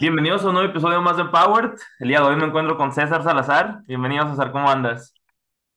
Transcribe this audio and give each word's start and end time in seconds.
Bienvenidos 0.00 0.44
a 0.44 0.48
un 0.50 0.54
nuevo 0.54 0.70
episodio 0.70 1.02
más 1.02 1.16
de 1.16 1.22
Empowered. 1.22 1.72
El 1.98 2.06
día 2.06 2.20
de 2.20 2.26
hoy 2.26 2.36
me 2.36 2.44
encuentro 2.44 2.76
con 2.76 2.92
César 2.92 3.24
Salazar. 3.24 3.82
Bienvenido, 3.84 4.30
César, 4.30 4.52
¿cómo 4.52 4.70
andas? 4.70 5.12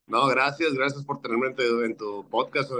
No, 0.05 0.27
gracias, 0.27 0.73
gracias 0.73 1.03
por 1.03 1.21
tenerme 1.21 1.47
en 1.47 1.55
tu, 1.55 1.81
en 1.81 1.97
tu 1.97 2.30
podcast. 2.30 2.71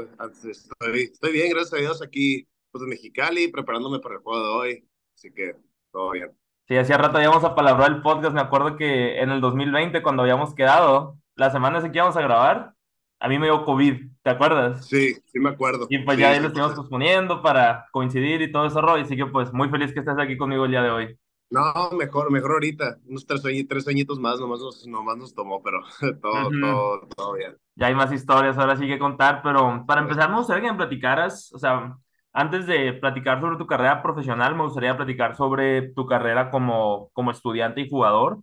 Estoy, 0.46 1.02
estoy, 1.02 1.32
bien, 1.32 1.50
gracias 1.50 1.74
a 1.74 1.78
Dios, 1.78 2.04
aquí 2.04 2.48
pues, 2.72 2.84
en 2.84 2.90
Mexicali, 2.90 3.48
preparándome 3.48 3.98
para 3.98 4.16
el 4.16 4.22
juego 4.22 4.40
de 4.40 4.54
hoy. 4.54 4.88
Así 5.16 5.34
que 5.34 5.56
todo 5.92 6.12
bien. 6.12 6.32
Sí, 6.68 6.78
hacía 6.78 7.00
rato 7.00 7.18
habíamos 7.18 7.44
apalabrado 7.44 7.92
el 7.92 8.04
podcast. 8.04 8.36
Me 8.36 8.42
acuerdo 8.42 8.78
que 8.78 9.20
en 9.20 9.32
el 9.32 9.42
2020, 9.42 10.04
cuando 10.04 10.22
habíamos 10.22 10.54
quedado, 10.54 11.18
la 11.34 11.50
semana 11.50 11.80
en 11.80 11.92
que 11.92 11.98
íbamos 11.98 12.18
a 12.18 12.22
grabar, 12.22 12.76
a 13.20 13.28
mí 13.28 13.40
me 13.40 13.48
dio 13.48 13.66
COVID, 13.66 13.96
¿te 14.22 14.30
acuerdas? 14.30 14.86
Sí, 14.86 15.16
sí 15.26 15.40
me 15.40 15.50
acuerdo. 15.50 15.88
Y 15.90 15.98
pues 16.06 16.18
sí, 16.18 16.22
ya 16.22 16.30
ahí 16.30 16.36
sí, 16.36 16.42
lo 16.42 16.48
estuvimos 16.50 16.76
posponiendo 16.76 17.42
para 17.42 17.88
coincidir 17.92 18.44
y 18.44 18.52
todo 18.52 18.68
ese 18.68 18.80
rollo. 18.80 19.04
Así 19.04 19.18
que 19.18 19.26
pues 19.26 19.52
muy 19.52 19.70
feliz 19.70 19.92
que 19.92 20.02
estés 20.02 20.20
aquí 20.20 20.38
conmigo 20.38 20.66
el 20.66 20.72
día 20.72 20.84
de 20.84 20.92
hoy. 20.92 21.18
No, 21.52 21.92
mejor, 21.98 22.32
mejor 22.32 22.52
ahorita. 22.52 22.98
Unos 23.08 23.26
tres, 23.26 23.42
tres 23.68 23.88
añitos 23.88 24.20
más, 24.20 24.40
nomás 24.40 24.62
nos, 24.62 24.88
nomás 24.88 25.18
nos 25.18 25.36
tomó, 25.36 25.62
pero 25.62 25.82
todo, 26.22 26.50
todo, 26.50 27.08
todo 27.16 27.34
bien. 27.34 27.58
Ya 27.76 27.88
hay 27.88 27.96
más 27.96 28.12
historias 28.14 28.58
ahora 28.58 28.78
sí 28.78 28.88
que 28.88 28.98
contar, 28.98 29.42
pero 29.44 29.86
para 29.86 30.02
empezar 30.02 30.30
me 30.30 30.38
gustaría 30.38 30.64
que 30.64 30.72
me 30.72 30.78
platicaras, 30.78 31.52
o 31.54 31.60
sea, 31.60 31.98
antes 32.32 32.68
de 32.68 32.94
platicar 32.94 33.42
sobre 33.42 33.58
tu 33.58 33.68
carrera 33.68 34.02
profesional, 34.02 34.56
me 34.56 34.64
gustaría 34.64 34.96
platicar 34.96 35.36
sobre 35.36 35.90
tu 35.94 36.06
carrera 36.06 36.50
como, 36.52 37.10
como 37.14 37.32
estudiante 37.32 37.82
y 37.82 37.90
jugador. 37.90 38.40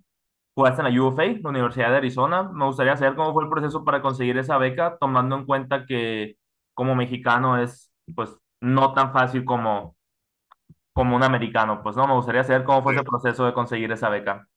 Jugaste 0.54 0.82
en 0.82 0.94
la 0.94 1.02
UFA, 1.02 1.24
la 1.42 1.50
Universidad 1.50 1.90
de 1.90 1.98
Arizona. 1.98 2.42
Me 2.44 2.66
gustaría 2.66 2.96
saber 2.96 3.16
cómo 3.16 3.32
fue 3.32 3.44
el 3.44 3.50
proceso 3.50 3.84
para 3.84 4.02
conseguir 4.02 4.38
esa 4.38 4.58
beca, 4.58 4.98
tomando 5.00 5.36
en 5.36 5.46
cuenta 5.46 5.86
que 5.86 6.36
como 6.74 6.94
mexicano 6.94 7.58
es, 7.62 7.92
pues, 8.14 8.36
no 8.60 8.92
tan 8.94 9.12
fácil 9.12 9.44
como, 9.44 9.96
como 10.98 11.14
un 11.16 11.22
americano. 11.22 11.80
Pues 11.82 11.94
no, 11.96 12.08
me 12.08 12.14
gustaría 12.14 12.42
saber 12.44 12.64
cómo 12.64 12.82
fue 12.82 12.92
Sí. 12.92 12.96
ese 12.96 13.04
proceso 13.04 13.46
de 13.46 13.54
conseguir 13.54 13.92
esa 13.92 14.08
beca. 14.08 14.48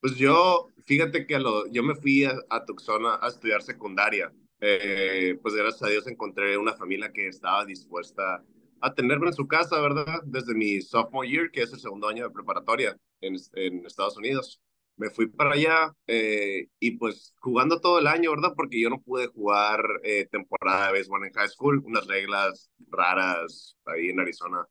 Pues 0.00 0.16
yo, 0.16 0.68
fíjate 0.84 1.26
que 1.26 1.38
lo, 1.38 1.66
yo 1.70 1.82
me 1.82 1.94
fui 1.94 2.24
a, 2.24 2.34
a 2.50 2.64
Tucson 2.64 3.06
a, 3.06 3.18
a 3.22 3.28
estudiar 3.28 3.62
secundaria. 3.62 4.32
Eh, 4.60 5.38
pues 5.42 5.54
gracias 5.54 5.82
a 5.82 5.88
Dios 5.88 6.06
encontré 6.06 6.56
una 6.58 6.74
familia 6.74 7.12
que 7.12 7.28
estaba 7.28 7.64
dispuesta 7.64 8.42
a 8.80 8.94
tenerme 8.94 9.28
en 9.28 9.34
su 9.34 9.46
casa, 9.48 9.80
¿verdad? 9.80 10.20
Desde 10.24 10.54
mi 10.54 10.80
sophomore 10.82 11.28
year, 11.28 11.50
que 11.50 11.62
es 11.62 11.72
el 11.72 11.80
segundo 11.80 12.08
año 12.08 12.24
de 12.24 12.30
preparatoria 12.30 12.96
en, 13.20 13.36
en 13.54 13.86
Estados 13.86 14.16
Unidos. 14.18 14.60
Me 14.96 15.10
fui 15.10 15.26
para 15.26 15.52
allá 15.54 15.92
eh, 16.06 16.68
y 16.78 16.92
pues 16.98 17.34
jugando 17.40 17.80
todo 17.80 17.98
el 17.98 18.06
año, 18.06 18.30
¿verdad? 18.30 18.52
Porque 18.56 18.80
yo 18.80 18.90
no 18.90 19.00
pude 19.00 19.26
jugar 19.28 19.82
eh, 20.04 20.26
temporada 20.30 20.86
de 20.88 20.92
béisbol 20.92 21.24
en 21.26 21.32
high 21.32 21.48
school, 21.48 21.82
unas 21.84 22.06
reglas 22.06 22.70
raras 22.90 23.76
ahí 23.86 24.10
en 24.10 24.20
Arizona 24.20 24.66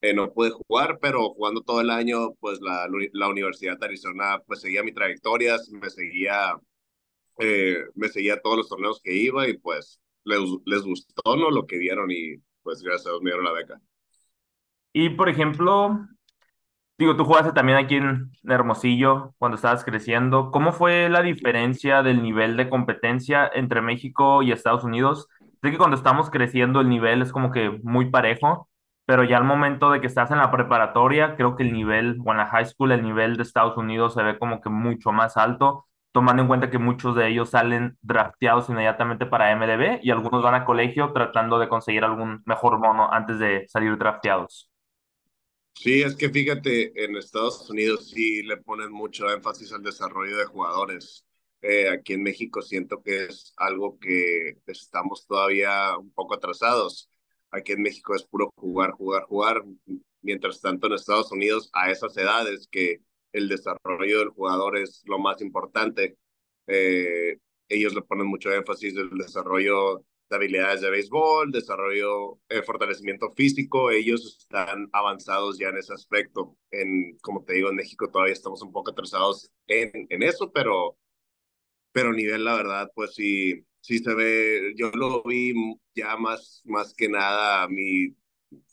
eh, 0.00 0.14
no 0.14 0.32
pude 0.32 0.50
jugar, 0.50 0.98
pero 1.00 1.30
jugando 1.30 1.62
todo 1.62 1.80
el 1.80 1.90
año, 1.90 2.34
pues 2.40 2.60
la, 2.60 2.88
la 3.12 3.28
Universidad 3.28 3.78
de 3.78 3.86
Arizona 3.86 4.40
pues 4.46 4.60
seguía 4.60 4.82
mi 4.82 4.92
trayectoria, 4.92 5.56
me 5.72 5.90
seguía, 5.90 6.54
eh, 7.38 7.84
me 7.94 8.08
seguía 8.08 8.40
todos 8.40 8.58
los 8.58 8.68
torneos 8.68 9.00
que 9.02 9.14
iba 9.14 9.48
y 9.48 9.58
pues 9.58 10.00
les, 10.24 10.40
les 10.66 10.82
gustó, 10.82 11.36
¿no? 11.36 11.50
Lo 11.50 11.66
que 11.66 11.78
vieron 11.78 12.10
y 12.10 12.36
pues 12.62 12.82
gracias 12.82 13.06
a 13.06 13.10
Dios 13.10 13.22
me 13.22 13.30
dieron 13.30 13.44
la 13.44 13.52
beca. 13.52 13.80
Y 14.92 15.10
por 15.10 15.28
ejemplo, 15.28 16.06
Digo, 17.00 17.16
tú 17.16 17.24
jugaste 17.24 17.52
también 17.52 17.78
aquí 17.78 17.94
en 17.96 18.30
Hermosillo 18.44 19.34
cuando 19.38 19.56
estabas 19.56 19.84
creciendo. 19.84 20.50
¿Cómo 20.50 20.70
fue 20.72 21.08
la 21.08 21.22
diferencia 21.22 22.02
del 22.02 22.22
nivel 22.22 22.58
de 22.58 22.68
competencia 22.68 23.50
entre 23.54 23.80
México 23.80 24.42
y 24.42 24.52
Estados 24.52 24.84
Unidos? 24.84 25.26
Sé 25.62 25.70
que 25.70 25.78
cuando 25.78 25.96
estamos 25.96 26.28
creciendo 26.28 26.78
el 26.82 26.90
nivel 26.90 27.22
es 27.22 27.32
como 27.32 27.52
que 27.52 27.70
muy 27.82 28.10
parejo, 28.10 28.68
pero 29.10 29.24
ya 29.24 29.38
al 29.38 29.44
momento 29.44 29.90
de 29.90 30.00
que 30.00 30.06
estás 30.06 30.30
en 30.30 30.38
la 30.38 30.52
preparatoria, 30.52 31.34
creo 31.34 31.56
que 31.56 31.64
el 31.64 31.72
nivel, 31.72 32.18
o 32.24 32.30
en 32.30 32.36
la 32.36 32.46
high 32.46 32.64
school, 32.64 32.92
el 32.92 33.02
nivel 33.02 33.36
de 33.36 33.42
Estados 33.42 33.76
Unidos 33.76 34.14
se 34.14 34.22
ve 34.22 34.38
como 34.38 34.60
que 34.60 34.70
mucho 34.70 35.10
más 35.10 35.36
alto, 35.36 35.88
tomando 36.12 36.42
en 36.42 36.46
cuenta 36.46 36.70
que 36.70 36.78
muchos 36.78 37.16
de 37.16 37.26
ellos 37.26 37.50
salen 37.50 37.98
drafteados 38.02 38.68
inmediatamente 38.68 39.26
para 39.26 39.50
MLB 39.50 39.98
y 40.04 40.12
algunos 40.12 40.44
van 40.44 40.54
a 40.54 40.64
colegio 40.64 41.12
tratando 41.12 41.58
de 41.58 41.68
conseguir 41.68 42.04
algún 42.04 42.40
mejor 42.46 42.78
mono 42.78 43.12
antes 43.12 43.40
de 43.40 43.66
salir 43.66 43.98
drafteados. 43.98 44.70
Sí, 45.74 46.02
es 46.02 46.14
que 46.14 46.30
fíjate, 46.30 46.92
en 47.02 47.16
Estados 47.16 47.68
Unidos 47.68 48.10
sí 48.10 48.44
le 48.44 48.58
ponen 48.58 48.92
mucho 48.92 49.28
énfasis 49.28 49.72
al 49.72 49.82
desarrollo 49.82 50.36
de 50.36 50.44
jugadores. 50.44 51.26
Eh, 51.62 51.88
aquí 51.88 52.12
en 52.12 52.22
México 52.22 52.62
siento 52.62 53.02
que 53.02 53.24
es 53.24 53.54
algo 53.56 53.98
que 53.98 54.58
estamos 54.68 55.26
todavía 55.26 55.98
un 55.98 56.12
poco 56.12 56.34
atrasados. 56.34 57.09
Aquí 57.50 57.72
en 57.72 57.82
México 57.82 58.14
es 58.14 58.24
puro 58.24 58.52
jugar, 58.56 58.92
jugar, 58.92 59.24
jugar. 59.24 59.64
Mientras 60.22 60.60
tanto, 60.60 60.86
en 60.86 60.94
Estados 60.94 61.32
Unidos, 61.32 61.70
a 61.72 61.90
esas 61.90 62.16
edades 62.16 62.68
que 62.70 63.00
el 63.32 63.48
desarrollo 63.48 64.18
del 64.18 64.28
jugador 64.28 64.76
es 64.76 65.02
lo 65.06 65.18
más 65.18 65.40
importante, 65.40 66.16
eh, 66.66 67.38
ellos 67.68 67.94
le 67.94 68.02
ponen 68.02 68.26
mucho 68.26 68.52
énfasis 68.52 68.96
el 68.96 69.10
desarrollo 69.10 70.04
de 70.28 70.36
habilidades 70.36 70.80
de 70.80 70.90
béisbol, 70.90 71.50
desarrollo, 71.50 72.38
eh, 72.48 72.62
fortalecimiento 72.62 73.30
físico, 73.32 73.90
ellos 73.90 74.38
están 74.40 74.88
avanzados 74.92 75.58
ya 75.58 75.68
en 75.68 75.78
ese 75.78 75.92
aspecto. 75.92 76.56
En, 76.70 77.16
como 77.18 77.44
te 77.44 77.54
digo, 77.54 77.68
en 77.68 77.76
México 77.76 78.08
todavía 78.08 78.32
estamos 78.32 78.62
un 78.62 78.72
poco 78.72 78.92
atrasados 78.92 79.50
en, 79.66 80.06
en 80.08 80.22
eso, 80.22 80.52
pero, 80.52 80.96
pero 81.92 82.12
nivel, 82.12 82.44
la 82.44 82.54
verdad, 82.54 82.90
pues 82.94 83.14
sí, 83.14 83.66
sí 83.80 83.98
se 83.98 84.14
ve, 84.14 84.74
yo 84.76 84.90
lo 84.92 85.22
vi 85.24 85.52
ya 85.94 86.16
más, 86.16 86.62
más 86.64 86.94
que 86.94 87.08
nada 87.08 87.68
mi, 87.68 88.14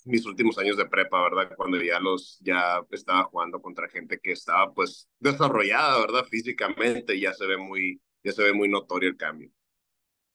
mis 0.06 0.26
últimos 0.26 0.58
años 0.58 0.78
de 0.78 0.86
prepa, 0.88 1.22
¿verdad? 1.24 1.56
Cuando 1.56 1.82
ya 1.82 2.00
los, 2.00 2.40
ya 2.42 2.82
estaba 2.92 3.24
jugando 3.26 3.62
contra 3.62 3.90
gente 3.90 4.20
que 4.20 4.32
estaba 4.32 4.74
pues 4.74 5.10
desarrollada, 5.20 6.00
¿verdad? 6.00 6.26
Físicamente, 6.26 7.20
ya 7.20 7.34
se 7.34 7.46
ve 7.48 7.58
muy, 7.58 8.02
ya 8.24 8.32
se 8.32 8.44
ve 8.44 8.54
muy 8.54 8.70
notorio 8.70 9.10
el 9.10 9.18
cambio. 9.18 9.52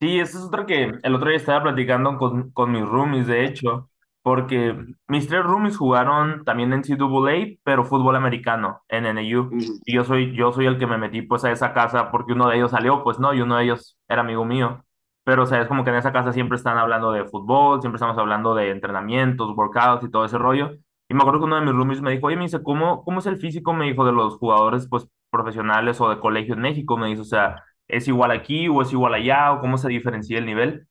Sí, 0.01 0.19
eso 0.19 0.39
es 0.39 0.45
otra 0.45 0.67
que 0.67 0.85
el 1.03 1.15
otro 1.15 1.29
día 1.29 1.37
estaba 1.39 1.63
platicando 1.63 2.19
con, 2.19 2.51
con 2.51 2.73
mis 2.73 2.83
roomies, 2.85 3.27
de 3.29 3.45
hecho, 3.45 3.89
porque 4.23 4.77
mis 5.09 5.29
tres 5.29 5.43
roomies 5.45 5.77
jugaron 5.77 6.45
también 6.45 6.73
en 6.73 6.81
NCAA, 6.81 7.59
pero 7.65 7.85
fútbol 7.85 8.17
americano 8.17 8.83
en. 8.89 9.07
Ujú. 9.17 9.81
Y 9.85 9.95
yo 9.95 10.05
soy, 10.05 10.35
yo 10.35 10.53
soy 10.53 10.67
el 10.67 10.79
que 10.79 10.87
me 10.87 10.99
metí 10.99 11.23
pues 11.23 11.45
a 11.45 11.53
esa 11.53 11.73
casa 11.75 12.11
porque 12.11 12.33
uno 12.33 12.49
de 12.49 12.57
ellos 12.57 12.71
salió, 12.71 13.03
pues 13.03 13.19
no, 13.19 13.35
y 13.35 13.41
uno 13.41 13.57
de 13.57 13.65
ellos 13.65 13.99
era 14.09 14.23
amigo 14.23 14.45
mío. 14.45 14.85
Pero, 15.25 15.45
o 15.45 15.47
sea, 15.47 15.61
es 15.63 15.69
como 15.69 15.85
que 15.85 15.91
en 15.91 15.97
esa 15.97 16.13
casa 16.13 16.33
siempre 16.33 16.57
están 16.57 16.79
hablando 16.79 17.13
de 17.13 17.25
fútbol, 17.25 17.81
siempre 17.81 17.97
estamos 17.97 18.19
hablando 18.19 18.55
de 18.55 18.71
entrenamientos, 18.71 19.57
workouts 19.57 20.05
y 20.05 20.11
todo 20.11 20.25
ese 20.25 20.39
rollo. 20.39 20.73
Y 21.09 21.15
me 21.15 21.21
acuerdo 21.21 21.41
que 21.41 21.47
uno 21.47 21.57
de 21.57 21.63
mis 21.63 21.75
roomies 21.75 22.01
me 22.03 22.11
dijo, 22.11 22.27
oye, 22.27 22.37
me 22.37 22.45
dice, 22.45 22.63
¿cómo, 22.63 23.05
cómo 23.05 23.21
es 23.21 23.27
el 23.27 23.37
físico? 23.37 23.73
Me 23.73 23.87
dijo, 23.87 24.05
de 24.05 24.13
los 24.13 24.37
jugadores 24.39 24.89
pues 24.89 25.07
profesionales 25.31 26.01
o 26.01 26.09
de 26.11 26.19
colegio 26.19 26.55
en 26.55 26.61
México. 26.61 26.97
Me 26.97 27.09
dice, 27.09 27.23
o 27.23 27.25
sea, 27.25 27.63
¿es 27.87 28.09
igual 28.09 28.31
aquí 28.33 28.69
o 28.69 28.83
es 28.83 28.93
igual 28.93 29.15
allá 29.15 29.53
o 29.53 29.61
cómo 29.61 29.79
se 29.79 29.89
diferencia 29.89 30.39
el 30.39 30.47
nivel? 30.47 30.87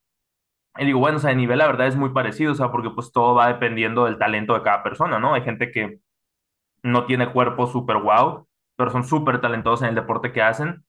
Y 0.78 0.86
digo, 0.86 1.00
bueno, 1.00 1.18
o 1.18 1.20
sea, 1.20 1.32
el 1.32 1.38
nivel 1.38 1.58
la 1.60 1.68
verdad 1.68 1.88
es 1.88 1.96
muy 1.98 2.10
parecido, 2.12 2.54
o 2.54 2.56
sea, 2.56 2.72
porque 2.72 2.90
pues 2.92 3.12
todo 3.12 3.36
va 3.36 3.48
dependiendo 3.48 4.06
del 4.06 4.18
talento 4.18 4.54
de 4.54 4.64
cada 4.64 4.84
persona, 4.84 5.20
¿no? 5.20 5.34
Hay 5.34 5.42
gente 5.44 5.72
que 5.72 6.00
no 6.84 7.06
tiene 7.06 7.32
cuerpo 7.34 7.68
súper 7.68 8.00
guau, 8.00 8.48
pero 8.76 8.92
son 8.92 9.04
súper 9.04 9.42
talentosos 9.42 9.84
en 9.84 9.90
el 9.90 9.96
deporte 9.96 10.32
que 10.32 10.42
hacen, 10.42 10.86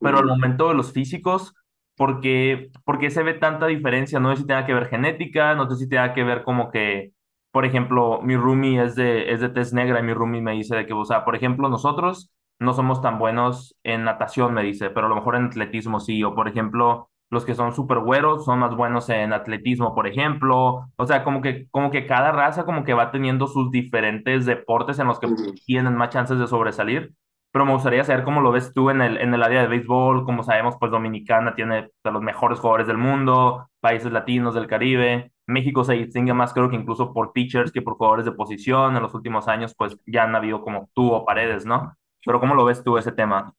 pero 0.00 0.18
al 0.18 0.26
momento 0.26 0.68
de 0.68 0.74
los 0.74 0.92
físicos, 0.92 1.54
¿por 1.96 2.20
qué, 2.20 2.70
por 2.84 2.98
qué 2.98 3.10
se 3.10 3.22
ve 3.22 3.34
tanta 3.34 3.66
diferencia? 3.66 4.20
No 4.20 4.34
sé 4.34 4.42
si 4.42 4.46
tenga 4.48 4.66
que 4.66 4.74
ver 4.74 4.88
genética, 4.88 5.54
no 5.54 5.68
sé 5.70 5.76
si 5.76 5.88
tenga 5.88 6.14
que 6.14 6.24
ver 6.24 6.42
como 6.44 6.70
que, 6.70 7.12
por 7.52 7.64
ejemplo, 7.66 8.20
mi 8.22 8.36
roomie 8.36 8.82
es 8.82 8.94
de, 8.96 9.32
es 9.32 9.40
de 9.40 9.48
tez 9.50 9.72
negra 9.72 10.00
y 10.00 10.02
mi 10.02 10.14
roomie 10.14 10.40
me 10.42 10.52
dice 10.52 10.76
de 10.76 10.86
que, 10.86 10.92
o 10.94 11.04
sea, 11.04 11.24
por 11.24 11.36
ejemplo, 11.36 11.68
nosotros 11.68 12.32
no 12.58 12.74
somos 12.74 13.02
tan 13.02 13.18
buenos 13.18 13.76
en 13.84 14.04
natación, 14.04 14.54
me 14.54 14.62
dice, 14.62 14.90
pero 14.90 15.06
a 15.06 15.08
lo 15.10 15.16
mejor 15.16 15.36
en 15.36 15.46
atletismo 15.46 16.00
sí, 16.00 16.22
o 16.24 16.34
por 16.34 16.48
ejemplo, 16.48 17.10
los 17.30 17.44
que 17.44 17.54
son 17.54 17.72
súper 17.74 18.00
güeros 18.00 18.44
son 18.44 18.58
más 18.58 18.74
buenos 18.76 19.08
en 19.08 19.32
atletismo, 19.32 19.94
por 19.94 20.06
ejemplo, 20.06 20.88
o 20.96 21.06
sea, 21.06 21.24
como 21.24 21.40
que, 21.42 21.68
como 21.70 21.90
que 21.90 22.06
cada 22.06 22.32
raza 22.32 22.64
como 22.64 22.84
que 22.84 22.94
va 22.94 23.10
teniendo 23.10 23.46
sus 23.46 23.70
diferentes 23.70 24.46
deportes 24.46 24.98
en 24.98 25.06
los 25.06 25.20
que 25.20 25.28
tienen 25.66 25.96
más 25.96 26.10
chances 26.10 26.38
de 26.38 26.46
sobresalir 26.46 27.12
pero 27.52 27.64
me 27.66 27.72
gustaría 27.72 28.04
saber 28.04 28.24
cómo 28.24 28.40
lo 28.40 28.52
ves 28.52 28.72
tú 28.72 28.90
en 28.90 29.00
el, 29.00 29.16
en 29.18 29.34
el 29.34 29.42
área 29.42 29.62
de 29.62 29.68
béisbol, 29.68 30.24
como 30.24 30.44
sabemos, 30.44 30.76
pues 30.78 30.92
Dominicana 30.92 31.54
tiene 31.56 31.90
de 32.04 32.10
los 32.12 32.22
mejores 32.22 32.60
jugadores 32.60 32.86
del 32.86 32.98
mundo, 32.98 33.68
países 33.80 34.12
latinos 34.12 34.54
del 34.54 34.68
Caribe. 34.68 35.32
México 35.46 35.82
se 35.82 35.94
distingue 35.94 36.32
más, 36.32 36.52
creo 36.52 36.70
que 36.70 36.76
incluso 36.76 37.12
por 37.12 37.32
pitchers 37.32 37.72
que 37.72 37.82
por 37.82 37.94
jugadores 37.94 38.24
de 38.24 38.32
posición. 38.32 38.96
En 38.96 39.02
los 39.02 39.14
últimos 39.14 39.48
años, 39.48 39.74
pues 39.76 39.96
ya 40.06 40.24
han 40.24 40.36
habido 40.36 40.62
como 40.62 40.88
tú 40.94 41.12
o 41.12 41.24
Paredes, 41.24 41.66
¿no? 41.66 41.96
Pero 42.24 42.38
¿cómo 42.38 42.54
lo 42.54 42.64
ves 42.64 42.84
tú 42.84 42.98
ese 42.98 43.10
tema? 43.10 43.52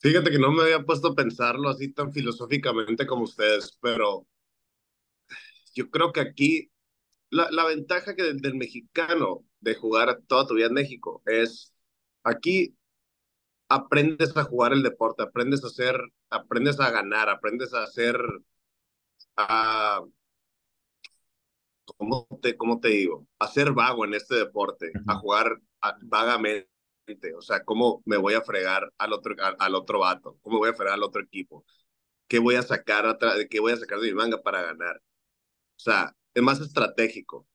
Fíjate 0.00 0.30
que 0.30 0.38
no 0.38 0.52
me 0.52 0.62
había 0.62 0.84
puesto 0.84 1.08
a 1.08 1.14
pensarlo 1.14 1.68
así 1.68 1.92
tan 1.92 2.12
filosóficamente 2.12 3.06
como 3.06 3.24
ustedes, 3.24 3.76
pero 3.80 4.26
yo 5.74 5.90
creo 5.90 6.12
que 6.12 6.20
aquí 6.20 6.70
la, 7.30 7.50
la 7.50 7.64
ventaja 7.66 8.14
que 8.16 8.22
del, 8.22 8.40
del, 8.40 8.54
mexicano 8.54 9.44
de 9.60 9.74
jugar 9.74 10.20
toda 10.28 10.46
tu 10.46 10.54
vida 10.54 10.66
en 10.66 10.74
México 10.74 11.22
es 11.26 11.72
aquí 12.24 12.76
aprendes 13.68 14.36
a 14.36 14.44
jugar 14.44 14.72
el 14.72 14.82
deporte, 14.82 15.22
aprendes 15.22 15.64
a 15.64 15.68
hacer, 15.68 16.00
aprendes 16.30 16.80
a 16.80 16.90
ganar, 16.90 17.28
aprendes 17.28 17.74
a 17.74 17.84
hacer, 17.84 18.16
a, 19.36 20.02
¿cómo 21.96 22.26
te, 22.42 22.56
cómo 22.56 22.80
te 22.80 22.88
digo? 22.88 23.26
A 23.38 23.48
ser 23.48 23.72
vago 23.72 24.04
en 24.04 24.14
este 24.14 24.36
deporte, 24.36 24.92
a 25.06 25.16
jugar 25.16 25.60
vagamente 26.02 26.68
o 27.36 27.42
sea, 27.42 27.64
cómo 27.64 28.02
me 28.06 28.16
voy 28.16 28.34
a 28.34 28.42
fregar 28.42 28.92
al 28.98 29.12
otro, 29.12 29.34
al, 29.42 29.56
al, 29.58 29.74
otro 29.74 30.00
vato, 30.00 30.38
cómo 30.42 30.58
voy 30.58 30.70
a 30.70 30.74
fregar 30.74 30.94
al 30.94 31.02
otro 31.02 31.22
equipo, 31.22 31.64
qué 32.28 32.38
voy 32.38 32.56
a 32.56 32.62
sacar, 32.62 33.18
qué 33.50 33.60
voy 33.60 33.72
a 33.72 33.76
sacar 33.76 34.00
de 34.00 34.08
mi 34.08 34.14
manga 34.14 34.42
para 34.42 34.62
ganar. 34.62 34.96
O 35.76 35.80
sea, 35.80 36.14
es 36.34 36.42
más 36.42 36.60
estratégico. 36.60 37.46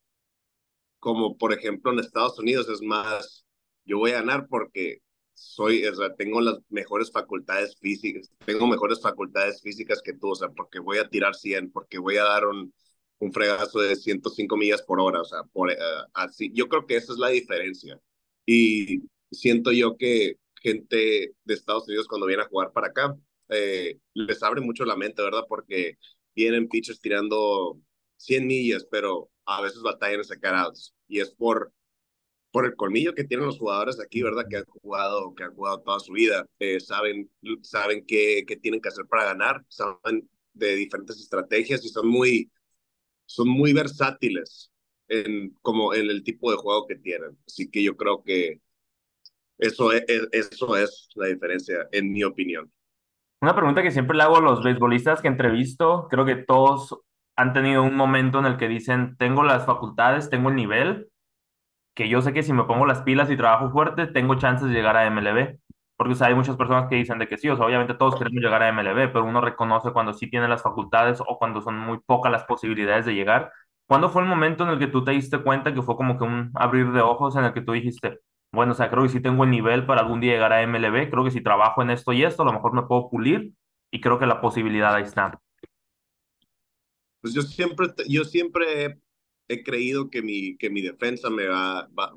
Como 0.99 1.37
por 1.37 1.53
ejemplo 1.53 1.91
en 1.91 1.99
Estados 1.99 2.39
Unidos 2.39 2.69
es 2.69 2.81
más, 2.81 3.45
yo 3.85 3.97
voy 3.99 4.11
a 4.11 4.15
ganar 4.21 4.47
porque 4.47 4.99
soy, 5.33 5.85
o 5.85 5.95
sea, 5.95 6.15
tengo 6.15 6.41
las 6.41 6.59
mejores 6.69 7.11
facultades 7.11 7.77
físicas, 7.79 8.31
tengo 8.45 8.67
mejores 8.67 9.01
facultades 9.01 9.61
físicas 9.61 10.01
que 10.01 10.13
tú, 10.13 10.29
o 10.31 10.35
sea, 10.35 10.49
porque 10.49 10.79
voy 10.79 10.99
a 10.99 11.09
tirar 11.09 11.35
100, 11.35 11.71
porque 11.71 11.97
voy 11.99 12.17
a 12.17 12.23
dar 12.23 12.45
un, 12.47 12.73
un 13.19 13.33
fregazo 13.33 13.79
de 13.79 13.95
105 13.95 14.57
millas 14.57 14.81
por 14.83 14.99
hora, 14.99 15.21
o 15.21 15.25
sea, 15.25 15.43
por, 15.51 15.69
uh, 15.69 15.73
así, 16.13 16.51
yo 16.53 16.67
creo 16.69 16.85
que 16.85 16.97
esa 16.97 17.13
es 17.13 17.19
la 17.19 17.29
diferencia. 17.29 17.99
Y 18.45 19.03
siento 19.33 19.71
yo 19.71 19.97
que 19.97 20.37
gente 20.61 21.35
de 21.43 21.53
Estados 21.53 21.87
Unidos 21.87 22.07
cuando 22.07 22.27
viene 22.27 22.43
a 22.43 22.47
jugar 22.47 22.71
para 22.71 22.87
acá, 22.87 23.15
eh, 23.49 23.99
les 24.13 24.41
abre 24.43 24.61
mucho 24.61 24.85
la 24.85 24.95
mente, 24.95 25.21
¿verdad? 25.21 25.43
Porque 25.47 25.97
vienen 26.35 26.69
pitchers 26.69 27.01
tirando 27.01 27.79
100 28.17 28.47
millas, 28.47 28.87
pero 28.89 29.29
a 29.45 29.61
veces 29.61 29.81
batallan 29.81 30.19
en 30.19 30.25
sacar 30.25 30.55
outs. 30.55 30.93
Y 31.07 31.19
es 31.19 31.31
por, 31.31 31.73
por 32.51 32.65
el 32.65 32.75
colmillo 32.75 33.13
que 33.13 33.23
tienen 33.25 33.45
los 33.45 33.59
jugadores 33.59 33.99
aquí, 33.99 34.23
¿verdad? 34.23 34.45
Que 34.49 34.57
han 34.57 34.65
jugado, 34.65 35.33
que 35.35 35.43
han 35.43 35.55
jugado 35.55 35.81
toda 35.81 35.99
su 35.99 36.13
vida. 36.13 36.47
Eh, 36.59 36.79
saben 36.79 37.29
saben 37.61 38.05
qué, 38.05 38.43
qué 38.47 38.55
tienen 38.57 38.81
que 38.81 38.89
hacer 38.89 39.05
para 39.07 39.25
ganar, 39.25 39.63
saben 39.69 40.29
de 40.53 40.75
diferentes 40.75 41.19
estrategias 41.19 41.83
y 41.83 41.89
son 41.89 42.07
muy, 42.07 42.51
son 43.25 43.49
muy 43.49 43.73
versátiles 43.73 44.71
en, 45.07 45.51
como 45.61 45.93
en 45.93 46.09
el 46.09 46.23
tipo 46.23 46.51
de 46.51 46.57
juego 46.57 46.87
que 46.87 46.95
tienen. 46.95 47.37
Así 47.47 47.69
que 47.69 47.83
yo 47.83 47.97
creo 47.97 48.23
que 48.23 48.61
eso 49.63 49.91
es, 49.91 50.03
eso 50.31 50.77
es 50.77 51.09
la 51.15 51.27
diferencia, 51.27 51.87
en 51.91 52.11
mi 52.11 52.23
opinión. 52.23 52.71
Una 53.41 53.55
pregunta 53.55 53.81
que 53.81 53.91
siempre 53.91 54.15
le 54.15 54.23
hago 54.23 54.37
a 54.37 54.41
los 54.41 54.63
beisbolistas 54.63 55.21
que 55.21 55.27
entrevisto, 55.27 56.07
creo 56.09 56.25
que 56.25 56.35
todos 56.35 56.99
han 57.35 57.53
tenido 57.53 57.83
un 57.83 57.95
momento 57.95 58.39
en 58.39 58.45
el 58.45 58.57
que 58.57 58.67
dicen, 58.67 59.15
tengo 59.17 59.43
las 59.43 59.65
facultades, 59.65 60.29
tengo 60.29 60.49
el 60.49 60.55
nivel, 60.55 61.09
que 61.95 62.09
yo 62.09 62.21
sé 62.21 62.33
que 62.33 62.43
si 62.43 62.53
me 62.53 62.63
pongo 62.63 62.85
las 62.85 63.01
pilas 63.01 63.29
y 63.29 63.37
trabajo 63.37 63.69
fuerte, 63.71 64.07
tengo 64.07 64.35
chances 64.35 64.67
de 64.67 64.73
llegar 64.73 64.97
a 64.97 65.05
MLB. 65.05 65.57
Porque 65.95 66.13
o 66.13 66.25
hay 66.25 66.35
muchas 66.35 66.57
personas 66.57 66.89
que 66.89 66.95
dicen 66.95 67.19
de 67.19 67.27
que 67.27 67.37
sí, 67.37 67.47
obviamente 67.49 67.93
todos 67.93 68.15
queremos 68.17 68.41
llegar 68.41 68.63
a 68.63 68.69
MLB, 68.69 69.11
pero 69.13 69.23
uno 69.25 69.41
reconoce 69.41 69.91
cuando 69.91 70.13
sí 70.13 70.29
tiene 70.29 70.47
las 70.47 70.61
facultades 70.63 71.21
o 71.21 71.37
cuando 71.37 71.61
son 71.61 71.77
muy 71.77 71.99
pocas 71.99 72.31
las 72.31 72.43
posibilidades 72.45 73.05
de 73.05 73.13
llegar. 73.13 73.51
¿Cuándo 73.87 74.09
fue 74.09 74.23
el 74.23 74.27
momento 74.27 74.63
en 74.63 74.71
el 74.71 74.79
que 74.79 74.87
tú 74.87 75.03
te 75.03 75.11
diste 75.11 75.37
cuenta 75.39 75.73
que 75.73 75.81
fue 75.81 75.95
como 75.95 76.17
que 76.17 76.23
un 76.23 76.51
abrir 76.55 76.91
de 76.91 77.01
ojos 77.01 77.35
en 77.35 77.45
el 77.45 77.53
que 77.53 77.61
tú 77.61 77.73
dijiste, 77.73 78.19
bueno, 78.53 78.73
o 78.73 78.75
sea, 78.75 78.91
creo 78.91 79.01
que 79.01 79.09
sí 79.09 79.19
tengo 79.19 79.43
el 79.43 79.49
nivel 79.49 79.85
para 79.87 80.01
algún 80.01 80.21
día 80.21 80.33
llegar 80.33 80.53
a 80.53 80.61
MLB, 80.61 81.09
creo 81.09 81.23
que 81.23 81.31
si 81.31 81.41
trabajo 81.41 81.81
en 81.81 81.89
esto 81.89 82.13
y 82.13 82.23
esto, 82.23 82.43
a 82.43 82.45
lo 82.45 82.53
mejor 82.53 82.73
me 82.73 82.83
puedo 82.83 83.09
pulir 83.09 83.51
y 83.91 83.99
creo 83.99 84.19
que 84.19 84.27
la 84.27 84.41
posibilidad 84.41 84.93
ahí 84.93 85.03
está. 85.03 85.41
Pues 87.19 87.33
yo 87.33 87.41
siempre, 87.41 87.87
yo 88.07 88.23
siempre 88.25 88.99
he, 89.47 89.63
creído 89.63 90.09
que 90.09 90.21
mi, 90.21 90.55
que 90.57 90.69
mi 90.69 90.81
defensa 90.81 91.31
me, 91.31 91.47
va, 91.47 91.87
va, 91.97 92.13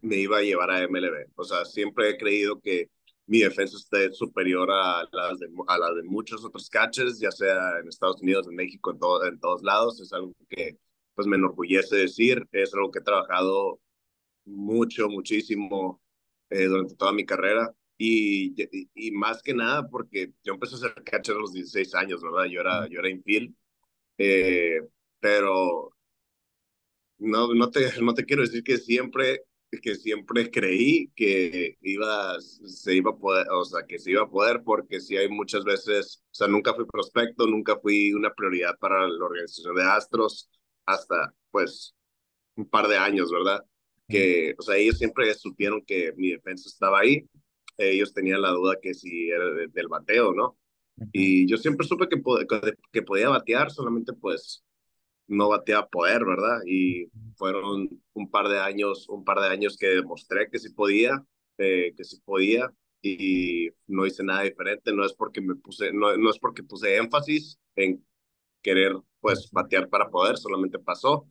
me 0.00 0.16
iba 0.16 0.38
a 0.38 0.42
llevar 0.42 0.72
a 0.72 0.88
MLB. 0.88 1.30
O 1.36 1.44
sea, 1.44 1.64
siempre 1.64 2.10
he 2.10 2.16
creído 2.18 2.60
que 2.60 2.90
mi 3.26 3.38
defensa 3.38 3.76
esté 3.76 4.12
superior 4.12 4.68
a 4.72 5.04
las 5.12 5.38
de, 5.38 5.48
a 5.68 5.78
la 5.78 5.94
de 5.94 6.02
muchos 6.02 6.44
otros 6.44 6.68
catchers, 6.68 7.20
ya 7.20 7.30
sea 7.30 7.78
en 7.78 7.86
Estados 7.86 8.20
Unidos, 8.22 8.48
en 8.48 8.56
México, 8.56 8.90
en, 8.90 8.98
todo, 8.98 9.24
en 9.24 9.38
todos 9.38 9.62
lados. 9.62 10.00
Es 10.00 10.12
algo 10.12 10.32
que 10.48 10.76
pues 11.14 11.28
me 11.28 11.36
enorgullece 11.36 11.94
decir, 11.96 12.44
es 12.50 12.74
algo 12.74 12.90
que 12.90 12.98
he 12.98 13.02
trabajado 13.02 13.78
mucho, 14.44 15.08
muchísimo 15.08 16.00
eh, 16.50 16.64
durante 16.66 16.96
toda 16.96 17.12
mi 17.12 17.24
carrera. 17.24 17.72
Y, 17.98 18.54
y, 18.94 19.10
más 19.12 19.42
que 19.42 19.52
nada 19.54 19.86
porque 19.88 20.32
yo 20.42 20.54
empecé 20.54 20.76
a 20.76 20.78
ser 20.78 20.94
catcher 21.04 21.36
a 21.36 21.40
los 21.40 21.52
16 21.52 21.94
años, 21.94 22.22
¿verdad? 22.22 22.46
Yo 22.46 22.60
era, 22.60 22.88
yo 22.88 22.98
era 23.00 23.10
infield, 23.10 23.54
eh, 24.18 24.80
pero 25.20 25.94
no, 27.18 27.54
no, 27.54 27.70
te, 27.70 28.00
no 28.02 28.14
te 28.14 28.24
quiero 28.24 28.42
decir 28.42 28.64
que 28.64 28.78
siempre, 28.78 29.44
que 29.82 29.94
siempre 29.94 30.50
creí 30.50 31.10
que 31.14 31.76
iba, 31.82 32.40
se 32.40 32.94
iba 32.94 33.10
a 33.12 33.16
poder, 33.16 33.46
o 33.50 33.64
sea, 33.64 33.84
que 33.86 33.98
se 33.98 34.12
iba 34.12 34.22
a 34.22 34.30
poder, 34.30 34.62
porque 34.64 35.00
si 35.00 35.16
hay 35.16 35.28
muchas 35.28 35.64
veces, 35.64 36.22
o 36.26 36.34
sea, 36.34 36.48
nunca 36.48 36.74
fui 36.74 36.86
prospecto, 36.86 37.46
nunca 37.46 37.78
fui 37.78 38.12
una 38.12 38.32
prioridad 38.34 38.78
para 38.78 39.06
la 39.06 39.24
organización 39.24 39.76
de 39.76 39.84
Astros, 39.84 40.50
hasta 40.86 41.34
pues 41.50 41.94
un 42.56 42.68
par 42.68 42.88
de 42.88 42.98
años, 42.98 43.30
¿verdad? 43.30 43.64
Que, 44.10 44.54
o 44.58 44.62
sea, 44.62 44.76
ellos 44.76 44.98
siempre 44.98 45.32
supieron 45.34 45.82
que 45.84 46.12
mi 46.16 46.30
defensa 46.30 46.68
estaba 46.68 47.00
ahí. 47.00 47.26
Ellos 47.78 48.12
tenían 48.12 48.42
la 48.42 48.50
duda 48.50 48.76
que 48.80 48.94
si 48.94 49.30
era 49.30 49.46
de, 49.50 49.68
del 49.68 49.88
bateo, 49.88 50.34
¿no? 50.34 50.58
Y 51.12 51.48
yo 51.48 51.56
siempre 51.56 51.86
supe 51.86 52.08
que, 52.08 52.22
que 52.92 53.02
podía 53.02 53.30
batear, 53.30 53.70
solamente 53.70 54.12
pues 54.12 54.62
no 55.26 55.48
bateaba 55.48 55.88
poder, 55.88 56.24
¿verdad? 56.24 56.60
Y 56.66 57.06
fueron 57.36 57.88
un 58.12 58.30
par 58.30 58.48
de 58.48 58.60
años, 58.60 59.08
un 59.08 59.24
par 59.24 59.40
de 59.40 59.48
años 59.48 59.76
que 59.78 59.86
demostré 59.86 60.50
que 60.50 60.58
sí 60.58 60.70
podía, 60.70 61.24
eh, 61.58 61.94
que 61.96 62.04
sí 62.04 62.20
podía 62.24 62.70
y 63.00 63.70
no 63.86 64.06
hice 64.06 64.24
nada 64.24 64.42
diferente. 64.42 64.92
No 64.92 65.04
es 65.06 65.14
porque 65.14 65.40
me 65.40 65.54
puse, 65.54 65.92
no, 65.92 66.16
no 66.16 66.30
es 66.30 66.38
porque 66.38 66.62
puse 66.64 66.96
énfasis 66.96 67.58
en 67.76 68.04
querer 68.60 68.96
pues 69.20 69.50
batear 69.52 69.88
para 69.88 70.10
poder, 70.10 70.36
solamente 70.36 70.78
pasó 70.78 71.26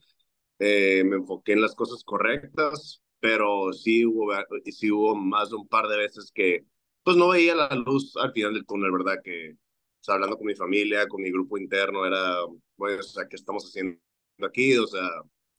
eh, 0.59 1.03
me 1.05 1.17
enfoqué 1.17 1.53
en 1.53 1.61
las 1.61 1.75
cosas 1.75 2.03
correctas, 2.03 3.01
pero 3.19 3.73
sí 3.73 4.05
hubo, 4.05 4.31
sí 4.71 4.91
hubo 4.91 5.15
más 5.15 5.49
de 5.49 5.57
un 5.57 5.67
par 5.67 5.87
de 5.87 5.97
veces 5.97 6.31
que 6.33 6.65
pues 7.03 7.17
no 7.17 7.29
veía 7.29 7.55
la 7.55 7.69
luz 7.75 8.15
al 8.17 8.31
final 8.33 8.53
del 8.53 8.65
túnel, 8.65 8.91
¿verdad? 8.91 9.17
Que 9.23 9.55
o 9.99 10.03
sea, 10.03 10.15
hablando 10.15 10.37
con 10.37 10.47
mi 10.47 10.55
familia, 10.55 11.07
con 11.07 11.21
mi 11.21 11.31
grupo 11.31 11.57
interno, 11.57 12.05
era, 12.05 12.37
bueno, 12.77 12.99
o 12.99 13.03
sea, 13.03 13.27
¿qué 13.27 13.35
estamos 13.35 13.65
haciendo 13.65 13.99
aquí? 14.47 14.77
O 14.77 14.87
sea, 14.87 15.09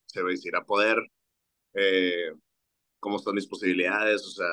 se 0.07 0.23
va 0.23 0.29
a 0.29 0.33
decir 0.33 0.57
a 0.57 0.65
poder, 0.65 0.99
eh, 1.75 2.33
cómo 2.99 3.17
están 3.17 3.35
mis 3.35 3.47
posibilidades, 3.47 4.27
o 4.27 4.31
sea, 4.31 4.49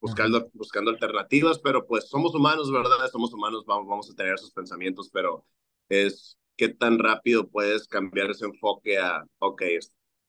buscando, 0.00 0.50
buscando 0.52 0.90
alternativas, 0.90 1.60
pero 1.60 1.86
pues 1.86 2.08
somos 2.08 2.34
humanos, 2.34 2.72
¿verdad? 2.72 3.08
Somos 3.10 3.32
humanos, 3.32 3.64
vamos, 3.66 3.88
vamos 3.88 4.10
a 4.10 4.14
tener 4.14 4.34
esos 4.34 4.52
pensamientos, 4.52 5.10
pero 5.12 5.44
es 5.88 6.36
qué 6.60 6.68
tan 6.68 6.98
rápido 6.98 7.48
puedes 7.48 7.88
cambiar 7.88 8.32
ese 8.32 8.44
enfoque 8.44 8.98
a, 8.98 9.24
ok, 9.38 9.62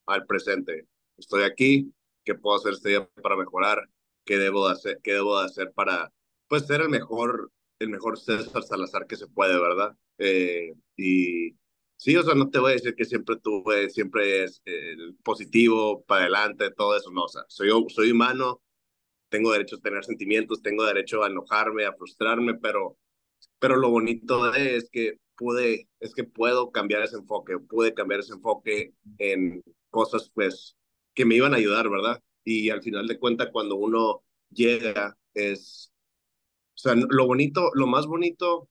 al 0.06 0.26
presente. 0.26 0.88
Estoy 1.18 1.44
aquí, 1.44 1.94
¿qué 2.24 2.36
puedo 2.36 2.56
hacer 2.56 2.72
este 2.72 2.88
día 2.88 3.10
para 3.22 3.36
mejorar? 3.36 3.90
¿Qué 4.24 4.38
debo 4.38 4.66
de 4.66 4.72
hacer, 4.72 5.00
qué 5.04 5.12
debo 5.12 5.38
de 5.38 5.48
hacer 5.48 5.74
para, 5.74 6.10
pues, 6.48 6.66
ser 6.68 6.80
el 6.80 6.88
mejor, 6.88 7.52
el 7.80 7.90
mejor 7.90 8.18
César 8.18 8.64
Salazar 8.64 9.08
que 9.08 9.18
se 9.18 9.28
puede, 9.28 9.60
¿verdad? 9.60 9.94
Eh, 10.20 10.72
y 10.96 11.52
sí, 11.98 12.16
o 12.16 12.24
sea, 12.24 12.34
no 12.34 12.50
te 12.50 12.60
voy 12.60 12.72
a 12.72 12.76
decir 12.76 12.96
que 12.96 13.04
siempre 13.04 13.36
tuve, 13.36 13.90
siempre 13.90 14.46
es 14.46 14.62
eh, 14.64 14.96
positivo, 15.26 16.02
para 16.06 16.22
adelante, 16.22 16.72
todo 16.72 16.96
eso, 16.96 17.12
no, 17.12 17.24
o 17.26 17.28
sea, 17.28 17.44
soy, 17.50 17.72
soy 17.90 18.12
humano, 18.12 18.62
tengo 19.28 19.52
derecho 19.52 19.76
a 19.76 19.82
tener 19.82 20.06
sentimientos, 20.06 20.62
tengo 20.62 20.86
derecho 20.86 21.26
a 21.26 21.28
enojarme, 21.28 21.84
a 21.84 21.94
frustrarme, 21.94 22.54
pero, 22.54 22.98
pero 23.60 23.76
lo 23.76 23.90
bonito 23.90 24.54
es 24.56 24.90
que 24.90 25.20
pude, 25.42 25.88
es 26.00 26.14
que 26.14 26.24
puedo 26.24 26.72
cambiar 26.72 27.02
ese 27.02 27.16
enfoque, 27.16 27.58
pude 27.58 27.96
cambiar 27.96 28.20
ese 28.20 28.34
enfoque 28.34 28.94
en 29.18 29.64
cosas 29.90 30.30
pues 30.36 30.78
que 31.16 31.26
me 31.26 31.34
iban 31.34 31.56
a 31.56 31.58
ayudar, 31.58 31.90
¿verdad? 31.90 32.22
Y 32.44 32.70
al 32.70 32.84
final 32.84 33.08
de 33.08 33.18
cuentas 33.18 33.50
cuando 33.52 33.76
uno 33.76 34.22
llega 34.52 35.18
es, 35.34 35.92
o 36.76 36.78
sea, 36.78 36.94
lo 36.94 37.26
bonito, 37.26 37.72
lo 37.74 37.88
más 37.88 38.06
bonito, 38.06 38.70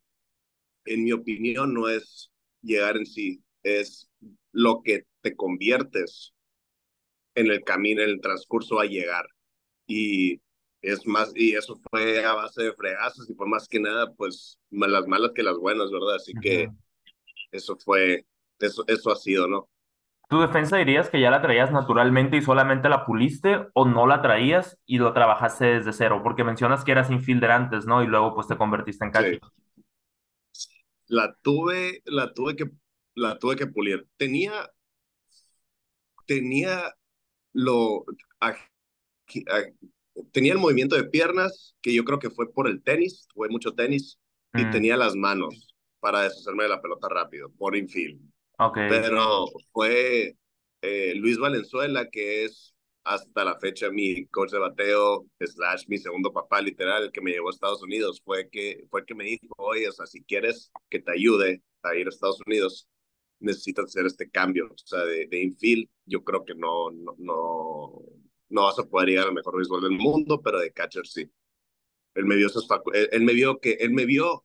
en 0.85 1.03
mi 1.03 1.11
opinión, 1.11 1.75
no 1.75 1.89
es 1.89 2.31
llegar 2.63 2.97
en 2.97 3.07
sí, 3.07 3.43
es 3.65 4.09
lo 4.53 4.81
que 4.85 5.07
te 5.23 5.35
conviertes 5.35 6.35
en 7.35 7.49
el 7.49 7.65
camino, 7.65 8.03
en 8.03 8.11
el 8.11 8.21
transcurso 8.21 8.79
a 8.79 8.87
llegar. 8.87 9.27
Y 9.89 10.41
es 10.83 11.07
más, 11.07 11.33
y 11.35 11.55
eso 11.55 11.79
fue 11.91 12.25
a 12.25 12.35
base 12.35 12.63
de 12.63 12.73
fregazos 12.73 13.29
y 13.29 13.35
por 13.35 13.49
más 13.49 13.69
que 13.69 13.81
nada, 13.81 14.13
pues 14.15 14.59
más 14.71 14.91
las 14.91 15.07
malas 15.07 15.33
que 15.35 15.43
las 15.43 15.57
buenas, 15.57 15.91
¿verdad? 15.91 16.17
Así 16.17 16.33
que 16.41 16.69
eso 17.51 17.77
fue, 17.77 18.27
eso, 18.59 18.85
eso 18.87 19.11
ha 19.11 19.17
sido, 19.17 19.47
¿no? 19.47 19.69
¿Tu 20.31 20.41
defensa 20.41 20.77
dirías 20.77 21.11
que 21.11 21.21
ya 21.21 21.29
la 21.29 21.43
traías 21.43 21.73
naturalmente 21.73 22.37
y 22.37 22.43
solamente 22.43 22.89
la 22.89 23.05
puliste 23.05 23.67
o 23.75 23.85
no 23.85 24.07
la 24.07 24.23
traías 24.23 24.79
y 24.87 24.99
lo 24.99 25.13
trabajaste 25.13 25.65
desde 25.65 25.93
cero? 25.93 26.21
Porque 26.23 26.45
mencionas 26.45 26.85
que 26.85 26.93
eras 26.93 27.11
infielder 27.11 27.51
antes, 27.51 27.85
¿no? 27.85 28.05
Y 28.05 28.07
luego 28.07 28.33
pues 28.33 28.47
te 28.47 28.57
convertiste 28.57 29.05
en 29.05 29.11
catcher. 29.11 29.41
La 31.09 31.35
tuve, 31.43 32.03
la 32.05 32.33
tuve 32.33 32.55
que, 32.55 32.71
la 33.17 33.41
tuve 33.41 33.57
que 33.57 33.67
pulir. 33.67 34.07
Tenía, 34.17 34.71
tenía 36.27 36.95
lo, 37.53 38.05
tenía 40.33 40.53
el 40.53 40.59
movimiento 40.59 40.97
de 40.97 41.05
piernas, 41.05 41.75
que 41.83 41.95
yo 41.95 42.05
creo 42.05 42.19
que 42.19 42.31
fue 42.31 42.53
por 42.53 42.69
el 42.69 42.83
tenis, 42.83 43.27
fue 43.35 43.49
mucho 43.49 43.73
tenis, 43.75 44.19
y 44.55 44.65
mm. 44.65 44.71
tenía 44.71 44.97
las 44.97 45.15
manos 45.15 45.75
para 46.01 46.23
deshacerme 46.23 46.65
de 46.65 46.71
la 46.71 46.81
pelota 46.81 47.09
rápido, 47.09 47.51
por 47.59 47.77
infield. 47.77 48.21
Okay. 48.59 48.89
Pero 48.89 49.47
fue 49.73 50.37
eh, 50.83 51.15
Luis 51.17 51.39
Valenzuela, 51.39 52.09
que 52.11 52.45
es 52.45 52.75
hasta 53.05 53.45
la 53.45 53.59
fecha 53.59 53.91
mi 53.91 54.27
coach 54.27 54.51
de 54.51 54.59
bateo, 54.59 55.27
slash 55.41 55.85
mi 55.89 55.99
segundo 55.99 56.33
papá 56.33 56.61
literal, 56.61 57.05
el 57.05 57.13
que 57.13 57.21
me 57.21 57.31
llevó 57.31 57.49
a 57.49 57.53
Estados 57.53 57.83
Unidos, 57.83 58.21
fue 58.25 58.49
que, 58.51 58.85
fue 58.91 59.05
que 59.05 59.15
me 59.15 59.25
dijo, 59.25 59.55
oye, 59.57 59.89
o 59.89 59.93
sea, 59.93 60.07
si 60.07 60.23
quieres 60.25 60.71
que 60.89 61.01
te 61.01 61.13
ayude 61.13 61.63
a 61.83 61.95
ir 61.95 62.07
a 62.07 62.11
Estados 62.11 62.41
Unidos, 62.47 62.89
necesitas 63.39 63.87
hacer 63.87 64.07
este 64.07 64.31
cambio, 64.31 64.67
o 64.67 64.77
sea, 64.77 65.05
de, 65.05 65.27
de 65.27 65.43
infield, 65.43 65.89
yo 66.05 66.23
creo 66.23 66.45
que 66.45 66.55
no, 66.55 66.91
no, 66.91 67.15
no, 67.19 68.03
no 68.51 68.65
vas 68.65 68.79
a 68.79 68.85
poder 68.85 69.09
llegar 69.09 69.29
al 69.29 69.35
mejor 69.35 69.57
béisbol 69.57 69.83
del 69.83 69.93
mundo, 69.93 70.43
pero 70.43 70.59
de 70.61 70.73
catcher 70.73 71.07
sí. 71.07 71.31
Él 72.15 72.27
me 72.27 72.37
vio, 72.37 72.49
él, 73.13 73.23
me 73.23 73.33
vio 73.33 73.61
que, 73.61 73.73
él 73.81 73.93
me 73.93 74.05
vio, 74.05 74.45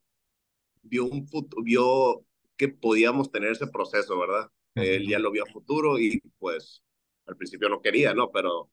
vio 0.84 1.06
un 1.06 1.28
vio 1.64 2.26
que 2.58 2.70
podíamos 2.70 3.32
tener 3.32 3.52
ese 3.52 3.68
proceso, 3.68 4.18
¿verdad? 4.20 4.50
Él 4.76 5.08
ya 5.08 5.20
lo 5.20 5.32
vio 5.32 5.44
a 5.44 5.52
futuro 5.52 6.00
y 6.00 6.22
pues 6.38 6.84
al 7.26 7.36
principio 7.38 7.70
no 7.70 7.82
quería, 7.82 8.14
¿no? 8.14 8.32
Pero 8.32 8.70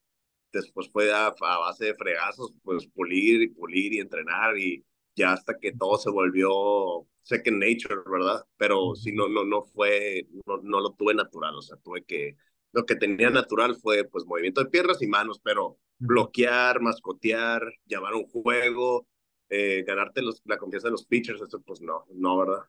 después 0.52 0.90
fue 0.90 1.12
a, 1.12 1.30
base 1.30 1.86
de 1.86 1.94
fregazos, 1.94 2.52
pues 2.62 2.86
pulir 2.88 3.42
y 3.42 3.48
pulir 3.48 3.94
y 3.94 4.00
entrenar 4.00 4.58
y 4.58 4.84
ya 5.14 5.32
hasta 5.32 5.58
que 5.58 5.72
todo 5.72 5.98
se 5.98 6.10
volvió 6.10 7.06
second 7.22 7.58
nature, 7.62 8.02
¿verdad? 8.10 8.44
Pero 8.56 8.94
si 8.94 9.12
no, 9.12 9.28
no, 9.28 9.44
no 9.44 9.62
fue, 9.62 10.26
no, 10.46 10.58
no 10.58 10.80
lo 10.80 10.92
tuve 10.92 11.14
natural, 11.14 11.54
o 11.54 11.62
sea, 11.62 11.76
tuve 11.78 12.04
que 12.04 12.36
lo 12.72 12.84
que 12.86 12.96
tenía 12.96 13.30
natural 13.30 13.76
fue 13.76 14.04
pues 14.04 14.24
movimiento 14.26 14.62
de 14.62 14.70
piernas 14.70 15.00
y 15.02 15.06
manos, 15.06 15.40
pero 15.42 15.78
bloquear, 15.98 16.80
mascotear, 16.80 17.62
llamar 17.86 18.14
un 18.14 18.26
juego, 18.26 19.06
eh, 19.48 19.84
ganarte 19.86 20.22
los, 20.22 20.42
la 20.44 20.56
confianza 20.56 20.88
de 20.88 20.92
los 20.92 21.06
pitchers, 21.06 21.40
eso 21.40 21.60
pues 21.60 21.80
no, 21.80 22.04
no, 22.14 22.38
¿verdad? 22.38 22.64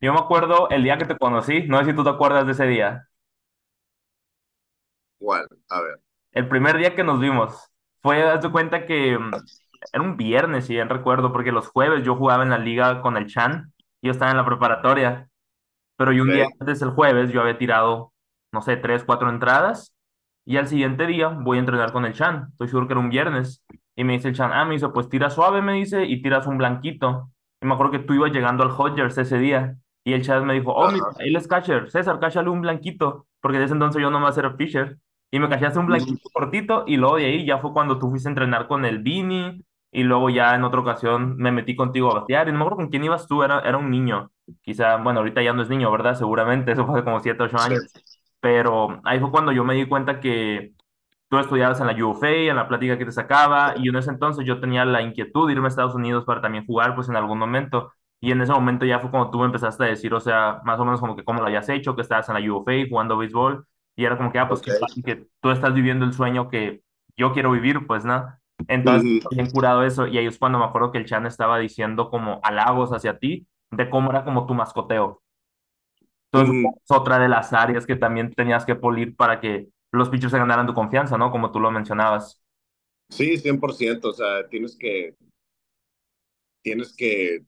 Yo 0.00 0.12
me 0.12 0.18
acuerdo 0.18 0.68
el 0.70 0.84
día 0.84 0.98
que 0.98 1.06
te 1.06 1.16
conocí, 1.16 1.62
no 1.62 1.78
sé 1.78 1.90
si 1.90 1.96
tú 1.96 2.04
te 2.04 2.10
acuerdas 2.10 2.46
de 2.46 2.52
ese 2.52 2.66
día. 2.66 3.08
¿Cuál? 5.18 5.48
A 5.68 5.80
ver. 5.80 6.00
El 6.32 6.48
primer 6.48 6.76
día 6.76 6.94
que 6.94 7.04
nos 7.04 7.20
vimos, 7.20 7.70
fue, 8.02 8.20
darte 8.20 8.50
cuenta 8.50 8.86
que 8.86 9.18
mm, 9.18 9.32
era 9.92 10.02
un 10.02 10.16
viernes, 10.16 10.66
si 10.66 10.74
bien 10.74 10.88
recuerdo, 10.88 11.32
porque 11.32 11.52
los 11.52 11.68
jueves 11.68 12.04
yo 12.04 12.16
jugaba 12.16 12.42
en 12.42 12.50
la 12.50 12.58
liga 12.58 13.00
con 13.00 13.16
el 13.16 13.26
Chan, 13.26 13.72
yo 14.02 14.10
estaba 14.10 14.30
en 14.30 14.36
la 14.36 14.44
preparatoria, 14.44 15.30
pero 15.96 16.12
y 16.12 16.20
un 16.20 16.30
día 16.30 16.48
antes, 16.60 16.82
el 16.82 16.90
jueves, 16.90 17.32
yo 17.32 17.40
había 17.40 17.56
tirado 17.56 18.13
no 18.54 18.62
sé, 18.62 18.76
tres, 18.78 19.04
cuatro 19.04 19.28
entradas. 19.28 19.94
Y 20.46 20.56
al 20.56 20.68
siguiente 20.68 21.06
día 21.06 21.28
voy 21.28 21.58
a 21.58 21.60
entrenar 21.60 21.92
con 21.92 22.04
el 22.04 22.14
Chan. 22.14 22.48
Estoy 22.52 22.68
seguro 22.68 22.86
que 22.86 22.92
era 22.94 23.00
un 23.00 23.10
viernes. 23.10 23.64
Y 23.96 24.04
me 24.04 24.14
dice 24.14 24.28
el 24.28 24.34
Chan, 24.34 24.52
ah, 24.52 24.64
me 24.64 24.74
dice, 24.74 24.88
pues 24.88 25.08
tira 25.08 25.28
suave, 25.28 25.60
me 25.60 25.74
dice, 25.74 26.04
y 26.04 26.22
tiras 26.22 26.46
un 26.46 26.56
blanquito. 26.58 27.30
Y 27.60 27.66
me 27.66 27.74
acuerdo 27.74 27.92
que 27.92 27.98
tú 27.98 28.14
ibas 28.14 28.32
llegando 28.32 28.62
al 28.62 28.70
Hodgers 28.70 29.18
ese 29.18 29.38
día. 29.38 29.76
Y 30.04 30.12
el 30.12 30.22
Chan 30.22 30.46
me 30.46 30.54
dijo, 30.54 30.72
oh, 30.72 30.90
mira, 30.90 31.06
él 31.18 31.34
es 31.36 31.48
catcher. 31.48 31.90
César, 31.90 32.20
cáchale 32.20 32.48
un 32.48 32.60
blanquito. 32.60 33.26
Porque 33.40 33.58
desde 33.58 33.74
entonces 33.74 34.00
yo 34.00 34.10
nomás 34.10 34.38
era 34.38 34.56
pitcher. 34.56 34.98
Y 35.30 35.40
me 35.40 35.48
cachaste 35.48 35.80
un 35.80 35.86
blanquito 35.86 36.28
cortito. 36.32 36.84
Y 36.86 36.96
luego 36.96 37.16
de 37.16 37.26
ahí 37.26 37.44
ya 37.44 37.58
fue 37.58 37.72
cuando 37.72 37.98
tú 37.98 38.08
fuiste 38.10 38.28
a 38.28 38.30
entrenar 38.30 38.68
con 38.68 38.84
el 38.84 39.00
Vini. 39.00 39.64
Y 39.90 40.02
luego 40.02 40.30
ya 40.30 40.54
en 40.54 40.64
otra 40.64 40.80
ocasión 40.80 41.36
me 41.36 41.50
metí 41.50 41.74
contigo 41.74 42.10
a 42.12 42.20
batear. 42.20 42.48
Y 42.48 42.52
no 42.52 42.58
me 42.58 42.64
acuerdo 42.64 42.76
con 42.76 42.90
quién 42.90 43.04
ibas 43.04 43.26
tú, 43.26 43.42
era, 43.42 43.60
era 43.60 43.78
un 43.78 43.90
niño. 43.90 44.30
Quizá, 44.62 44.96
bueno, 44.98 45.20
ahorita 45.20 45.42
ya 45.42 45.52
no 45.52 45.62
es 45.62 45.68
niño, 45.70 45.90
¿verdad? 45.90 46.14
Seguramente, 46.14 46.72
eso 46.72 46.86
fue 46.86 47.02
como 47.02 47.20
7, 47.20 47.42
8 47.42 47.58
años 47.58 47.80
pero 48.44 49.00
ahí 49.04 49.18
fue 49.20 49.30
cuando 49.30 49.52
yo 49.52 49.64
me 49.64 49.72
di 49.72 49.86
cuenta 49.86 50.20
que 50.20 50.74
tú 51.30 51.38
estudiabas 51.38 51.80
en 51.80 51.86
la 51.86 52.04
UFA, 52.04 52.28
en 52.28 52.56
la 52.56 52.68
plática 52.68 52.98
que 52.98 53.06
te 53.06 53.10
sacaba, 53.10 53.72
y 53.74 53.88
en 53.88 53.96
ese 53.96 54.10
entonces 54.10 54.44
yo 54.44 54.60
tenía 54.60 54.84
la 54.84 55.00
inquietud 55.00 55.46
de 55.46 55.54
irme 55.54 55.64
a 55.64 55.68
Estados 55.68 55.94
Unidos 55.94 56.26
para 56.26 56.42
también 56.42 56.66
jugar, 56.66 56.94
pues 56.94 57.08
en 57.08 57.16
algún 57.16 57.38
momento, 57.38 57.94
y 58.20 58.32
en 58.32 58.42
ese 58.42 58.52
momento 58.52 58.84
ya 58.84 59.00
fue 59.00 59.10
cuando 59.10 59.30
tú 59.30 59.38
me 59.38 59.46
empezaste 59.46 59.84
a 59.84 59.86
decir, 59.86 60.12
o 60.12 60.20
sea, 60.20 60.60
más 60.62 60.78
o 60.78 60.84
menos 60.84 61.00
como 61.00 61.16
que 61.16 61.24
cómo 61.24 61.40
lo 61.40 61.46
hayas 61.46 61.70
hecho, 61.70 61.96
que 61.96 62.02
estabas 62.02 62.28
en 62.28 62.34
la 62.34 62.52
UFA 62.52 62.72
jugando 62.86 63.16
béisbol, 63.16 63.66
y 63.96 64.04
era 64.04 64.18
como 64.18 64.30
que, 64.30 64.38
ah, 64.38 64.46
pues 64.46 64.60
que, 64.60 65.26
tú 65.40 65.50
estás 65.50 65.72
viviendo 65.72 66.04
el 66.04 66.12
sueño 66.12 66.50
que 66.50 66.82
yo 67.16 67.32
quiero 67.32 67.50
vivir, 67.50 67.86
pues, 67.86 68.04
¿no? 68.04 68.30
Entonces, 68.68 69.24
bien 69.30 69.50
curado 69.50 69.84
eso, 69.84 70.06
y 70.06 70.18
ahí 70.18 70.26
es 70.26 70.38
cuando 70.38 70.58
me 70.58 70.66
acuerdo 70.66 70.92
que 70.92 70.98
el 70.98 71.06
Chan 71.06 71.24
estaba 71.24 71.58
diciendo 71.58 72.10
como 72.10 72.40
halagos 72.42 72.92
hacia 72.92 73.18
ti, 73.18 73.46
de 73.70 73.88
cómo 73.88 74.10
era 74.10 74.22
como 74.22 74.44
tu 74.44 74.52
mascoteo. 74.52 75.22
Entonces, 76.40 76.72
es 76.84 76.90
otra 76.90 77.18
de 77.18 77.28
las 77.28 77.52
áreas 77.52 77.86
que 77.86 77.96
también 77.96 78.32
tenías 78.32 78.64
que 78.64 78.74
pulir 78.74 79.14
para 79.14 79.40
que 79.40 79.68
los 79.92 80.08
pitchers 80.08 80.32
se 80.32 80.38
ganaran 80.38 80.66
tu 80.66 80.74
confianza, 80.74 81.16
¿no? 81.16 81.30
Como 81.30 81.52
tú 81.52 81.60
lo 81.60 81.70
mencionabas. 81.70 82.42
Sí, 83.10 83.36
100%, 83.38 84.04
o 84.04 84.12
sea, 84.12 84.48
tienes 84.48 84.76
que, 84.76 85.14
tienes 86.62 86.94
que, 86.96 87.44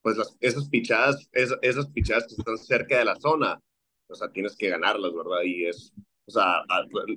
pues 0.00 0.16
las, 0.16 0.36
esas 0.40 0.68
pichadas, 0.68 1.28
esas, 1.32 1.58
esas 1.60 1.88
pichadas 1.88 2.26
que 2.26 2.34
están 2.34 2.56
cerca 2.56 2.98
de 2.98 3.04
la 3.04 3.16
zona, 3.16 3.60
o 4.08 4.14
sea, 4.14 4.30
tienes 4.30 4.56
que 4.56 4.70
ganarlas, 4.70 5.12
¿verdad? 5.12 5.42
Y 5.44 5.66
es, 5.66 5.92
o 6.26 6.30
sea, 6.30 6.62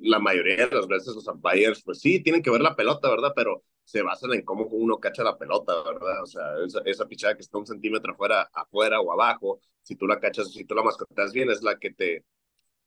la 0.02 0.18
mayoría 0.18 0.66
de 0.66 0.76
las 0.76 0.88
veces 0.88 1.14
los 1.14 1.26
umpires, 1.28 1.82
pues 1.84 2.00
sí, 2.00 2.22
tienen 2.22 2.42
que 2.42 2.50
ver 2.50 2.60
la 2.60 2.76
pelota, 2.76 3.08
¿verdad? 3.08 3.32
Pero 3.34 3.62
se 3.86 4.02
basan 4.02 4.32
en 4.34 4.42
cómo 4.42 4.64
uno 4.64 4.98
cacha 4.98 5.22
la 5.22 5.38
pelota, 5.38 5.72
¿verdad? 5.84 6.22
O 6.24 6.26
sea, 6.26 6.42
esa, 6.66 6.80
esa 6.84 7.06
pichada 7.06 7.36
que 7.36 7.42
está 7.42 7.56
un 7.56 7.66
centímetro 7.66 8.12
afuera, 8.12 8.50
afuera 8.52 9.00
o 9.00 9.12
abajo, 9.12 9.60
si 9.82 9.94
tú 9.94 10.08
la 10.08 10.18
cachas, 10.18 10.52
si 10.52 10.64
tú 10.64 10.74
la 10.74 10.82
mascotas 10.82 11.32
bien, 11.32 11.50
es 11.50 11.62
la 11.62 11.78
que 11.78 11.92
te, 11.92 12.24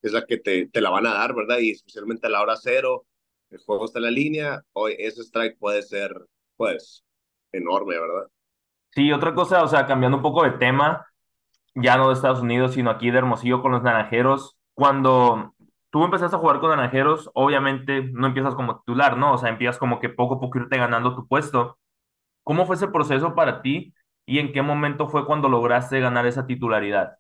es 0.01 0.11
la 0.11 0.25
que 0.25 0.37
te, 0.37 0.67
te 0.67 0.81
la 0.81 0.89
van 0.89 1.07
a 1.07 1.13
dar, 1.13 1.33
¿verdad? 1.33 1.59
Y 1.59 1.71
especialmente 1.71 2.27
a 2.27 2.29
la 2.29 2.41
hora 2.41 2.57
cero, 2.57 3.05
el 3.49 3.59
juego 3.59 3.85
está 3.85 3.99
en 3.99 4.05
la 4.05 4.11
línea, 4.11 4.61
hoy 4.73 4.97
ese 4.99 5.21
strike 5.21 5.57
puede 5.57 5.83
ser, 5.83 6.13
pues, 6.57 7.05
enorme, 7.53 7.97
¿verdad? 7.97 8.27
Sí, 8.91 9.09
otra 9.13 9.33
cosa, 9.33 9.63
o 9.63 9.69
sea, 9.69 9.85
cambiando 9.85 10.17
un 10.17 10.23
poco 10.23 10.43
de 10.43 10.51
tema, 10.51 11.07
ya 11.75 11.95
no 11.95 12.09
de 12.09 12.15
Estados 12.15 12.41
Unidos, 12.41 12.73
sino 12.73 12.89
aquí 12.89 13.09
de 13.09 13.19
Hermosillo 13.19 13.61
con 13.61 13.71
los 13.71 13.83
naranjeros, 13.83 14.57
cuando 14.73 15.55
tú 15.91 16.03
empezaste 16.03 16.35
a 16.35 16.39
jugar 16.39 16.59
con 16.59 16.69
naranjeros, 16.71 17.29
obviamente 17.33 18.03
no 18.13 18.27
empiezas 18.27 18.55
como 18.55 18.79
titular, 18.79 19.17
¿no? 19.17 19.33
O 19.33 19.37
sea, 19.37 19.49
empiezas 19.49 19.77
como 19.79 19.99
que 19.99 20.09
poco 20.09 20.35
a 20.35 20.39
poco 20.39 20.59
irte 20.59 20.77
ganando 20.77 21.15
tu 21.15 21.27
puesto. 21.27 21.79
¿Cómo 22.43 22.65
fue 22.67 22.75
ese 22.75 22.89
proceso 22.89 23.35
para 23.35 23.61
ti 23.61 23.93
y 24.25 24.39
en 24.39 24.53
qué 24.53 24.61
momento 24.63 25.07
fue 25.09 25.25
cuando 25.25 25.49
lograste 25.49 25.99
ganar 26.01 26.25
esa 26.27 26.47
titularidad? 26.47 27.17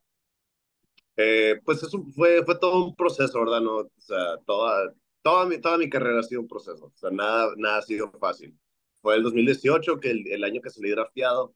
Eh, 1.17 1.59
pues 1.65 1.83
eso 1.83 2.03
fue, 2.15 2.43
fue 2.45 2.57
todo 2.59 2.85
un 2.85 2.95
proceso, 2.95 3.39
¿verdad? 3.39 3.61
No, 3.61 3.77
o 3.79 3.91
sea, 3.97 4.37
toda, 4.45 4.93
toda, 5.21 5.45
mi, 5.45 5.59
toda 5.59 5.77
mi 5.77 5.89
carrera 5.89 6.19
ha 6.21 6.23
sido 6.23 6.41
un 6.41 6.47
proceso, 6.47 6.85
o 6.85 6.93
sea, 6.97 7.09
nada, 7.11 7.53
nada 7.57 7.79
ha 7.79 7.81
sido 7.81 8.09
fácil. 8.19 8.57
Fue 9.01 9.15
el 9.15 9.23
2018, 9.23 9.99
que 9.99 10.11
el, 10.11 10.27
el 10.31 10.43
año 10.43 10.61
que 10.61 10.69
salí 10.69 10.89
drafteado, 10.91 11.53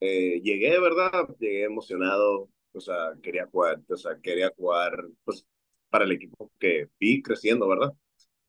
eh, 0.00 0.40
llegué, 0.42 0.80
¿verdad? 0.80 1.28
Llegué 1.40 1.64
emocionado, 1.64 2.50
o 2.72 2.80
sea, 2.80 3.14
quería 3.22 3.46
jugar, 3.48 3.80
o 3.88 3.96
sea, 3.96 4.20
quería 4.20 4.52
jugar, 4.56 4.92
pues 5.24 5.46
para 5.90 6.04
el 6.04 6.12
equipo 6.12 6.50
que 6.58 6.88
vi 6.98 7.22
creciendo, 7.22 7.68
¿verdad? 7.68 7.92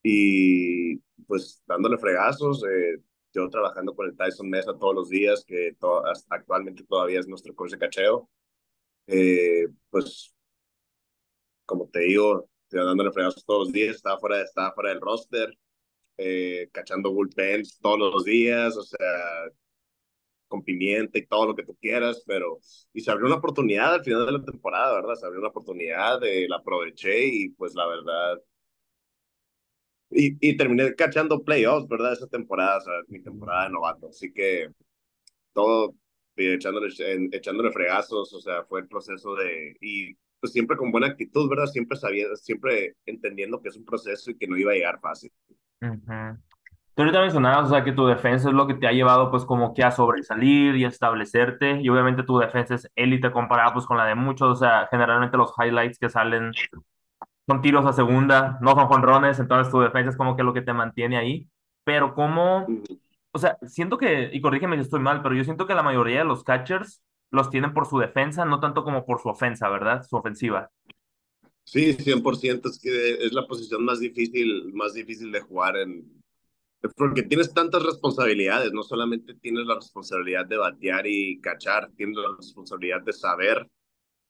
Y 0.03 0.97
pues 1.27 1.61
dándole 1.67 1.97
fregazos, 1.97 2.63
eh, 2.63 2.97
yo 3.33 3.49
trabajando 3.49 3.95
con 3.95 4.07
el 4.07 4.15
Tyson 4.17 4.49
Mesa 4.49 4.77
todos 4.77 4.95
los 4.95 5.09
días, 5.09 5.43
que 5.45 5.75
actualmente 6.29 6.83
todavía 6.85 7.19
es 7.19 7.27
nuestro 7.27 7.53
coach 7.55 7.71
de 7.71 7.77
cacheo, 7.77 8.29
eh, 9.07 9.67
pues 9.89 10.35
como 11.65 11.87
te 11.89 11.99
digo, 11.99 12.49
dándole 12.71 13.11
fregazos 13.11 13.45
todos 13.45 13.67
los 13.67 13.73
días, 13.73 13.97
estaba 13.97 14.19
fuera, 14.19 14.41
estaba 14.41 14.73
fuera 14.73 14.89
del 14.89 15.01
roster, 15.01 15.55
eh, 16.17 16.69
cachando 16.71 17.13
bullpens 17.13 17.79
todos 17.79 17.99
los 17.99 18.23
días, 18.25 18.75
o 18.75 18.83
sea, 18.83 18.97
con 20.59 20.63
pimienta 20.63 21.17
y 21.19 21.25
todo 21.25 21.47
lo 21.47 21.55
que 21.55 21.63
tú 21.63 21.75
quieras, 21.81 22.23
pero 22.27 22.59
y 22.93 23.01
se 23.01 23.11
abrió 23.11 23.27
una 23.27 23.37
oportunidad 23.37 23.95
al 23.95 24.03
final 24.03 24.25
de 24.25 24.31
la 24.33 24.43
temporada, 24.43 24.93
¿verdad? 24.95 25.15
Se 25.15 25.25
abrió 25.25 25.39
una 25.39 25.49
oportunidad, 25.49 26.23
eh, 26.23 26.47
la 26.49 26.57
aproveché 26.57 27.25
y 27.27 27.49
pues 27.49 27.73
la 27.75 27.87
verdad 27.87 28.39
y, 30.11 30.37
y 30.47 30.57
terminé 30.57 30.95
cachando 30.95 31.43
playoffs, 31.43 31.87
¿verdad? 31.87 32.13
Esa 32.13 32.27
temporada, 32.27 32.77
o 32.77 32.81
sea, 32.81 32.93
mi 33.07 33.21
temporada 33.21 33.65
de 33.65 33.71
novato, 33.71 34.09
así 34.09 34.31
que 34.33 34.69
todo 35.53 35.95
echándole, 36.35 36.89
echándole 37.31 37.71
fregazos, 37.71 38.33
o 38.33 38.39
sea, 38.39 38.63
fue 38.65 38.81
el 38.81 38.87
proceso 38.87 39.35
de 39.35 39.75
y 39.81 40.15
pues 40.39 40.53
siempre 40.53 40.77
con 40.77 40.91
buena 40.91 41.07
actitud, 41.07 41.49
¿verdad? 41.49 41.65
Siempre 41.65 41.97
sabía, 41.97 42.25
siempre 42.35 42.95
entendiendo 43.05 43.61
que 43.61 43.69
es 43.69 43.75
un 43.75 43.85
proceso 43.85 44.31
y 44.31 44.37
que 44.37 44.47
no 44.47 44.57
iba 44.57 44.71
a 44.71 44.75
llegar 44.75 44.99
fácil. 45.01 45.31
Tú 46.99 47.03
ahorita 47.03 47.21
mencionabas, 47.21 47.67
o 47.67 47.69
sea, 47.69 47.85
que 47.85 47.93
tu 47.93 48.07
defensa 48.07 48.49
es 48.49 48.53
lo 48.53 48.67
que 48.67 48.73
te 48.73 48.85
ha 48.85 48.91
llevado, 48.91 49.31
pues, 49.31 49.45
como 49.45 49.73
que 49.73 49.85
a 49.85 49.91
sobresalir 49.91 50.75
y 50.75 50.83
a 50.83 50.89
establecerte, 50.89 51.79
y 51.79 51.87
obviamente 51.87 52.23
tu 52.23 52.37
defensa 52.39 52.75
es 52.75 52.91
élite 52.93 53.31
comparada, 53.31 53.71
pues, 53.71 53.85
con 53.85 53.95
la 53.95 54.03
de 54.03 54.15
muchos, 54.15 54.49
o 54.49 54.55
sea, 54.57 54.85
generalmente 54.91 55.37
los 55.37 55.53
highlights 55.57 55.97
que 55.97 56.09
salen 56.09 56.51
son 57.47 57.61
tiros 57.61 57.85
a 57.85 57.93
segunda, 57.93 58.59
no 58.59 58.75
son 58.75 58.87
jonrones, 58.87 59.39
entonces 59.39 59.71
tu 59.71 59.79
defensa 59.79 60.09
es 60.09 60.17
como 60.17 60.35
que 60.35 60.43
lo 60.43 60.53
que 60.53 60.61
te 60.61 60.73
mantiene 60.73 61.15
ahí, 61.15 61.47
pero 61.85 62.13
como, 62.13 62.67
o 63.31 63.39
sea, 63.39 63.57
siento 63.65 63.97
que, 63.97 64.29
y 64.33 64.41
corrígeme 64.41 64.75
si 64.75 64.81
estoy 64.81 64.99
mal, 64.99 65.21
pero 65.21 65.35
yo 65.35 65.45
siento 65.45 65.67
que 65.67 65.75
la 65.75 65.83
mayoría 65.83 66.17
de 66.17 66.25
los 66.25 66.43
catchers 66.43 67.01
los 67.31 67.49
tienen 67.49 67.73
por 67.73 67.85
su 67.85 67.97
defensa, 67.97 68.43
no 68.43 68.59
tanto 68.59 68.83
como 68.83 69.05
por 69.05 69.21
su 69.21 69.29
ofensa, 69.29 69.69
¿verdad? 69.69 70.03
Su 70.03 70.17
ofensiva. 70.17 70.69
Sí, 71.63 71.93
100%, 71.93 72.67
es 72.67 72.77
que 72.77 73.25
es 73.25 73.31
la 73.31 73.47
posición 73.47 73.85
más 73.85 74.01
difícil, 74.01 74.73
más 74.73 74.93
difícil 74.93 75.31
de 75.31 75.39
jugar 75.39 75.77
en, 75.77 76.18
porque 76.95 77.23
tienes 77.23 77.53
tantas 77.53 77.83
responsabilidades, 77.83 78.71
no 78.71 78.83
solamente 78.83 79.33
tienes 79.35 79.65
la 79.65 79.75
responsabilidad 79.75 80.45
de 80.45 80.57
batear 80.57 81.05
y 81.07 81.39
cachar, 81.41 81.89
tienes 81.95 82.17
la 82.17 82.35
responsabilidad 82.37 83.01
de 83.01 83.13
saber, 83.13 83.69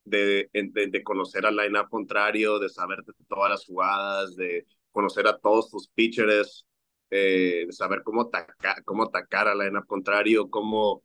de, 0.03 0.49
de, 0.53 0.87
de 0.87 1.03
conocer 1.03 1.45
al 1.45 1.55
line-up 1.55 1.89
contrario, 1.89 2.57
de 2.59 2.69
saber 2.69 3.03
todas 3.27 3.51
las 3.51 3.65
jugadas, 3.65 4.35
de 4.35 4.65
conocer 4.91 5.27
a 5.27 5.37
todos 5.37 5.69
tus 5.69 5.89
pitchers, 5.89 6.65
eh, 7.11 7.65
de 7.67 7.71
saber 7.73 8.01
cómo 8.03 8.21
atacar, 8.21 8.83
cómo 8.83 9.03
atacar 9.03 9.47
al 9.47 9.59
line-up 9.59 9.85
contrario, 9.85 10.49
cómo 10.49 11.03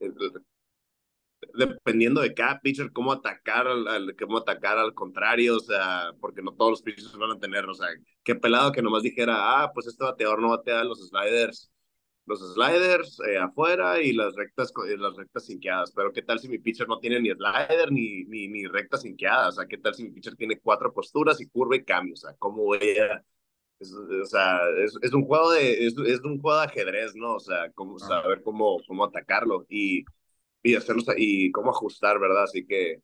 eh, 0.00 0.10
dependiendo 1.54 2.20
de 2.20 2.34
cada 2.34 2.60
pitcher, 2.60 2.92
cómo 2.92 3.12
atacar 3.12 3.66
al, 3.66 4.14
cómo 4.16 4.38
atacar 4.38 4.78
al 4.78 4.94
contrario, 4.94 5.56
o 5.56 5.60
sea, 5.60 6.12
porque 6.20 6.42
no 6.42 6.52
todos 6.54 6.70
los 6.72 6.82
pitchers 6.82 7.16
van 7.16 7.32
a 7.32 7.38
tener, 7.38 7.66
o 7.66 7.74
sea, 7.74 7.88
qué 8.22 8.34
pelado 8.34 8.72
que 8.72 8.82
nomás 8.82 9.02
dijera, 9.02 9.62
ah, 9.62 9.72
pues 9.72 9.86
este 9.86 10.04
bateador 10.04 10.40
no 10.40 10.50
batea 10.50 10.84
los 10.84 11.08
sliders, 11.08 11.70
los 12.26 12.40
sliders 12.54 13.18
eh, 13.28 13.38
afuera 13.38 14.00
y 14.00 14.12
las 14.12 14.34
rectas 14.34 14.72
las 14.98 15.16
rectas 15.16 15.46
sinqueadas, 15.46 15.92
pero 15.92 16.12
qué 16.12 16.22
tal 16.22 16.38
si 16.38 16.48
mi 16.48 16.58
pitcher 16.58 16.88
no 16.88 16.98
tiene 16.98 17.20
ni 17.20 17.30
slider 17.30 17.92
ni, 17.92 18.24
ni, 18.24 18.48
ni 18.48 18.66
rectas 18.66 19.02
sinqueadas, 19.02 19.54
o 19.54 19.60
sea, 19.60 19.66
qué 19.66 19.78
tal 19.78 19.94
si 19.94 20.04
mi 20.04 20.10
pitcher 20.10 20.36
tiene 20.36 20.58
cuatro 20.60 20.92
posturas 20.92 21.40
y 21.40 21.48
curva 21.48 21.76
y 21.76 21.84
cambio, 21.84 22.14
o 22.14 22.16
sea, 22.16 22.34
cómo 22.38 22.64
voy 22.64 22.78
a 22.98 23.22
es, 23.80 23.92
o 23.92 24.24
sea, 24.26 24.60
es, 24.84 24.96
es, 25.02 25.12
un 25.12 25.24
juego 25.26 25.52
de 25.52 25.86
es, 25.86 25.94
es, 26.06 26.20
un 26.20 26.40
juego 26.40 26.58
de 26.60 26.66
ajedrez, 26.66 27.14
¿no? 27.16 27.34
O 27.34 27.40
sea, 27.40 27.70
cómo 27.72 27.98
saber 27.98 28.42
cómo 28.42 28.78
cómo 28.86 29.04
atacarlo 29.04 29.66
y 29.68 30.04
y 30.64 30.74
hacerlo 30.74 31.02
y 31.16 31.52
cómo 31.52 31.70
ajustar, 31.70 32.18
¿verdad? 32.18 32.44
Así 32.44 32.66
que 32.66 33.00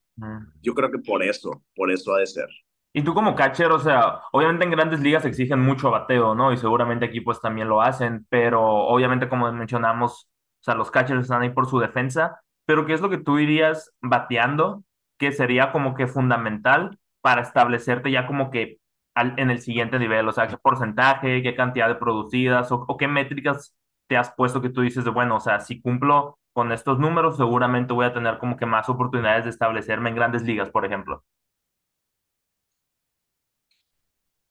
yo 0.62 0.74
creo 0.74 0.90
que 0.90 0.98
por 0.98 1.22
eso, 1.22 1.62
por 1.76 1.92
eso 1.92 2.14
ha 2.14 2.18
de 2.18 2.26
ser. 2.26 2.48
Y 2.92 3.02
tú 3.02 3.14
como 3.14 3.36
catcher, 3.36 3.70
o 3.70 3.78
sea, 3.78 4.22
obviamente 4.32 4.64
en 4.64 4.72
grandes 4.72 5.00
ligas 5.00 5.24
exigen 5.24 5.60
mucho 5.60 5.90
bateo, 5.90 6.34
¿no? 6.34 6.52
Y 6.52 6.56
seguramente 6.56 7.04
aquí 7.06 7.20
pues 7.20 7.40
también 7.40 7.68
lo 7.68 7.82
hacen, 7.82 8.26
pero 8.30 8.62
obviamente 8.62 9.28
como 9.28 9.52
mencionamos, 9.52 10.28
o 10.60 10.64
sea, 10.64 10.74
los 10.74 10.90
catchers 10.90 11.22
están 11.22 11.42
ahí 11.42 11.50
por 11.50 11.68
su 11.68 11.78
defensa, 11.78 12.40
pero 12.64 12.86
¿qué 12.86 12.94
es 12.94 13.00
lo 13.00 13.10
que 13.10 13.18
tú 13.18 13.36
dirías 13.36 13.92
bateando 14.00 14.82
que 15.18 15.30
sería 15.32 15.70
como 15.70 15.94
que 15.94 16.08
fundamental 16.08 16.98
para 17.20 17.42
establecerte 17.42 18.10
ya 18.10 18.26
como 18.26 18.50
que 18.50 18.78
al, 19.14 19.38
en 19.38 19.50
el 19.50 19.60
siguiente 19.60 19.98
nivel? 20.00 20.26
O 20.28 20.32
sea, 20.32 20.48
¿qué 20.48 20.56
porcentaje, 20.58 21.42
qué 21.42 21.54
cantidad 21.54 21.88
de 21.88 21.94
producidas 21.94 22.72
o, 22.72 22.84
o 22.88 22.96
qué 22.96 23.06
métricas 23.06 23.76
te 24.08 24.16
has 24.16 24.32
puesto 24.34 24.60
que 24.60 24.70
tú 24.70 24.80
dices 24.80 25.04
de, 25.04 25.10
bueno, 25.10 25.36
o 25.36 25.40
sea, 25.40 25.60
si 25.60 25.80
cumplo 25.80 26.39
con 26.52 26.72
estos 26.72 26.98
números, 26.98 27.36
seguramente 27.36 27.92
voy 27.92 28.06
a 28.06 28.12
tener 28.14 28.38
como 28.38 28.56
que 28.56 28.66
más 28.66 28.88
oportunidades 28.88 29.44
de 29.44 29.50
establecerme 29.50 30.10
en 30.10 30.16
grandes 30.16 30.42
ligas, 30.42 30.70
por 30.70 30.84
ejemplo. 30.84 31.24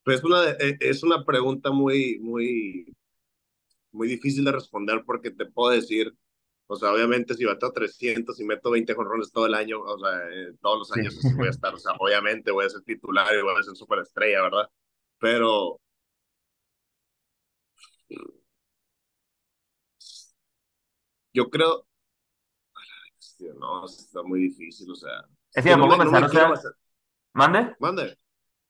Pues 0.03 0.23
una, 0.23 0.49
eh, 0.59 0.77
es 0.79 1.03
una 1.03 1.23
pregunta 1.23 1.71
muy, 1.71 2.19
muy, 2.19 2.93
muy 3.91 4.07
difícil 4.07 4.45
de 4.45 4.51
responder 4.51 5.03
porque 5.05 5.31
te 5.31 5.45
puedo 5.45 5.71
decir, 5.73 6.13
o 6.67 6.75
sea, 6.75 6.93
obviamente 6.93 7.33
si 7.35 7.45
bato 7.45 7.71
300 7.71 8.39
y 8.39 8.45
meto 8.45 8.71
20 8.71 8.93
jonrones 8.93 9.31
todo 9.31 9.45
el 9.47 9.53
año, 9.55 9.81
o 9.81 9.99
sea, 9.99 10.19
eh, 10.31 10.53
todos 10.61 10.79
los 10.79 10.91
años 10.97 11.17
así 11.17 11.35
voy 11.35 11.47
a 11.47 11.51
estar, 11.51 11.73
o 11.73 11.79
sea, 11.79 11.93
obviamente 11.99 12.51
voy 12.51 12.65
a 12.65 12.69
ser 12.69 12.81
titular 12.83 13.27
y 13.35 13.41
voy 13.41 13.55
a 13.59 13.63
ser 13.63 13.75
superestrella, 13.75 14.41
¿verdad? 14.43 14.69
Pero 15.19 15.79
yo 21.33 21.49
creo, 21.49 21.85
no, 23.57 23.85
está 23.85 24.23
muy 24.23 24.41
difícil, 24.41 24.91
o 24.91 24.95
sea. 24.95 25.25
Es 25.53 25.63
que 25.63 25.75
me 25.75 25.81
pongo 25.81 25.95
a 25.95 25.97
pensar, 25.97 26.23
o 26.51 26.55
sea. 26.55 26.71
¿Mande? 27.33 27.75
¿Mande? 27.79 28.17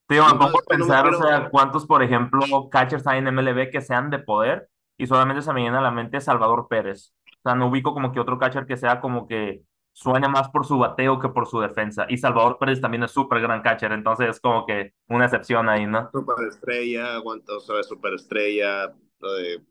Sí, 0.10 0.15
me 0.15 0.39
pongo 0.39 0.60
a 0.60 0.63
pensar, 0.67 1.08
o 1.08 1.21
sea, 1.21 1.49
cuántos, 1.49 1.86
por 1.86 2.01
ejemplo, 2.01 2.69
catchers 2.69 3.05
hay 3.08 3.19
en 3.19 3.34
MLB 3.34 3.69
que 3.71 3.82
sean 3.82 4.10
de 4.10 4.19
poder 4.19 4.69
y 4.97 5.08
solamente 5.08 5.41
se 5.41 5.53
me 5.53 5.62
viene 5.62 5.77
a 5.77 5.82
la 5.82 5.91
mente 5.91 6.19
Salvador 6.19 6.67
Pérez. 6.67 7.13
O 7.25 7.41
sea, 7.43 7.55
no 7.55 7.67
ubico 7.67 7.93
como 7.93 8.12
que 8.12 8.19
otro 8.19 8.38
catcher 8.38 8.65
que 8.65 8.75
sea 8.75 9.01
como 9.01 9.27
que 9.27 9.63
suene 9.93 10.27
más 10.27 10.49
por 10.49 10.65
su 10.65 10.77
bateo 10.77 11.19
que 11.19 11.29
por 11.29 11.47
su 11.47 11.60
defensa. 11.60 12.05
Y 12.10 12.17
Salvador 12.17 12.58
Pérez 12.60 12.82
también 12.82 13.03
es 13.03 13.12
súper 13.12 13.41
gran 13.41 13.62
catcher, 13.62 13.91
entonces 13.91 14.29
es 14.29 14.39
como 14.39 14.65
que 14.65 14.93
una 15.08 15.25
excepción 15.25 15.69
ahí, 15.69 15.86
¿no? 15.86 16.10
Superestrella, 16.12 17.15
aguanta, 17.15 17.55
o 17.55 17.60
sea, 17.60 17.84
superestrella, 17.84 18.88
de 18.88 19.62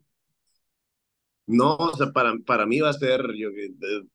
no, 1.49 1.77
o 1.77 1.95
sea, 1.97 2.13
para, 2.13 2.35
para 2.47 2.67
mí 2.67 2.81
va 2.81 2.91
a 2.91 2.93
ser, 2.93 3.23
yo, 3.35 3.49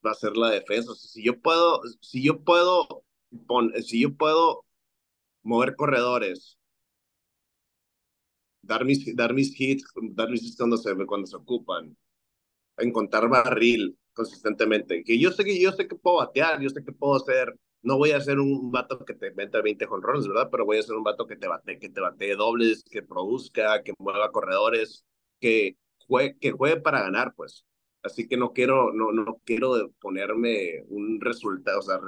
va 0.06 0.12
a 0.12 0.16
ser 0.16 0.38
la 0.38 0.52
defensa. 0.52 0.94
si 0.96 1.24
yo 1.24 1.42
puedo, 1.42 1.82
si 2.00 2.24
yo 2.24 2.44
puedo, 2.44 3.04
si 3.84 4.02
yo 4.02 4.16
puedo 4.16 4.66
mover 5.44 5.76
corredores, 5.76 6.58
dar 8.62 8.86
mis, 8.86 9.16
dar 9.16 9.34
mis 9.34 9.60
hits, 9.60 9.84
dar 10.14 10.30
mis 10.30 10.44
hits 10.44 10.58
cuando 10.58 10.78
se, 10.78 10.96
cuando 11.08 11.28
se 11.28 11.36
ocupan, 11.36 11.98
encontrar 12.78 13.28
barril 13.30 13.98
consistentemente. 14.14 15.04
Que 15.04 15.20
yo 15.20 15.32
sé 15.32 15.44
que 15.44 15.60
yo 15.60 15.72
sé 15.72 15.88
que 15.88 15.96
puedo 15.96 16.18
batear, 16.18 16.62
yo 16.62 16.70
sé 16.70 16.84
que 16.84 16.92
puedo 16.94 17.16
hacer, 17.16 17.54
no 17.82 17.98
voy 17.98 18.12
a 18.12 18.22
ser 18.22 18.40
un 18.40 18.72
vato 18.72 19.04
que 19.06 19.16
te 19.16 19.32
meta 19.32 19.62
20 19.62 19.86
jonrones, 19.88 20.28
¿verdad? 20.28 20.50
Pero 20.52 20.66
voy 20.66 20.78
a 20.78 20.84
ser 20.84 20.96
un 20.96 21.04
vato 21.04 21.28
que 21.28 21.36
te 21.36 21.48
bate, 21.48 21.80
que 21.80 21.90
te 21.90 22.02
bate 22.02 22.36
dobles, 22.36 22.84
que 22.90 23.02
produzca, 23.04 23.84
que 23.84 23.94
mueva 24.00 24.32
corredores, 24.32 25.06
que 25.40 25.78
juegue, 26.08 26.38
que 26.40 26.52
juegue 26.52 26.82
para 26.82 27.02
ganar, 27.02 27.34
pues. 27.36 27.66
Así 28.04 28.28
que 28.28 28.38
no 28.38 28.52
quiero, 28.52 28.92
no, 28.94 29.12
no 29.12 29.42
quiero 29.46 29.92
ponerme 30.02 30.84
un 30.90 31.22
resultado, 31.22 31.80
o 31.80 31.82
sea, 31.82 32.00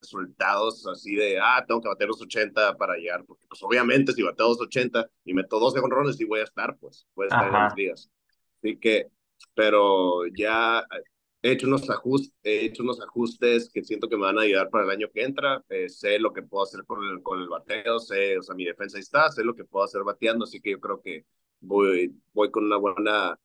resultados 0.00 0.86
así 0.86 1.14
de, 1.14 1.38
ah, 1.38 1.64
tengo 1.66 1.80
que 1.80 1.88
bater 1.88 2.08
los 2.08 2.20
80 2.22 2.76
para 2.76 2.96
llegar, 2.96 3.24
porque 3.24 3.46
pues 3.48 3.62
obviamente 3.62 4.12
si 4.12 4.22
bateo 4.22 4.48
los 4.48 4.60
80 4.60 5.08
y 5.24 5.34
meto 5.34 5.58
12 5.58 5.80
jonrones, 5.80 6.16
sí 6.16 6.24
voy 6.24 6.40
a 6.40 6.44
estar, 6.44 6.76
pues, 6.78 7.06
voy 7.14 7.24
a 7.24 7.28
estar 7.28 7.54
en 7.54 7.64
los 7.64 7.74
días. 7.74 8.10
Así 8.58 8.78
que, 8.78 9.08
pero 9.54 10.26
ya 10.26 10.84
he 11.42 11.52
hecho 11.52 11.66
unos 11.66 11.88
ajustes, 11.90 12.32
he 12.42 12.64
hecho 12.64 12.82
unos 12.82 13.00
ajustes 13.00 13.70
que 13.72 13.82
siento 13.82 14.08
que 14.08 14.16
me 14.16 14.22
van 14.22 14.38
a 14.38 14.42
ayudar 14.42 14.70
para 14.70 14.84
el 14.84 14.90
año 14.90 15.08
que 15.12 15.22
entra, 15.22 15.62
eh, 15.68 15.88
sé 15.88 16.18
lo 16.18 16.32
que 16.32 16.42
puedo 16.42 16.64
hacer 16.64 16.84
con 16.86 17.04
el, 17.04 17.22
con 17.22 17.40
el 17.40 17.48
bateo, 17.48 17.98
sé, 17.98 18.38
o 18.38 18.42
sea, 18.42 18.54
mi 18.54 18.64
defensa 18.64 18.96
ahí 18.96 19.02
está, 19.02 19.30
sé 19.30 19.44
lo 19.44 19.54
que 19.54 19.64
puedo 19.64 19.84
hacer 19.84 20.02
bateando, 20.02 20.44
así 20.44 20.60
que 20.60 20.72
yo 20.72 20.80
creo 20.80 21.00
que 21.00 21.24
voy, 21.60 22.14
voy 22.32 22.50
con 22.50 22.64
una 22.64 22.76
buena, 22.76 23.38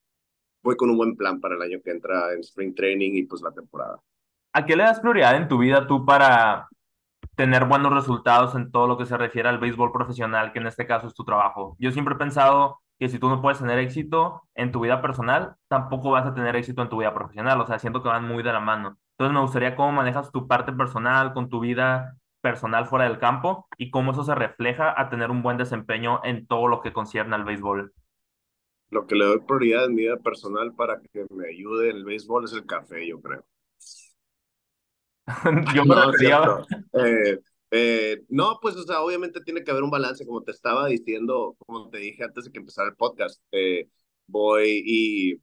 voy 0.63 0.76
con 0.76 0.89
un 0.89 0.97
buen 0.97 1.15
plan 1.15 1.39
para 1.39 1.56
el 1.56 1.62
año 1.62 1.80
que 1.84 1.91
entra 1.91 2.34
en 2.34 2.39
Spring 2.39 2.74
Training 2.76 3.12
y 3.15 3.24
pues 3.24 3.41
la 3.41 3.52
temporada. 3.52 4.00
¿A 4.54 4.65
qué 4.65 4.76
le 4.76 4.84
das 4.84 5.00
prioridad 5.00 5.36
en 5.36 5.47
tu 5.47 5.58
vida 5.58 5.88
tú 5.88 6.06
para 6.06 6.67
tener 7.36 7.65
buenos 7.65 7.93
resultados 7.93 8.54
en 8.56 8.71
todo 8.71 8.88
lo 8.88 8.97
que 8.97 9.06
se 9.06 9.17
refiere 9.17 9.50
al 9.50 9.60
béisbol 9.60 9.91
profesional, 9.91 10.52
que 10.52 10.60
en 10.60 10.67
este 10.67 10.86
caso 10.86 11.08
es 11.08 11.13
tu 11.13 11.24
trabajo? 11.24 11.76
Yo 11.80 11.91
siempre 11.91 12.15
he 12.15 12.17
pensado 12.17 12.82
que 13.00 13.10
si 13.10 13.17
tú 13.17 13.30
no 13.30 13.41
puedes 13.41 13.60
tener 13.60 13.80
éxito 13.80 14.43
en 14.54 14.71
tu 14.71 14.82
vida 14.82 15.02
personal, 15.02 15.56
tampoco 15.67 16.12
vas 16.12 16.26
a 16.28 16.36
tener 16.36 16.56
éxito 16.56 16.82
en 16.82 16.89
tu 16.89 16.97
vida 17.00 17.13
profesional. 17.13 17.60
O 17.62 17.65
sea, 17.65 17.80
siento 17.80 18.04
que 18.04 18.10
van 18.10 18.28
muy 18.28 18.43
de 18.43 18.54
la 18.54 18.60
mano. 18.60 18.97
Entonces 19.17 19.34
me 19.34 19.41
gustaría 19.41 19.76
cómo 19.76 19.91
manejas 19.91 20.32
tu 20.32 20.47
parte 20.47 20.71
personal 20.71 21.34
con 21.34 21.50
tu 21.50 21.62
vida 21.62 22.15
personal 22.41 22.88
fuera 22.88 23.06
del 23.06 23.19
campo 23.19 23.67
y 23.78 23.89
cómo 23.91 24.12
eso 24.12 24.24
se 24.24 24.36
refleja 24.36 25.00
a 25.00 25.10
tener 25.10 25.32
un 25.32 25.41
buen 25.41 25.58
desempeño 25.58 26.21
en 26.24 26.45
todo 26.45 26.67
lo 26.67 26.82
que 26.82 26.93
concierne 26.93 27.36
al 27.36 27.43
béisbol 27.43 27.93
lo 28.91 29.08
que 29.08 29.15
le 29.15 29.25
doy 29.25 29.39
prioridad 29.39 29.86
en 29.86 29.95
mi 29.95 30.04
vida 30.04 30.17
personal 30.17 30.75
para 30.75 31.01
que 31.01 31.25
me 31.32 31.47
ayude 31.47 31.89
en 31.89 31.95
el 31.95 32.06
béisbol 32.06 32.43
es 32.43 32.54
el 32.54 32.65
café, 32.65 33.08
yo 33.08 33.21
creo. 33.21 33.45
yo 35.75 35.86
me 35.86 35.95
no, 35.95 36.65
eh, 36.93 37.39
eh, 37.71 38.21
no, 38.27 38.60
pues, 38.62 38.75
o 38.75 38.84
sea, 38.84 39.01
obviamente 39.01 39.39
tiene 39.41 39.63
que 39.63 39.71
haber 39.71 39.84
un 39.84 39.91
balance, 39.91 40.25
como 40.25 40.43
te 40.43 40.51
estaba 40.51 40.88
diciendo, 40.88 41.56
como 41.60 41.89
te 41.89 41.99
dije 41.99 42.23
antes 42.23 42.45
de 42.45 42.51
que 42.51 42.60
empezara 42.60 42.89
el 42.89 42.95
podcast. 42.95 43.41
Eh, 43.51 43.88
voy 44.27 44.84
y 44.86 45.41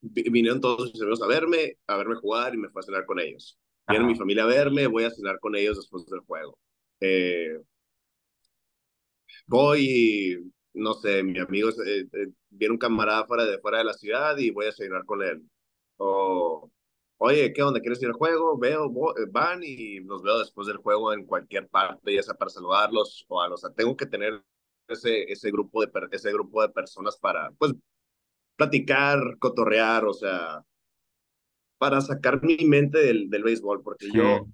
vinieron 0.00 0.60
todos 0.60 0.92
mis 0.92 1.00
amigos 1.00 1.22
a 1.22 1.28
verme, 1.28 1.78
a 1.86 1.96
verme 1.96 2.16
jugar 2.16 2.54
y 2.54 2.58
me 2.58 2.68
fue 2.70 2.80
a 2.80 2.82
cenar 2.82 3.06
con 3.06 3.20
ellos. 3.20 3.56
Viene 3.86 4.04
mi 4.04 4.16
familia 4.16 4.44
a 4.44 4.46
verme, 4.46 4.88
voy 4.88 5.04
a 5.04 5.10
cenar 5.10 5.38
con 5.38 5.54
ellos 5.54 5.76
después 5.76 6.06
del 6.06 6.20
juego. 6.20 6.58
voy 9.46 9.80
y 9.80 10.53
no 10.74 10.94
sé, 10.94 11.22
mi 11.22 11.38
amigo 11.38 11.70
eh, 11.70 12.08
eh, 12.12 12.28
viene 12.50 12.72
un 12.72 12.78
camarada 12.78 13.26
fuera 13.26 13.44
de, 13.44 13.58
fuera 13.58 13.78
de 13.78 13.84
la 13.84 13.94
ciudad 13.94 14.36
y 14.38 14.50
voy 14.50 14.66
a 14.66 14.72
cenar 14.72 15.04
con 15.04 15.22
él. 15.22 15.42
O, 15.96 16.70
oye, 17.18 17.52
¿qué 17.52 17.62
onda? 17.62 17.80
¿Quieres 17.80 18.02
ir 18.02 18.08
al 18.08 18.14
juego? 18.14 18.58
Veo, 18.58 18.86
eh, 19.16 19.26
van 19.30 19.60
y 19.62 20.00
los 20.00 20.22
veo 20.22 20.38
después 20.38 20.66
del 20.66 20.78
juego 20.78 21.12
en 21.12 21.24
cualquier 21.26 21.68
parte, 21.68 22.14
ya 22.14 22.22
sea 22.22 22.34
para 22.34 22.50
saludarlos 22.50 23.24
o 23.28 23.40
a 23.40 23.48
los. 23.48 23.64
O 23.64 23.68
sea, 23.68 23.74
tengo 23.74 23.96
que 23.96 24.06
tener 24.06 24.42
ese, 24.88 25.24
ese, 25.32 25.50
grupo 25.50 25.80
de, 25.84 25.90
ese 26.12 26.32
grupo 26.32 26.62
de 26.62 26.70
personas 26.70 27.16
para, 27.18 27.50
pues, 27.52 27.72
platicar, 28.56 29.38
cotorrear, 29.38 30.04
o 30.04 30.12
sea, 30.12 30.64
para 31.78 32.00
sacar 32.00 32.42
mi 32.42 32.56
mente 32.66 32.98
del, 32.98 33.30
del 33.30 33.42
béisbol, 33.44 33.82
porque 33.82 34.06
Sí, 34.06 34.12
yo, 34.14 34.46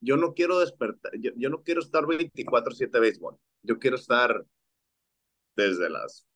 yo 0.00 0.16
no 0.16 0.34
quiero 0.34 0.58
despertar, 0.58 1.12
yo, 1.18 1.30
yo 1.36 1.48
no 1.48 1.62
quiero 1.62 1.80
estar 1.80 2.04
24/7 2.04 3.00
béisbol, 3.00 3.36
yo 3.62 3.78
quiero 3.78 3.96
estar 3.96 4.44
desde 5.56 5.90
las 5.90 6.26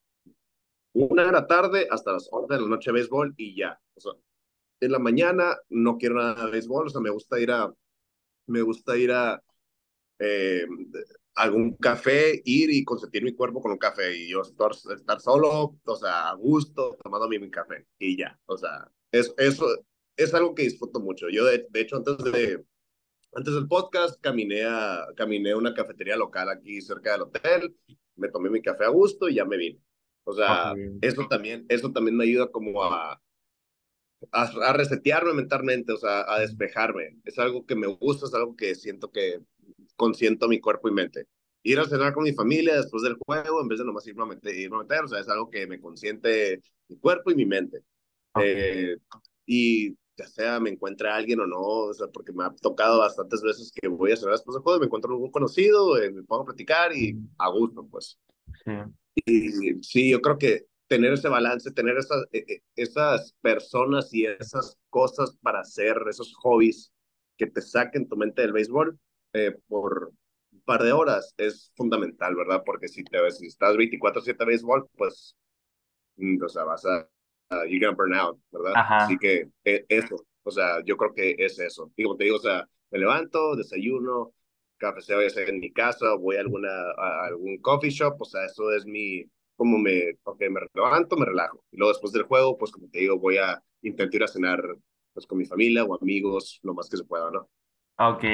una 0.92 1.26
de 1.26 1.32
la 1.32 1.46
tarde 1.46 1.86
hasta 1.90 2.12
las 2.12 2.28
11 2.30 2.54
de 2.54 2.60
la 2.60 2.68
noche 2.68 2.90
béisbol 2.90 3.34
y 3.36 3.54
ya, 3.54 3.78
o 3.94 4.00
sea, 4.00 4.12
en 4.80 4.92
la 4.92 4.98
mañana 4.98 5.56
no 5.68 5.98
quiero 5.98 6.16
nada 6.16 6.46
de 6.46 6.50
béisbol, 6.52 6.86
o 6.86 6.90
sea, 6.90 7.00
me 7.02 7.10
gusta 7.10 7.38
ir 7.38 7.50
a, 7.50 7.72
me 8.46 8.62
gusta 8.62 8.96
ir 8.96 9.12
a 9.12 9.42
eh, 10.18 10.66
algún 11.34 11.76
café, 11.76 12.40
ir 12.44 12.70
y 12.70 12.82
consentir 12.84 13.22
mi 13.22 13.34
cuerpo 13.34 13.60
con 13.60 13.72
un 13.72 13.78
café 13.78 14.16
y 14.16 14.30
yo 14.30 14.40
estar, 14.40 15.20
solo, 15.20 15.78
o 15.84 15.96
sea, 15.96 16.30
a 16.30 16.34
gusto, 16.34 16.96
tomando 17.02 17.28
mi 17.28 17.50
café 17.50 17.86
y 17.98 18.16
ya, 18.16 18.38
o 18.46 18.56
sea, 18.56 18.90
es, 19.12 19.34
eso 19.36 19.66
es 20.16 20.32
algo 20.32 20.54
que 20.54 20.62
disfruto 20.62 20.98
mucho. 20.98 21.28
Yo, 21.28 21.44
de, 21.44 21.66
de 21.68 21.80
hecho, 21.80 21.96
antes 21.96 22.16
de, 22.18 22.64
antes 23.34 23.54
del 23.54 23.68
podcast, 23.68 24.18
caminé 24.20 24.64
a, 24.64 25.06
caminé 25.14 25.50
a 25.50 25.58
una 25.58 25.74
cafetería 25.74 26.16
local 26.16 26.48
aquí 26.48 26.80
cerca 26.80 27.12
del 27.12 27.22
hotel, 27.22 27.76
me 28.16 28.28
tomé 28.28 28.50
mi 28.50 28.62
café 28.62 28.84
a 28.84 28.88
gusto 28.88 29.28
y 29.28 29.34
ya 29.34 29.44
me 29.44 29.56
vine. 29.56 29.80
O 30.24 30.34
sea, 30.34 30.74
eso 31.00 31.26
también, 31.28 31.66
eso 31.68 31.92
también 31.92 32.16
me 32.16 32.24
ayuda 32.24 32.50
como 32.50 32.82
a, 32.82 33.20
a, 34.32 34.42
a 34.42 34.72
resetearme 34.72 35.34
mentalmente, 35.34 35.92
o 35.92 35.96
sea, 35.96 36.24
a 36.26 36.40
despejarme. 36.40 37.18
Es 37.24 37.38
algo 37.38 37.64
que 37.64 37.76
me 37.76 37.86
gusta, 37.86 38.26
es 38.26 38.34
algo 38.34 38.56
que 38.56 38.74
siento 38.74 39.10
que 39.10 39.40
consiento 39.94 40.48
mi 40.48 40.60
cuerpo 40.60 40.88
y 40.88 40.92
mente. 40.92 41.26
Ir 41.62 41.78
a 41.80 41.84
cenar 41.84 42.12
con 42.12 42.24
mi 42.24 42.32
familia 42.32 42.76
después 42.76 43.02
del 43.02 43.16
juego, 43.16 43.60
en 43.60 43.68
vez 43.68 43.78
de 43.78 43.84
nomás 43.84 44.06
irme 44.06 44.22
a 44.22 44.26
meter, 44.26 44.54
irme 44.54 44.76
a 44.76 44.80
meter 44.80 45.04
o 45.04 45.08
sea, 45.08 45.20
es 45.20 45.28
algo 45.28 45.50
que 45.50 45.66
me 45.66 45.80
consiente 45.80 46.60
mi 46.88 46.96
cuerpo 46.98 47.30
y 47.30 47.34
mi 47.34 47.46
mente. 47.46 47.82
Eh, 48.40 48.96
y 49.46 49.96
ya 50.16 50.26
sea 50.26 50.60
me 50.60 50.70
encuentre 50.70 51.08
alguien 51.10 51.40
o 51.40 51.46
no, 51.46 51.58
o 51.60 51.94
sea, 51.94 52.08
porque 52.08 52.32
me 52.32 52.44
ha 52.44 52.50
tocado 52.50 52.98
bastantes 53.00 53.42
veces 53.42 53.72
que 53.72 53.88
voy 53.88 54.12
a 54.12 54.16
cenar 54.16 54.32
después 54.34 54.54
del 54.54 54.62
juego, 54.62 54.80
me 54.80 54.86
encuentro 54.86 55.12
algún 55.12 55.30
conocido, 55.30 55.98
eh, 55.98 56.10
me 56.12 56.22
pongo 56.22 56.42
a 56.42 56.46
platicar 56.46 56.94
y 56.96 57.18
a 57.38 57.48
gusto, 57.50 57.86
pues. 57.90 58.18
Sí, 58.64 58.72
Y 59.24 59.82
sí, 59.82 60.10
yo 60.10 60.20
creo 60.20 60.38
que 60.38 60.66
tener 60.88 61.12
ese 61.12 61.28
balance, 61.28 61.70
tener 61.72 61.96
esas, 61.98 62.24
eh, 62.32 62.44
eh, 62.48 62.60
esas 62.76 63.34
personas 63.40 64.12
y 64.14 64.26
esas 64.26 64.76
cosas 64.90 65.36
para 65.42 65.60
hacer, 65.60 65.96
esos 66.08 66.34
hobbies 66.36 66.92
que 67.36 67.46
te 67.46 67.60
saquen 67.62 68.08
tu 68.08 68.16
mente 68.16 68.42
del 68.42 68.52
béisbol 68.52 68.98
eh, 69.32 69.56
por 69.68 70.12
un 70.52 70.60
par 70.62 70.82
de 70.82 70.92
horas 70.92 71.34
es 71.38 71.72
fundamental, 71.76 72.34
¿verdad? 72.36 72.62
Porque 72.64 72.88
si 72.88 73.04
te 73.04 73.18
si 73.32 73.46
estás 73.46 73.76
24/7 73.76 74.44
béisbol, 74.44 74.88
pues, 74.96 75.36
mm, 76.16 76.42
o 76.44 76.48
sea, 76.48 76.64
vas 76.64 76.84
a 76.86 77.08
you're 77.68 77.78
gonna 77.78 77.96
burn 77.96 78.14
out, 78.14 78.38
¿verdad? 78.50 78.72
Así 78.76 79.16
que 79.18 79.48
eh, 79.64 79.84
eso, 79.88 80.16
o 80.42 80.50
sea, 80.50 80.82
yo 80.84 80.96
creo 80.96 81.14
que 81.14 81.36
es 81.38 81.58
eso. 81.58 81.92
Y 81.96 82.04
como 82.04 82.16
te 82.16 82.24
digo, 82.24 82.36
o 82.36 82.40
sea, 82.40 82.68
me 82.90 82.98
levanto, 82.98 83.56
desayuno, 83.56 84.32
café 84.76 85.00
ya 85.06 85.30
sea 85.30 85.44
en 85.46 85.60
mi 85.60 85.72
casa, 85.72 86.14
voy 86.14 86.36
a, 86.36 86.40
alguna, 86.40 86.70
a 86.96 87.26
algún 87.26 87.58
coffee 87.58 87.90
shop, 87.90 88.16
o 88.20 88.24
sea, 88.24 88.44
eso 88.44 88.72
es 88.72 88.86
mi, 88.86 89.24
como 89.56 89.78
me, 89.78 90.18
ok, 90.24 90.40
me 90.50 90.60
levanto, 90.74 91.16
me 91.16 91.26
relajo. 91.26 91.64
Y 91.70 91.76
luego 91.76 91.92
después 91.92 92.12
del 92.12 92.24
juego, 92.24 92.56
pues 92.58 92.70
como 92.70 92.88
te 92.88 93.00
digo, 93.00 93.18
voy 93.18 93.38
a 93.38 93.62
intentar 93.82 94.14
ir 94.14 94.24
a 94.24 94.28
cenar 94.28 94.62
pues 95.12 95.26
con 95.26 95.38
mi 95.38 95.46
familia 95.46 95.84
o 95.84 95.98
amigos, 96.00 96.60
lo 96.62 96.74
más 96.74 96.90
que 96.90 96.98
se 96.98 97.04
pueda, 97.04 97.30
¿no? 97.30 97.48
Ok. 97.98 98.24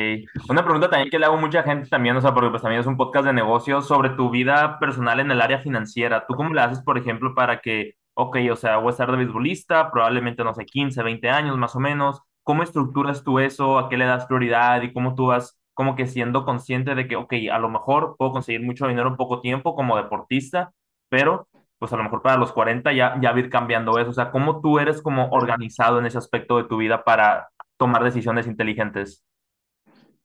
Una 0.48 0.64
pregunta 0.64 0.90
también 0.90 1.08
que 1.08 1.20
le 1.20 1.26
hago 1.26 1.36
a 1.36 1.40
mucha 1.40 1.62
gente 1.62 1.88
también, 1.88 2.16
o 2.16 2.20
sea, 2.20 2.34
porque 2.34 2.50
pues 2.50 2.62
también 2.62 2.80
es 2.80 2.86
un 2.88 2.96
podcast 2.96 3.26
de 3.26 3.32
negocios 3.32 3.86
sobre 3.86 4.10
tu 4.10 4.30
vida 4.30 4.80
personal 4.80 5.20
en 5.20 5.30
el 5.30 5.40
área 5.40 5.60
financiera. 5.60 6.26
¿Tú 6.26 6.34
cómo 6.34 6.52
le 6.52 6.60
haces, 6.60 6.82
por 6.82 6.98
ejemplo, 6.98 7.36
para 7.36 7.60
que, 7.60 7.94
ok, 8.14 8.36
o 8.50 8.56
sea, 8.56 8.76
voy 8.78 8.88
a 8.88 8.90
estar 8.90 9.10
de 9.10 9.16
beisbolista, 9.16 9.90
probablemente, 9.90 10.44
no 10.44 10.54
sé, 10.54 10.64
15 10.64 11.02
20 11.02 11.28
años 11.30 11.56
más 11.58 11.74
o 11.76 11.80
menos? 11.80 12.20
¿Cómo 12.42 12.62
estructuras 12.62 13.24
tú 13.24 13.38
eso? 13.38 13.78
¿A 13.78 13.88
qué 13.88 13.96
le 13.96 14.04
das 14.04 14.26
prioridad? 14.26 14.82
Y 14.82 14.92
cómo 14.92 15.14
tú 15.14 15.26
vas 15.26 15.58
como 15.74 15.96
que 15.96 16.06
siendo 16.06 16.44
consciente 16.44 16.94
de 16.94 17.08
que, 17.08 17.16
ok, 17.16 17.32
a 17.52 17.58
lo 17.58 17.70
mejor 17.70 18.16
puedo 18.18 18.32
conseguir 18.32 18.62
mucho 18.62 18.86
dinero 18.86 19.08
en 19.08 19.16
poco 19.16 19.40
tiempo 19.40 19.74
como 19.74 19.96
deportista, 19.96 20.72
pero 21.08 21.48
pues 21.78 21.92
a 21.92 21.96
lo 21.96 22.04
mejor 22.04 22.22
para 22.22 22.36
los 22.36 22.52
40 22.52 22.92
ya, 22.92 23.18
ya 23.20 23.36
ir 23.36 23.50
cambiando 23.50 23.98
eso. 23.98 24.10
O 24.10 24.14
sea, 24.14 24.30
¿cómo 24.30 24.60
tú 24.60 24.78
eres 24.78 25.02
como 25.02 25.28
organizado 25.30 25.98
en 25.98 26.06
ese 26.06 26.18
aspecto 26.18 26.58
de 26.58 26.64
tu 26.64 26.76
vida 26.76 27.02
para 27.02 27.48
tomar 27.76 28.04
decisiones 28.04 28.46
inteligentes? 28.46 29.24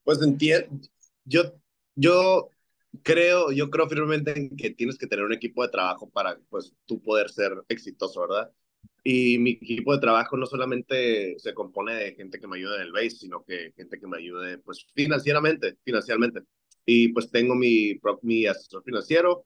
Pues 0.03 0.21
entiendo, 0.21 0.67
yo, 1.25 1.41
yo 1.95 2.49
creo, 3.03 3.51
yo 3.51 3.69
creo 3.69 3.87
firmemente 3.89 4.37
en 4.37 4.55
que 4.55 4.71
tienes 4.71 4.97
que 4.97 5.07
tener 5.07 5.25
un 5.25 5.33
equipo 5.33 5.63
de 5.63 5.69
trabajo 5.69 6.09
para, 6.09 6.37
pues, 6.49 6.73
tú 6.85 7.01
poder 7.01 7.29
ser 7.29 7.53
exitoso, 7.69 8.21
¿verdad? 8.21 8.51
Y 9.03 9.37
mi 9.39 9.51
equipo 9.51 9.93
de 9.93 10.01
trabajo 10.01 10.37
no 10.37 10.45
solamente 10.45 11.35
se 11.39 11.53
compone 11.53 11.95
de 11.95 12.15
gente 12.15 12.39
que 12.39 12.47
me 12.47 12.57
ayude 12.57 12.77
en 12.77 12.81
el 12.83 12.91
base, 12.91 13.11
sino 13.11 13.43
que 13.43 13.73
gente 13.75 13.99
que 13.99 14.07
me 14.07 14.17
ayude, 14.17 14.57
pues, 14.59 14.85
financieramente, 14.95 15.77
financieramente. 15.83 16.41
Y 16.85 17.09
pues 17.09 17.29
tengo 17.31 17.55
mi, 17.55 17.99
mi 18.21 18.45
asesor 18.45 18.83
financiero, 18.83 19.45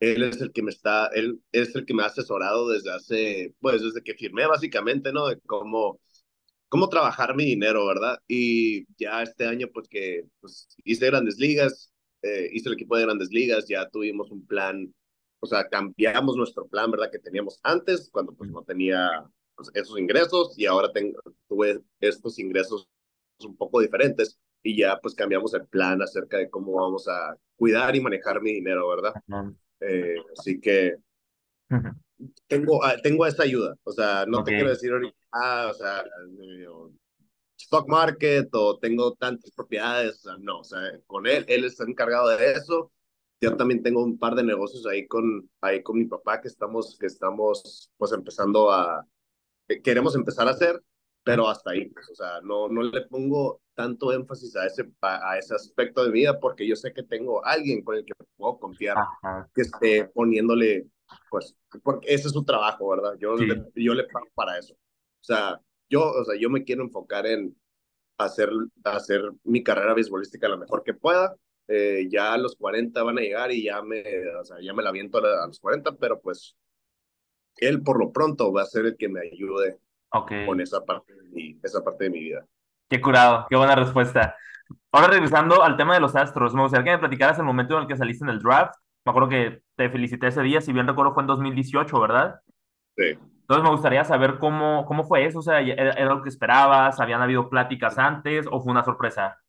él 0.00 0.22
es 0.24 0.40
el 0.40 0.52
que 0.52 0.62
me 0.62 0.70
está, 0.70 1.08
él 1.08 1.40
es 1.52 1.74
el 1.74 1.84
que 1.86 1.94
me 1.94 2.02
ha 2.02 2.06
asesorado 2.06 2.68
desde 2.68 2.92
hace, 2.92 3.54
pues, 3.60 3.82
desde 3.82 4.02
que 4.02 4.14
firmé, 4.14 4.46
básicamente, 4.46 5.12
¿no? 5.12 5.28
De 5.28 5.40
cómo 5.40 6.00
cómo 6.68 6.88
trabajar 6.88 7.34
mi 7.34 7.44
dinero, 7.44 7.86
¿verdad? 7.86 8.18
Y 8.28 8.86
ya 8.96 9.22
este 9.22 9.46
año, 9.46 9.68
pues 9.72 9.88
que 9.88 10.24
pues, 10.40 10.68
hice 10.84 11.06
grandes 11.06 11.38
ligas, 11.38 11.92
eh, 12.22 12.48
hice 12.52 12.68
el 12.68 12.74
equipo 12.74 12.96
de 12.96 13.04
grandes 13.04 13.30
ligas, 13.30 13.66
ya 13.68 13.88
tuvimos 13.88 14.30
un 14.30 14.46
plan, 14.46 14.92
o 15.40 15.46
sea, 15.46 15.68
cambiamos 15.68 16.36
nuestro 16.36 16.66
plan, 16.66 16.90
¿verdad? 16.90 17.10
Que 17.10 17.18
teníamos 17.18 17.60
antes, 17.62 18.08
cuando 18.10 18.32
pues 18.34 18.50
no 18.50 18.62
tenía 18.62 19.24
pues, 19.54 19.70
esos 19.74 19.98
ingresos 19.98 20.58
y 20.58 20.66
ahora 20.66 20.92
tengo, 20.92 21.18
tuve 21.48 21.80
estos 22.00 22.38
ingresos 22.38 22.88
un 23.44 23.56
poco 23.56 23.80
diferentes 23.80 24.38
y 24.62 24.76
ya 24.76 24.98
pues 25.00 25.14
cambiamos 25.14 25.54
el 25.54 25.66
plan 25.66 26.02
acerca 26.02 26.38
de 26.38 26.50
cómo 26.50 26.72
vamos 26.72 27.06
a 27.08 27.36
cuidar 27.56 27.94
y 27.94 28.00
manejar 28.00 28.40
mi 28.40 28.54
dinero, 28.54 28.88
¿verdad? 28.88 29.14
Eh, 29.80 30.16
así 30.36 30.60
que 30.60 30.96
tengo, 32.46 32.82
ah, 32.84 32.96
tengo 33.02 33.26
esa 33.26 33.42
ayuda, 33.42 33.76
o 33.84 33.92
sea, 33.92 34.24
no 34.26 34.38
Ok, 34.38 34.46
te 34.46 34.54
quiero 34.54 34.70
decir 34.70 34.92
ahorita, 34.92 35.16
ah, 35.32 35.68
o 35.70 35.74
sea, 35.74 36.00
eh, 36.00 36.66
stock 37.58 37.88
market 37.88 38.48
o 38.52 38.78
tengo 38.78 39.14
tantas 39.14 39.50
propiedades, 39.52 40.16
o 40.16 40.30
sea, 40.30 40.36
no, 40.38 40.60
o 40.60 40.64
sea, 40.64 40.80
con 41.06 41.26
él, 41.26 41.44
él 41.48 41.64
está 41.64 41.84
encargado 41.84 42.28
de 42.28 42.52
eso. 42.52 42.92
Yo 43.40 43.56
también 43.56 43.82
tengo 43.82 44.02
un 44.02 44.18
par 44.18 44.34
de 44.34 44.42
negocios 44.42 44.86
ahí 44.86 45.06
con, 45.06 45.48
ahí 45.60 45.82
con 45.82 45.98
mi 45.98 46.06
papá 46.06 46.40
que 46.40 46.48
estamos, 46.48 46.96
que 46.98 47.06
estamos 47.06 47.90
pues 47.98 48.12
empezando 48.12 48.70
a, 48.70 49.06
que 49.68 49.82
queremos 49.82 50.14
empezar 50.14 50.48
a 50.48 50.52
hacer, 50.52 50.82
pero 51.22 51.48
hasta 51.48 51.72
ahí, 51.72 51.90
pues, 51.90 52.08
o 52.10 52.14
sea, 52.14 52.40
no, 52.42 52.68
no 52.68 52.82
le 52.82 53.02
pongo 53.02 53.60
tanto 53.74 54.12
énfasis 54.12 54.56
a 54.56 54.64
ese, 54.64 54.88
a 55.00 55.36
ese 55.36 55.54
aspecto 55.54 56.02
de 56.02 56.10
mi 56.10 56.20
vida 56.20 56.40
porque 56.40 56.66
yo 56.66 56.76
sé 56.76 56.92
que 56.92 57.02
tengo 57.02 57.44
alguien 57.44 57.82
con 57.82 57.96
el 57.96 58.04
que 58.04 58.14
puedo 58.36 58.58
confiar, 58.58 58.96
ajá, 58.96 59.50
que 59.54 59.62
esté 59.62 60.04
poniéndole, 60.06 60.86
pues, 61.30 61.56
porque 61.82 62.14
ese 62.14 62.28
es 62.28 62.32
su 62.32 62.44
trabajo, 62.44 62.88
¿verdad? 62.88 63.16
Yo 63.18 63.34
le, 63.34 63.56
sí, 63.74 63.84
yo 63.84 63.92
le 63.92 64.04
pago 64.04 64.26
para 64.34 64.58
eso. 64.58 64.74
O 64.74 65.24
sea, 65.26 65.60
yo, 65.88 66.10
o 66.10 66.24
sea, 66.24 66.38
yo 66.38 66.50
me 66.50 66.64
quiero 66.64 66.82
enfocar 66.82 67.26
en 67.26 67.56
hacer, 68.18 68.50
hacer 68.84 69.22
mi 69.44 69.62
carrera 69.62 69.94
beisbolística 69.94 70.48
lo 70.48 70.58
mejor 70.58 70.82
que 70.82 70.94
pueda. 70.94 71.34
Eh, 71.68 72.06
ya 72.10 72.32
a 72.32 72.38
los 72.38 72.54
40 72.56 73.02
van 73.02 73.18
a 73.18 73.22
llegar 73.22 73.50
y 73.50 73.64
ya 73.64 73.82
me, 73.82 74.02
o 74.40 74.44
sea, 74.44 74.58
ya 74.60 74.72
me 74.72 74.82
la 74.82 74.90
aviento 74.90 75.18
a, 75.18 75.44
a 75.44 75.46
los 75.46 75.58
40, 75.58 75.96
pero 75.96 76.20
pues 76.20 76.56
él 77.56 77.82
por 77.82 77.98
lo 77.98 78.12
pronto 78.12 78.52
va 78.52 78.62
a 78.62 78.66
ser 78.66 78.86
el 78.86 78.96
que 78.96 79.08
me 79.08 79.20
ayude 79.20 79.78
ok. 80.10 80.32
con 80.46 80.60
esa 80.60 80.84
parte 80.84 81.14
de 81.14 81.28
mi, 81.30 81.58
esa 81.62 81.82
parte 81.82 82.04
de 82.04 82.10
mi 82.10 82.20
vida. 82.20 82.46
Qué 82.88 83.00
curado, 83.00 83.46
qué 83.50 83.56
buena 83.56 83.74
respuesta. 83.74 84.36
Ahora 84.92 85.08
regresando 85.08 85.62
al 85.62 85.76
tema 85.76 85.94
de 85.94 86.00
los 86.00 86.14
Astros, 86.14 86.54
me 86.54 86.62
gustaría 86.62 86.84
que 86.84 86.90
me 86.92 86.98
platicaras 86.98 87.38
el 87.38 87.44
momento 87.44 87.74
en 87.74 87.82
el 87.82 87.88
que 87.88 87.96
saliste 87.96 88.24
en 88.24 88.30
el 88.30 88.40
draft. 88.40 88.74
Me 89.04 89.10
acuerdo 89.10 89.28
que 89.28 89.62
te 89.76 89.90
felicité 89.90 90.28
ese 90.28 90.42
día, 90.42 90.60
si 90.60 90.72
bien 90.72 90.86
recuerdo 90.86 91.14
fue 91.14 91.22
en 91.22 91.28
2018, 91.28 92.00
¿verdad? 92.00 92.40
Sí. 92.96 93.18
Entonces 93.46 93.62
me 93.62 93.70
gustaría 93.70 94.04
saber 94.04 94.38
cómo, 94.40 94.84
cómo 94.86 95.04
fue 95.04 95.24
eso, 95.24 95.38
o 95.38 95.42
sea, 95.42 95.60
¿era, 95.60 96.04
lo 96.06 96.20
que 96.20 96.30
esperabas? 96.30 96.98
¿Habían 96.98 97.22
habido 97.22 97.48
pláticas 97.48 97.96
antes 97.96 98.44
o 98.50 98.60
fue 98.60 98.72
una 98.72 98.84
sorpresa? 98.84 99.40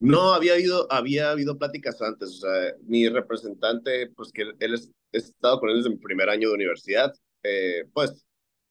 No, 0.00 0.34
había 0.34 0.54
habido, 0.54 0.90
había 0.90 1.30
habido 1.30 1.56
pláticas 1.56 2.02
antes, 2.02 2.30
o 2.30 2.48
sea, 2.48 2.74
mi 2.82 3.08
representante, 3.08 4.08
pues 4.16 4.32
que 4.32 4.42
él, 4.58 4.74
es, 4.74 4.90
he 5.12 5.18
estado 5.18 5.60
con 5.60 5.70
él 5.70 5.76
desde 5.76 5.90
mi 5.90 5.98
primer 5.98 6.28
año 6.28 6.48
de 6.48 6.54
universidad, 6.56 7.14
eh, 7.44 7.84
pues 7.92 8.26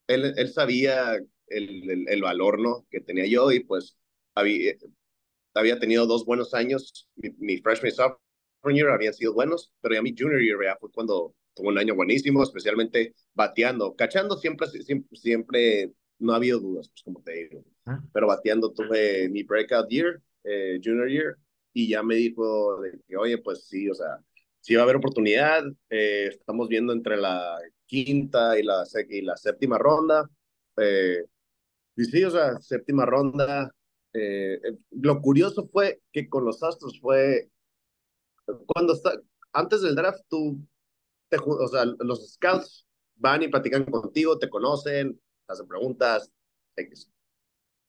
él, 0.07 0.33
él 0.35 0.49
sabía 0.49 1.13
el, 1.47 1.89
el, 1.89 2.09
el, 2.09 2.21
valor, 2.21 2.59
¿no? 2.59 2.85
Que 2.91 2.99
tenía 2.99 3.25
yo 3.25 3.53
y 3.53 3.61
pues 3.61 3.97
había, 4.35 4.73
había 5.53 5.79
tenido 5.79 6.05
dos 6.07 6.25
buenos 6.25 6.53
años. 6.53 7.07
Mi, 7.15 7.29
mi 7.37 7.57
freshman 7.59 7.93
y 7.93 7.95
sophomore 7.95 8.75
year 8.75 8.89
habían 8.89 9.13
sido 9.13 9.33
buenos, 9.33 9.71
pero 9.79 9.95
ya 9.95 10.01
mi 10.01 10.13
junior 10.17 10.41
year 10.41 10.57
ya 10.61 10.77
fue 10.77 10.91
cuando 10.91 11.35
tuvo 11.59 11.69
un 11.69 11.77
año 11.77 11.95
buenísimo, 11.95 12.41
especialmente 12.41 13.13
bateando. 13.33 13.95
Cachando 13.95 14.37
siempre, 14.37 14.67
siempre, 14.67 15.17
siempre 15.17 15.91
no 16.17 16.33
ha 16.33 16.37
habido 16.37 16.59
dudas, 16.59 16.89
pues 16.89 17.03
como 17.03 17.21
te 17.21 17.33
digo. 17.33 17.65
¿Mm? 17.85 18.07
Pero 18.13 18.27
bateando 18.27 18.71
tuve 18.71 19.29
mi 19.29 19.43
breakout 19.43 19.89
year, 19.89 20.21
eh, 20.43 20.79
junior 20.83 21.09
year, 21.09 21.35
y 21.73 21.89
ya 21.89 22.01
me 22.01 22.15
dijo 22.15 22.81
de 22.81 22.99
que, 23.07 23.17
oye, 23.17 23.37
pues 23.37 23.65
sí, 23.65 23.89
o 23.89 23.93
sea, 23.93 24.19
sí 24.61 24.75
va 24.75 24.81
a 24.81 24.83
haber 24.83 24.95
oportunidad. 24.95 25.63
Eh, 25.89 26.27
estamos 26.29 26.69
viendo 26.69 26.93
entre 26.93 27.17
la 27.17 27.57
quinta 27.85 28.57
y 28.57 28.63
la, 28.63 28.83
y 29.09 29.21
la 29.21 29.35
séptima 29.35 29.77
ronda. 29.77 30.29
Eh, 30.77 31.25
y 31.95 32.05
sí, 32.05 32.23
o 32.23 32.31
sea, 32.31 32.59
séptima 32.61 33.05
ronda. 33.05 33.73
Eh, 34.13 34.59
lo 34.91 35.21
curioso 35.21 35.67
fue 35.71 36.01
que 36.11 36.29
con 36.29 36.45
los 36.45 36.63
Astros 36.63 36.99
fue 36.99 37.49
cuando 38.65 38.93
está 38.93 39.13
antes 39.53 39.81
del 39.81 39.95
draft 39.95 40.21
tú 40.27 40.59
te, 41.29 41.37
o 41.37 41.67
sea, 41.67 41.85
los 41.85 42.33
scouts 42.33 42.85
van 43.15 43.43
y 43.43 43.47
platican 43.47 43.85
contigo, 43.85 44.37
te 44.37 44.49
conocen, 44.49 45.19
hacen 45.47 45.67
preguntas. 45.67 46.31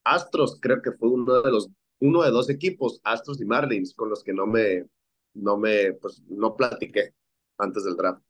Astros 0.05 0.59
creo 0.61 0.83
que 0.83 0.93
fue 0.93 1.09
uno 1.09 1.43
de 1.43 1.51
los 1.51 1.71
uno 2.01 2.23
de 2.23 2.31
dos 2.31 2.49
equipos, 2.49 3.01
Astros 3.05 3.41
y 3.41 3.45
Marlins, 3.45 3.95
con 3.95 4.09
los 4.09 4.25
que 4.25 4.33
no 4.33 4.47
me 4.47 4.87
no 5.35 5.57
me 5.59 5.93
pues 5.95 6.23
no 6.29 6.57
platiqué 6.57 7.15
antes 7.59 7.85
del 7.85 7.97
draft. 7.97 8.23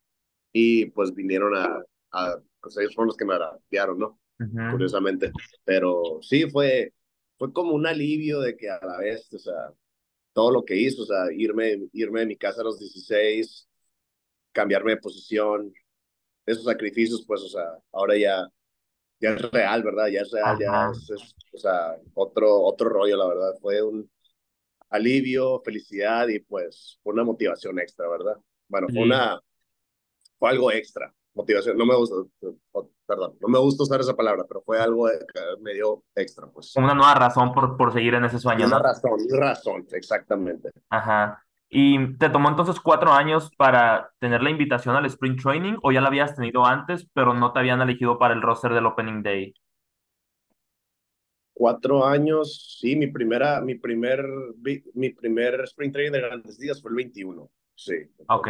Y 0.52 0.86
pues 0.86 1.14
vinieron 1.14 1.56
a, 1.56 1.82
a 2.12 2.36
pues 2.60 2.76
ellos 2.78 2.94
fueron 2.94 3.08
los 3.08 3.16
que 3.16 3.24
me 3.24 3.34
draftearon, 3.34 3.98
¿no? 3.98 4.20
Curiosamente. 4.72 5.32
Pero 5.64 6.18
sí 6.22 6.50
fue 6.50 6.92
fue 7.38 7.52
como 7.54 7.72
un 7.72 7.86
alivio 7.86 8.40
de 8.40 8.56
que 8.56 8.68
a 8.68 8.78
la 8.84 8.98
vez, 8.98 9.32
o 9.32 9.38
sea, 9.38 9.72
todo 10.34 10.50
lo 10.52 10.64
que 10.64 10.76
hizo, 10.76 11.04
o 11.04 11.06
sea, 11.06 11.32
irme, 11.32 11.88
irme 11.94 12.20
de 12.20 12.26
mi 12.26 12.36
casa 12.36 12.60
a 12.60 12.64
los 12.64 12.78
16, 12.78 13.69
cambiarme 14.52 14.92
de 14.92 14.96
posición, 14.98 15.72
esos 16.46 16.64
sacrificios, 16.64 17.24
pues, 17.26 17.42
o 17.42 17.48
sea, 17.48 17.64
ahora 17.92 18.16
ya, 18.16 18.46
ya 19.20 19.30
es 19.30 19.50
real, 19.50 19.82
¿verdad? 19.82 20.06
Ya 20.08 20.20
es 20.20 20.30
real, 20.30 20.58
ya 20.58 20.90
es, 20.90 21.34
o 21.52 21.58
sea, 21.58 21.96
otro, 22.14 22.62
otro 22.62 22.88
rollo, 22.88 23.16
la 23.16 23.26
verdad. 23.26 23.54
Fue 23.60 23.82
un 23.82 24.10
alivio, 24.90 25.60
felicidad 25.64 26.28
y 26.28 26.40
pues 26.40 26.98
fue 27.02 27.12
una 27.12 27.24
motivación 27.24 27.78
extra, 27.78 28.08
¿verdad? 28.08 28.36
Bueno, 28.68 28.88
fue 28.88 29.02
una, 29.02 29.40
fue 30.38 30.50
algo 30.50 30.72
extra, 30.72 31.12
motivación, 31.34 31.76
no 31.76 31.86
me 31.86 31.96
gusta, 31.96 32.16
perdón, 33.06 33.36
no 33.40 33.48
me 33.48 33.58
gusta 33.58 33.84
usar 33.84 34.00
esa 34.00 34.14
palabra, 34.14 34.44
pero 34.48 34.62
fue 34.62 34.80
algo 34.80 35.08
medio 35.60 36.04
extra, 36.14 36.46
pues. 36.48 36.74
Una 36.76 36.94
nueva 36.94 37.14
razón 37.14 37.52
por, 37.52 37.76
por 37.76 37.92
seguir 37.92 38.14
en 38.14 38.24
ese 38.24 38.38
sueño, 38.38 38.66
Una 38.66 38.78
razón, 38.78 39.18
una 39.28 39.40
razón, 39.40 39.86
exactamente. 39.92 40.70
Ajá. 40.88 41.44
¿Y 41.72 42.16
te 42.16 42.28
tomó 42.28 42.48
entonces 42.48 42.80
cuatro 42.80 43.12
años 43.12 43.48
para 43.56 44.10
tener 44.18 44.42
la 44.42 44.50
invitación 44.50 44.96
al 44.96 45.06
Spring 45.06 45.36
Training 45.36 45.76
o 45.82 45.92
ya 45.92 46.00
la 46.00 46.08
habías 46.08 46.34
tenido 46.34 46.66
antes, 46.66 47.08
pero 47.14 47.32
no 47.32 47.52
te 47.52 47.60
habían 47.60 47.80
elegido 47.80 48.18
para 48.18 48.34
el 48.34 48.42
roster 48.42 48.74
del 48.74 48.86
Opening 48.86 49.22
Day? 49.22 49.54
Cuatro 51.52 52.04
años, 52.04 52.78
sí, 52.80 52.96
mi 52.96 53.06
primera, 53.06 53.60
mi 53.60 53.76
primer, 53.76 54.24
mi 54.94 55.10
primer 55.10 55.60
Spring 55.60 55.92
Training 55.92 56.12
de 56.12 56.20
Grandes 56.20 56.58
Días 56.58 56.82
fue 56.82 56.90
el 56.90 56.96
21, 56.96 57.48
sí. 57.76 57.94
Ok. 58.26 58.48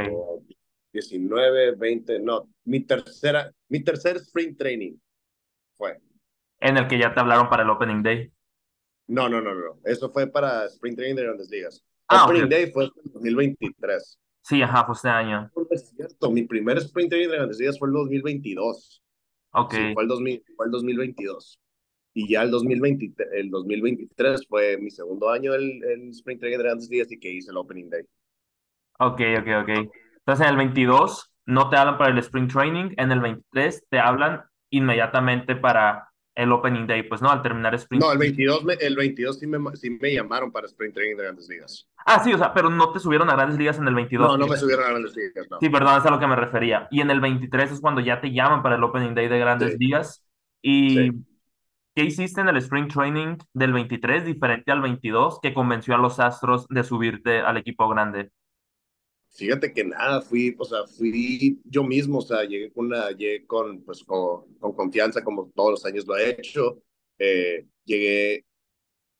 19, 0.92 1.74
20, 1.76 2.20
no, 2.20 2.48
mi 2.64 2.80
tercera, 2.80 3.52
mi 3.68 3.84
tercer 3.84 4.16
Spring 4.16 4.56
Training 4.56 4.96
fue. 5.76 6.00
En 6.60 6.78
el 6.78 6.88
que 6.88 6.98
ya 6.98 7.12
te 7.12 7.20
hablaron 7.20 7.50
para 7.50 7.64
el 7.64 7.70
Opening 7.70 8.02
Day. 8.02 8.32
No, 9.08 9.28
no, 9.28 9.42
no, 9.42 9.54
no, 9.54 9.78
eso 9.84 10.10
fue 10.10 10.26
para 10.26 10.64
Spring 10.66 10.96
Training 10.96 11.16
de 11.16 11.24
Grandes 11.24 11.50
Días. 11.50 11.84
Ah, 12.10 12.24
Spring 12.26 12.48
Day 12.48 12.70
fue 12.72 12.84
en 12.84 12.90
2023. 13.12 14.18
Sí, 14.42 14.62
ajá, 14.62 14.84
fue 14.84 14.94
este 14.94 15.08
año. 15.08 15.50
Es 15.70 15.90
cierto, 15.90 16.30
mi 16.30 16.42
primer 16.42 16.78
Spring 16.78 17.08
Training 17.08 17.28
de 17.28 17.36
Grandes 17.36 17.58
Días 17.58 17.78
fue 17.78 17.88
el 17.88 17.94
2022. 17.94 19.02
Ok. 19.52 19.74
Sí, 19.74 19.94
fue, 19.94 20.02
el 20.02 20.08
2000, 20.08 20.44
fue 20.56 20.66
el 20.66 20.72
2022. 20.72 21.60
Y 22.14 22.28
ya 22.28 22.42
el, 22.42 22.50
2020, 22.50 23.14
el 23.32 23.50
2023 23.50 24.46
fue 24.48 24.76
mi 24.78 24.90
segundo 24.90 25.30
año 25.30 25.54
el, 25.54 25.82
el 25.84 26.10
Spring 26.10 26.38
Training 26.38 26.58
de 26.58 26.64
Grandes 26.64 26.88
Días 26.88 27.12
y 27.12 27.20
que 27.20 27.30
hice 27.30 27.52
el 27.52 27.56
Opening 27.56 27.88
Day. 27.88 28.02
Ok, 28.98 29.20
ok, 29.38 29.48
ok. 29.62 29.92
Entonces 30.18 30.46
en 30.46 30.50
el 30.50 30.56
22 30.56 31.32
no 31.46 31.70
te 31.70 31.76
hablan 31.76 31.98
para 31.98 32.10
el 32.10 32.18
Spring 32.18 32.48
Training, 32.48 32.94
en 32.96 33.12
el 33.12 33.20
23 33.20 33.84
te 33.88 34.00
hablan 34.00 34.42
inmediatamente 34.70 35.54
para 35.54 36.09
el 36.34 36.52
Opening 36.52 36.86
Day, 36.86 37.02
pues 37.02 37.20
no, 37.22 37.30
al 37.30 37.42
terminar 37.42 37.74
Spring 37.74 38.00
No, 38.00 38.12
el 38.12 38.18
22, 38.18 38.64
me, 38.64 38.74
el 38.74 38.96
22 38.96 39.38
sí 39.38 39.46
me, 39.46 39.58
sí 39.76 39.90
me 39.90 40.14
llamaron 40.14 40.52
para 40.52 40.66
Spring 40.66 40.92
Training 40.92 41.16
de 41.16 41.22
Grandes 41.24 41.48
Ligas. 41.48 41.88
Ah, 42.06 42.22
sí, 42.22 42.32
o 42.32 42.38
sea, 42.38 42.54
pero 42.54 42.70
no 42.70 42.92
te 42.92 43.00
subieron 43.00 43.28
a 43.30 43.34
Grandes 43.34 43.58
Ligas 43.58 43.78
en 43.78 43.88
el 43.88 43.94
22. 43.94 44.28
No, 44.28 44.38
no 44.38 44.46
me 44.46 44.56
subieron 44.56 44.84
a 44.86 44.90
Grandes 44.90 45.14
Ligas, 45.16 45.46
no. 45.50 45.58
Sí, 45.60 45.68
perdón, 45.68 45.98
es 45.98 46.06
a 46.06 46.10
lo 46.10 46.18
que 46.18 46.26
me 46.26 46.36
refería. 46.36 46.88
Y 46.90 47.00
en 47.00 47.10
el 47.10 47.20
23 47.20 47.72
es 47.72 47.80
cuando 47.80 48.00
ya 48.00 48.20
te 48.20 48.32
llaman 48.32 48.62
para 48.62 48.76
el 48.76 48.84
Opening 48.84 49.14
Day 49.14 49.28
de 49.28 49.38
Grandes 49.38 49.76
Ligas. 49.78 50.24
¿Y 50.62 51.10
qué 51.94 52.04
hiciste 52.04 52.40
en 52.40 52.48
el 52.48 52.56
Spring 52.58 52.88
Training 52.88 53.36
del 53.52 53.72
23 53.72 54.24
diferente 54.24 54.70
al 54.72 54.80
22 54.80 55.40
que 55.42 55.52
convenció 55.52 55.94
a 55.94 55.98
los 55.98 56.20
Astros 56.20 56.66
de 56.68 56.84
subirte 56.84 57.40
al 57.40 57.56
equipo 57.56 57.88
grande? 57.88 58.30
Fíjate 59.32 59.72
que 59.72 59.84
nada, 59.84 60.20
fui, 60.20 60.54
o 60.58 60.64
sea, 60.64 60.86
fui 60.86 61.60
yo 61.64 61.84
mismo, 61.84 62.18
o 62.18 62.22
sea, 62.22 62.44
llegué 62.44 62.72
con 62.72 62.86
una, 62.86 63.10
llegué 63.10 63.46
con, 63.46 63.82
pues, 63.84 64.02
con, 64.04 64.52
con 64.58 64.72
confianza, 64.72 65.22
como 65.22 65.50
todos 65.54 65.70
los 65.70 65.86
años 65.86 66.06
lo 66.06 66.16
he 66.16 66.30
hecho. 66.30 66.82
Eh, 67.18 67.66
llegué, 67.84 68.44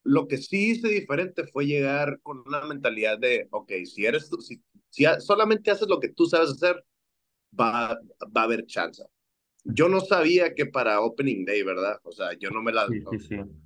lo 0.02 0.26
que 0.26 0.38
sí 0.38 0.72
hice 0.72 0.88
diferente 0.88 1.46
fue 1.46 1.66
llegar 1.66 2.18
con 2.22 2.42
una 2.46 2.62
mentalidad 2.62 3.18
de, 3.18 3.46
ok, 3.50 3.72
si 3.84 4.04
eres 4.04 4.28
tú, 4.28 4.40
si, 4.40 4.60
si 4.88 5.04
solamente 5.20 5.70
haces 5.70 5.88
lo 5.88 6.00
que 6.00 6.08
tú 6.08 6.26
sabes 6.26 6.50
hacer, 6.50 6.84
va, 7.58 8.00
va 8.36 8.40
a 8.40 8.44
haber 8.44 8.66
chance. 8.66 9.04
Yo 9.64 9.88
no 9.88 10.00
sabía 10.00 10.54
que 10.54 10.66
para 10.66 11.00
Opening 11.00 11.44
Day, 11.44 11.62
¿verdad? 11.62 11.98
O 12.02 12.12
sea, 12.12 12.32
yo 12.38 12.50
no 12.50 12.62
me 12.62 12.72
la, 12.72 12.86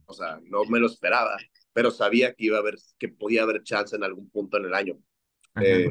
O, 0.06 0.12
sea, 0.12 0.40
no 0.44 0.64
me 0.64 0.80
lo 0.80 0.88
esperaba, 0.88 1.36
pero 1.72 1.90
sabía 1.90 2.34
que 2.34 2.46
iba 2.46 2.56
a 2.56 2.60
haber, 2.60 2.76
que 2.98 3.08
podía 3.08 3.44
haber 3.44 3.62
chance 3.62 3.94
en 3.94 4.02
algún 4.02 4.28
punto 4.28 4.56
en 4.56 4.64
el 4.66 4.74
año. 4.74 4.98
Eh, 5.62 5.90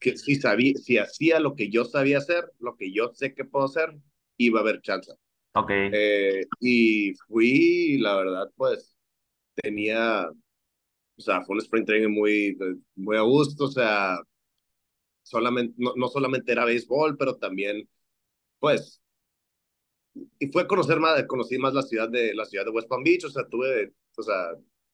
que 0.00 0.16
si, 0.16 0.36
sabía, 0.36 0.74
si 0.76 0.98
hacía 0.98 1.40
lo 1.40 1.54
que 1.54 1.70
yo 1.70 1.84
sabía 1.84 2.18
hacer, 2.18 2.50
lo 2.58 2.76
que 2.76 2.92
yo 2.92 3.12
sé 3.14 3.34
que 3.34 3.44
puedo 3.44 3.66
hacer, 3.66 3.94
iba 4.36 4.60
a 4.60 4.62
haber 4.62 4.80
chance. 4.82 5.12
Ok. 5.54 5.70
Eh, 5.70 6.46
y 6.60 7.14
fui, 7.28 7.98
la 7.98 8.16
verdad, 8.16 8.50
pues 8.56 8.96
tenía, 9.54 10.28
o 11.16 11.20
sea, 11.20 11.42
fue 11.42 11.54
un 11.54 11.62
sprint 11.62 11.86
training 11.86 12.12
muy, 12.12 12.58
muy 12.96 13.16
a 13.16 13.22
gusto, 13.22 13.64
o 13.66 13.70
sea, 13.70 14.18
solamente, 15.22 15.74
no, 15.78 15.92
no 15.96 16.08
solamente 16.08 16.52
era 16.52 16.64
béisbol, 16.64 17.16
pero 17.16 17.36
también, 17.36 17.88
pues, 18.58 19.00
y 20.38 20.48
fue 20.48 20.66
conocer 20.66 21.00
más, 21.00 21.24
conocí 21.26 21.58
más 21.58 21.74
la 21.74 21.82
ciudad 21.82 22.08
de, 22.08 22.34
la 22.34 22.44
ciudad 22.44 22.64
de 22.64 22.70
West 22.70 22.88
Palm 22.88 23.02
Beach, 23.02 23.24
o 23.24 23.30
sea, 23.30 23.46
tuve, 23.48 23.92
o 24.16 24.22
sea, 24.22 24.50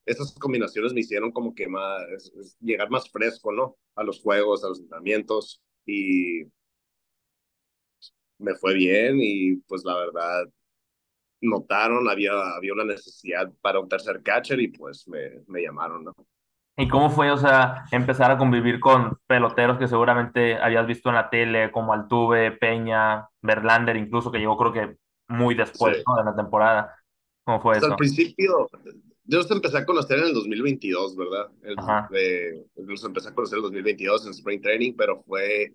esas 0.07 0.35
combinaciones 0.39 0.93
me 0.93 1.01
hicieron 1.01 1.31
como 1.33 1.55
que 1.55 1.69
más, 1.69 2.03
llegar 2.61 2.91
más 2.91 3.11
fresco, 3.11 3.53
¿no? 3.53 3.77
A 3.95 4.03
los 4.03 4.21
juegos, 4.21 4.65
a 4.65 4.69
los 4.69 4.81
entrenamientos 4.81 5.63
y 5.87 6.45
me 8.39 8.55
fue 8.55 8.75
bien 8.75 9.19
y 9.21 9.57
pues 9.69 9.85
la 9.85 9.97
verdad 9.97 10.45
notaron, 11.43 12.09
había, 12.09 12.33
había 12.57 12.73
una 12.73 12.85
necesidad 12.85 13.51
para 13.61 13.81
un 13.81 13.89
tercer 13.89 14.23
catcher 14.23 14.61
y 14.61 14.69
pues 14.69 15.07
me, 15.09 15.43
me 15.47 15.63
llamaron, 15.63 16.05
¿no? 16.05 16.15
¿Y 16.77 16.89
cómo 16.89 17.11
fue, 17.11 17.31
o 17.31 17.37
sea, 17.37 17.85
empezar 17.91 18.31
a 18.31 18.39
convivir 18.39 18.81
con 18.81 19.19
peloteros 19.27 19.77
que 19.79 19.87
seguramente 19.87 20.57
habías 20.57 20.87
visto 20.87 21.11
en 21.11 21.17
la 21.17 21.29
tele, 21.29 21.71
como 21.73 21.93
Altuve, 21.93 22.53
Peña, 22.53 23.29
Verlander, 23.43 23.97
incluso 23.97 24.33
que 24.33 24.39
llegó 24.39 24.57
creo 24.57 24.73
que 24.73 24.97
muy 25.29 25.55
después 25.55 25.99
de 25.99 26.25
la 26.25 26.35
temporada? 26.35 26.97
¿Cómo 27.45 27.61
fue 27.61 27.77
eso? 27.77 27.87
Al 27.87 27.97
principio, 27.97 28.69
yo 29.25 29.39
los 29.39 29.51
empecé 29.51 29.79
a 29.79 29.87
conocer 29.87 30.19
en 30.19 30.27
el 30.27 30.35
2022, 30.35 31.17
¿verdad? 31.17 31.51
los 32.77 33.05
empecé 33.05 33.29
a 33.29 33.35
conocer 33.35 33.59
en 33.59 33.65
el 33.65 33.71
2022 33.71 34.27
en 34.27 34.33
Spring 34.33 34.61
Training, 34.61 34.95
pero 34.97 35.23
fue, 35.23 35.75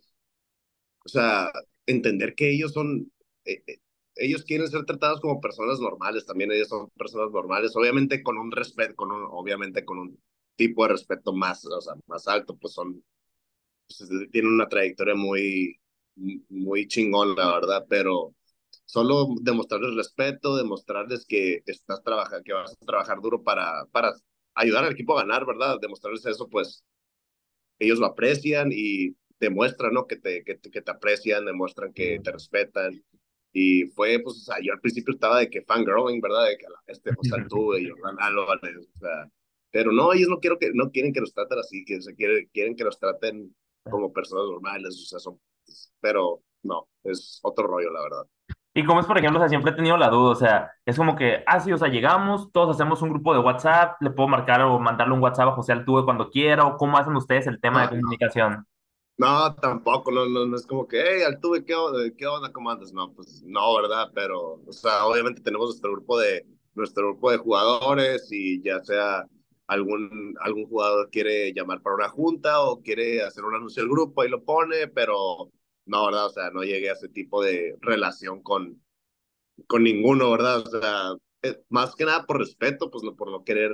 o 1.05 1.10
sea, 1.10 1.51
entender 1.86 2.36
que 2.36 2.51
ellos 2.51 2.73
son, 2.73 3.12
eh, 3.45 3.63
eh, 3.67 3.77
ellos 4.15 4.43
quieren 4.43 4.67
ser 4.67 4.86
tratados 4.86 5.21
como 5.21 5.41
personas 5.41 5.79
normales, 5.79 6.25
también 6.25 6.51
ellos 6.51 6.69
son 6.69 6.89
personas 6.91 7.31
normales, 7.31 7.75
obviamente 7.75 8.23
con 8.23 8.38
un 8.38 8.51
respeto, 8.51 8.95
con 8.95 9.12
un, 9.12 9.25
obviamente 9.29 9.86
con 9.86 9.99
un 9.99 10.19
tipo 10.55 10.84
de 10.84 10.93
respeto 10.93 11.34
más, 11.34 11.65
o 11.65 11.81
sea, 11.81 11.93
más 12.08 12.27
alto, 12.27 12.58
pues 12.58 12.73
son, 12.73 13.03
pues, 13.88 14.10
tienen 14.31 14.51
una 14.53 14.67
trayectoria 14.67 15.15
muy, 15.15 15.79
muy 16.49 16.88
chingón, 16.88 17.36
la 17.36 17.53
verdad, 17.53 17.86
pero 17.89 18.34
solo 18.86 19.28
demostrarles 19.42 19.96
respeto, 19.96 20.58
demostrarles 20.58 21.26
que 21.26 21.62
estás 21.66 22.04
trabajando, 22.04 22.44
que 22.44 22.54
vas 22.54 22.74
a 22.74 22.86
trabajar 22.86 23.22
duro 23.22 23.44
para, 23.44 23.86
para 23.92 24.14
ayudar 24.56 24.86
al 24.86 24.94
equipo 24.94 25.18
a 25.18 25.22
ganar, 25.22 25.46
¿verdad? 25.46 25.78
Demostrarles 25.82 26.26
eso, 26.26 26.48
pues 26.50 26.84
ellos 27.80 28.00
lo 28.00 28.08
aprecian 28.08 28.70
y 28.72 29.16
demuestran, 29.40 29.94
¿no? 29.94 30.08
Que 30.08 30.18
te, 30.18 30.44
que, 30.44 30.60
que 30.60 30.82
te 30.82 30.92
aprecian, 30.92 31.46
demuestran 31.46 31.94
que 31.94 32.20
te 32.24 32.32
respetan. 32.32 33.04
Y 33.54 33.86
fue, 33.86 34.20
pues, 34.20 34.38
o 34.38 34.40
sea, 34.40 34.58
yo 34.62 34.74
al 34.74 34.82
principio 34.82 35.14
estaba 35.14 35.40
de 35.40 35.50
que 35.50 35.62
fangirling, 35.62 36.20
¿verdad? 36.22 36.48
De 36.48 36.58
que 36.58 36.66
este, 36.88 37.14
pues, 37.14 37.30
tú 37.50 37.76
y 37.76 37.90
Jordan 37.90 38.18
Álvarez, 38.20 38.78
o 38.96 39.00
sea, 39.00 39.30
pero 39.72 39.92
no, 39.92 40.14
ellos 40.14 40.30
no, 40.30 40.40
quiero 40.40 40.58
que, 40.58 40.72
no 40.74 40.92
quieren 40.92 41.14
que 41.14 41.22
los 41.22 41.34
traten 41.34 41.60
así, 41.60 41.84
que 41.86 42.02
se 42.02 42.16
quieren, 42.16 42.50
quieren 42.54 42.76
que 42.76 42.84
los 42.84 43.00
traten 43.00 43.56
como 43.84 44.12
personas 44.14 44.46
normales, 44.46 44.96
o 44.96 45.06
sea, 45.06 45.20
son, 45.20 45.40
pero 46.00 46.42
no, 46.64 46.88
es 47.04 47.40
otro 47.44 47.68
rollo, 47.68 47.92
la 47.92 48.02
verdad. 48.02 48.26
Y 48.78 48.84
como 48.84 49.00
es, 49.00 49.06
por 49.06 49.18
ejemplo, 49.18 49.40
o 49.40 49.42
sea, 49.42 49.48
siempre 49.48 49.72
he 49.72 49.76
tenido 49.76 49.96
la 49.96 50.10
duda, 50.10 50.32
o 50.32 50.36
sea, 50.36 50.72
es 50.86 50.98
como 50.98 51.16
que, 51.16 51.46
ah, 51.48 51.62
sí, 51.62 51.72
o 51.72 51.78
sea, 51.78 51.88
llegamos, 51.88 52.52
todos 52.52 52.76
hacemos 52.76 53.02
un 53.02 53.10
grupo 53.10 53.34
de 53.34 53.40
WhatsApp, 53.40 54.02
le 54.02 54.10
puedo 54.10 54.28
marcar 54.28 54.62
o 54.64 54.78
mandarle 54.80 55.14
un 55.14 55.22
WhatsApp 55.22 55.48
a 55.48 55.52
José 55.54 55.72
Altuve 55.72 56.04
cuando 56.04 56.30
quiera, 56.30 56.66
o 56.66 56.76
cómo 56.76 56.98
hacen 56.98 57.16
ustedes 57.16 57.48
el 57.48 57.62
tema 57.62 57.84
de 57.84 57.98
comunicación. 57.98 58.68
No, 59.18 59.56
tampoco, 59.56 60.12
no, 60.12 60.26
no, 60.26 60.46
no 60.46 60.58
es 60.58 60.68
como 60.68 60.86
que, 60.90 61.02
hey, 61.02 61.24
Altuve, 61.26 61.64
¿qué 61.64 61.74
onda? 61.74 62.00
¿Qué 62.18 62.28
onda? 62.28 62.52
¿Cómo 62.52 62.70
andas? 62.70 62.92
No, 62.92 63.14
pues 63.14 63.42
no, 63.46 63.76
¿verdad? 63.78 64.12
Pero, 64.14 64.60
o 64.68 64.74
sea, 64.74 65.06
obviamente 65.06 65.42
tenemos 65.42 65.68
nuestro 65.68 65.94
grupo 65.94 66.20
de, 66.20 66.46
nuestro 66.74 67.06
grupo 67.06 67.32
de 67.32 67.38
jugadores 67.38 68.28
y 68.30 68.62
ya 68.62 68.84
sea 68.84 69.26
algún, 69.68 70.36
algún 70.42 70.66
jugador 70.66 71.10
quiere 71.10 71.54
llamar 71.54 71.82
para 71.82 71.96
una 71.96 72.10
junta 72.10 72.62
o 72.62 72.82
quiere 72.82 73.24
hacer 73.24 73.46
un 73.46 73.56
anuncio 73.56 73.82
al 73.82 73.90
grupo 73.90 74.26
y 74.26 74.30
lo 74.30 74.44
pone, 74.44 74.90
pero 74.90 75.50
no, 75.86 76.06
¿verdad? 76.06 76.28
O 76.28 76.30
sea, 76.30 76.50
no 76.52 76.63
llegué 76.63 76.89
a 76.89 76.93
ese 76.93 77.10
tipo 77.10 77.43
de 77.43 77.78
relación 77.82 78.41
con, 78.43 78.82
con 79.67 79.84
ninguno, 79.84 80.32
¿verdad? 80.32 80.60
O 80.60 80.82
sea, 80.82 81.15
eh, 81.43 81.62
más 81.69 81.95
que 81.95 82.06
nada 82.06 82.26
por 82.26 82.39
respeto, 82.39 82.89
pues 82.91 83.04
no 83.04 83.15
por 83.15 83.32
no 83.32 83.43
querer 83.43 83.71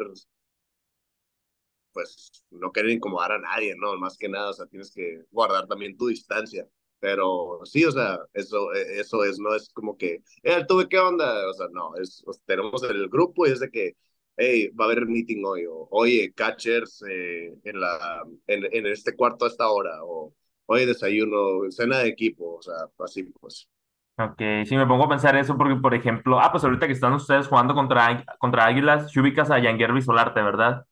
pues 1.93 2.43
no 2.52 2.71
querer 2.71 2.91
incomodar 2.91 3.34
a 3.34 3.39
nadie, 3.39 3.76
¿no? 3.78 3.95
Más 3.97 4.17
que 4.17 4.30
nada, 4.30 4.50
o 4.52 4.54
sea, 4.54 4.65
tienes 4.67 4.91
que 4.91 5.24
guardar 5.32 5.67
también 5.67 5.97
tu 5.97 6.08
distancia. 6.08 6.67
Pero 7.00 7.62
sí, 7.65 7.84
o 7.86 7.91
sea, 7.91 8.19
eso, 8.34 8.74
e, 8.74 9.00
eso 9.00 9.24
es, 9.24 9.39
no 9.39 9.56
es 9.56 9.69
como 9.74 9.97
que, 9.97 10.24
eh, 10.43 10.65
tuve 10.67 10.88
qué 10.88 11.00
onda, 11.00 11.50
o 11.50 11.54
sea, 11.54 11.67
no, 11.71 11.95
es, 11.97 12.24
tenemos 12.45 12.84
el 12.84 13.10
grupo 13.10 13.47
y 13.47 13.52
es 13.52 13.60
de 13.60 13.71
que, 13.71 13.95
hey, 14.38 14.69
va 14.69 14.86
a 14.86 14.88
haber 14.91 15.08
meeting 15.08 15.43
hoy, 15.45 15.65
o 15.65 15.88
oye, 15.91 16.32
catchers 16.34 17.04
eh, 17.10 17.54
en, 17.63 17.80
la, 17.80 18.24
en, 18.47 18.65
en 18.71 18.86
este 18.86 19.15
cuarto 19.15 19.45
a 19.45 19.47
esta 19.47 19.69
hora, 19.69 20.04
o 20.04 20.34
oye, 20.71 20.86
desayuno, 20.86 21.69
cena 21.69 21.99
de 21.99 22.10
equipo, 22.10 22.55
o 22.55 22.62
sea, 22.62 22.75
así 22.99 23.23
pues. 23.39 23.69
Ok, 24.17 24.41
sí, 24.65 24.75
me 24.75 24.86
pongo 24.86 25.05
a 25.05 25.10
pensar 25.10 25.36
eso 25.36 25.57
porque, 25.57 25.75
por 25.75 25.93
ejemplo, 25.93 26.39
ah, 26.39 26.51
pues 26.51 26.63
ahorita 26.63 26.86
que 26.88 26.93
están 26.93 27.13
ustedes 27.13 27.47
jugando 27.47 27.73
contra, 27.73 28.23
contra 28.39 28.65
Águilas, 28.65 29.15
ubicas 29.15 29.49
a 29.49 29.60
Yanguervi 29.60 30.01
Solarte, 30.01 30.41
¿verdad? 30.41 30.86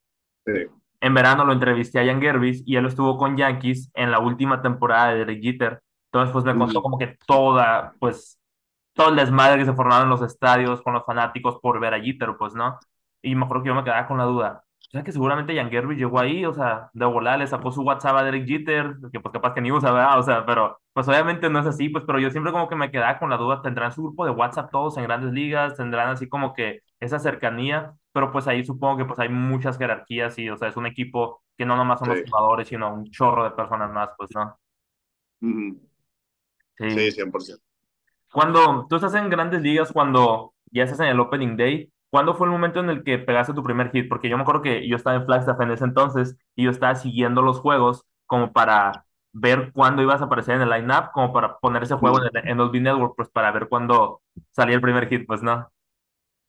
Sí 0.46 0.68
en 1.02 1.14
verano 1.14 1.46
lo 1.46 1.54
entrevisté 1.54 2.00
a 2.00 2.06
Jan 2.06 2.22
Gervis 2.22 2.64
y 2.66 2.76
él 2.76 2.86
estuvo 2.86 3.18
con 3.18 3.38
Yankees 3.38 3.92
en 3.94 4.12
la 4.12 4.20
última 4.20 4.62
temporada 4.62 5.12
de 5.12 5.20
Derek 5.20 5.42
Jeter. 5.42 5.82
Entonces, 6.12 6.34
pues 6.34 6.46
me 6.46 6.58
contó 6.58 6.82
como 6.82 6.98
que 6.98 7.18
toda, 7.28 7.94
pues, 8.00 8.40
todo 8.94 9.10
el 9.10 9.16
desmadre 9.16 9.60
que 9.60 9.66
se 9.66 9.74
formaron 9.74 10.06
en 10.06 10.10
los 10.10 10.22
estadios 10.22 10.82
con 10.82 10.94
los 10.94 11.06
fanáticos 11.06 11.60
por 11.62 11.80
ver 11.80 11.94
a 11.94 12.02
Jeter, 12.02 12.36
pues, 12.38 12.54
¿no? 12.54 12.80
Y 13.22 13.36
me 13.36 13.46
acuerdo 13.46 13.64
que 13.64 13.70
yo 13.70 13.76
me 13.76 13.84
quedaba 13.84 14.08
con 14.08 14.18
la 14.18 14.26
duda. 14.26 14.64
O 14.90 14.92
sea, 14.92 15.04
que 15.04 15.12
seguramente 15.12 15.56
Jan 15.56 15.70
Gervis 15.70 16.00
llegó 16.00 16.20
ahí, 16.20 16.46
o 16.46 16.54
sea, 16.54 16.90
de 16.94 17.06
volar, 17.06 17.38
le 17.38 17.46
sacó 17.46 17.72
su 17.72 17.84
WhatsApp 17.84 18.16
a 18.16 18.24
Derek 18.24 18.48
Jeter, 18.48 18.96
que 19.14 19.20
pues 19.20 19.32
capaz 19.32 19.54
que 19.54 19.62
ni 19.62 19.72
usa, 19.72 19.92
¿verdad? 19.92 20.18
O 20.18 20.24
sea, 20.24 20.48
pero 20.48 20.80
pues 20.94 21.08
obviamente 21.08 21.48
no 21.48 21.60
es 21.60 21.68
así, 21.68 21.90
pues, 21.90 22.04
pero 22.08 22.18
yo 22.20 22.32
siempre 22.32 22.52
como 22.52 22.68
que 22.68 22.76
me 22.76 22.90
quedaba 22.90 23.20
con 23.20 23.30
la 23.30 23.38
duda, 23.38 23.62
¿tendrán 23.62 23.92
su 23.92 24.02
grupo 24.02 24.26
de 24.26 24.32
WhatsApp 24.32 24.72
todos 24.72 24.98
en 24.98 25.04
grandes 25.04 25.32
ligas? 25.32 25.76
¿Tendrán 25.78 26.10
así 26.10 26.28
como 26.28 26.56
que 26.56 26.82
esa 27.00 27.20
cercanía? 27.20 27.94
Pero 28.14 28.32
pues 28.32 28.48
ahí 28.48 28.66
supongo 28.66 28.98
que 28.98 29.06
pues 29.06 29.20
hay 29.20 29.30
muchas 29.30 29.78
jerarquías 29.78 30.40
y, 30.40 30.50
o 30.50 30.58
sea, 30.58 30.70
es 30.70 30.76
un 30.76 30.88
equipo 30.88 31.44
que 31.56 31.68
no 31.68 31.76
nomás 31.76 32.00
son 32.00 32.10
los 32.10 32.22
jugadores, 32.28 32.68
sino 32.68 32.92
un 32.92 33.06
chorro 33.12 33.44
de 33.44 33.52
personas 33.52 33.92
más, 33.92 34.10
pues, 34.18 34.32
¿no? 34.34 34.58
Sí, 36.78 36.90
Sí. 36.90 37.12
100%. 37.12 37.60
Cuando 38.32 38.88
tú 38.90 38.96
estás 38.96 39.14
en 39.14 39.30
grandes 39.30 39.62
ligas, 39.62 39.92
cuando 39.92 40.56
ya 40.72 40.84
estás 40.84 41.00
en 41.02 41.08
el 41.08 41.20
Opening 41.20 41.58
Day, 41.58 41.92
¿cuándo 42.10 42.36
fue 42.36 42.48
el 42.48 42.52
momento 42.52 42.80
en 42.80 42.90
el 42.90 43.04
que 43.04 43.18
pegaste 43.20 43.54
tu 43.54 43.64
primer 43.64 43.92
hit? 43.92 44.08
Porque 44.10 44.30
yo 44.30 44.38
me 44.38 44.44
acuerdo 44.44 44.62
que 44.62 44.88
yo 44.88 44.96
estaba 44.96 45.16
en 45.16 45.26
Flagstaff 45.26 45.60
en 45.62 45.72
ese 45.72 45.86
entonces 45.86 46.38
y 46.56 46.64
yo 46.64 46.72
estaba 46.72 46.96
siguiendo 46.96 47.42
los 47.42 47.60
juegos 47.60 48.06
como 48.26 48.52
para 48.54 49.06
ver 49.32 49.72
cuándo 49.74 50.02
ibas 50.02 50.22
a 50.22 50.26
aparecer 50.26 50.56
en 50.56 50.62
el 50.62 50.70
line-up, 50.70 51.12
como 51.14 51.32
para 51.32 51.58
poner 51.60 51.84
ese 51.84 51.96
juego 51.96 52.20
en, 52.24 52.48
en 52.48 52.58
los 52.58 52.72
B-Network, 52.72 53.14
pues 53.16 53.30
para 53.30 53.52
ver 53.52 53.68
cuándo 53.68 54.22
salía 54.52 54.76
el 54.76 54.82
primer 54.82 55.08
hit, 55.08 55.26
pues 55.28 55.44
no. 55.44 55.72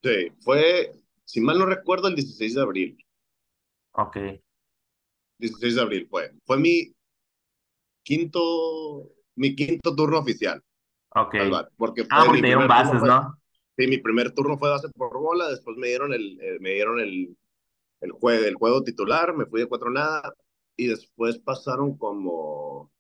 Sí, 0.03 0.33
fue, 0.41 0.93
si 1.25 1.41
mal 1.41 1.59
no 1.59 1.67
recuerdo, 1.67 2.09
el 2.09 2.15
16 2.15 2.55
de 2.55 2.63
abril. 2.63 2.99
Ok, 3.93 4.17
16 5.39 5.75
de 5.75 5.81
abril 5.81 6.07
fue. 6.09 6.33
Fue 6.45 6.57
mi 6.57 6.95
quinto, 8.03 9.11
mi 9.37 9.55
quinto 9.55 9.95
turno 9.95 10.19
oficial 10.19 10.63
ok. 11.15 11.35
porque 11.77 12.07
Ah, 12.11 12.25
porque 12.27 12.41
te 12.41 12.47
dieron 12.47 12.69
bases, 12.69 13.03
¿no? 13.03 13.39
Sí, 13.81 13.89
mi 13.89 13.99
primer 13.99 14.33
turno 14.33 14.59
fue 14.59 14.71
base 14.71 14.89
por 14.91 15.19
bola, 15.19 15.49
después 15.49 15.77
me 15.77 15.89
dieron 15.89 16.13
el, 16.13 16.41
eh, 16.41 16.59
me 16.61 16.71
dieron 16.75 17.01
el, 17.01 17.37
el, 18.01 18.13
juego, 18.13 18.47
el 18.47 18.55
juego 18.57 18.85
titular, 18.85 19.37
me 19.37 19.47
fui 19.47 19.61
de 19.63 19.69
cuatro 19.69 19.91
nada, 19.91 20.35
y 20.77 20.89
después 20.89 21.39
pasaron 21.41 21.97
como, 21.99 22.93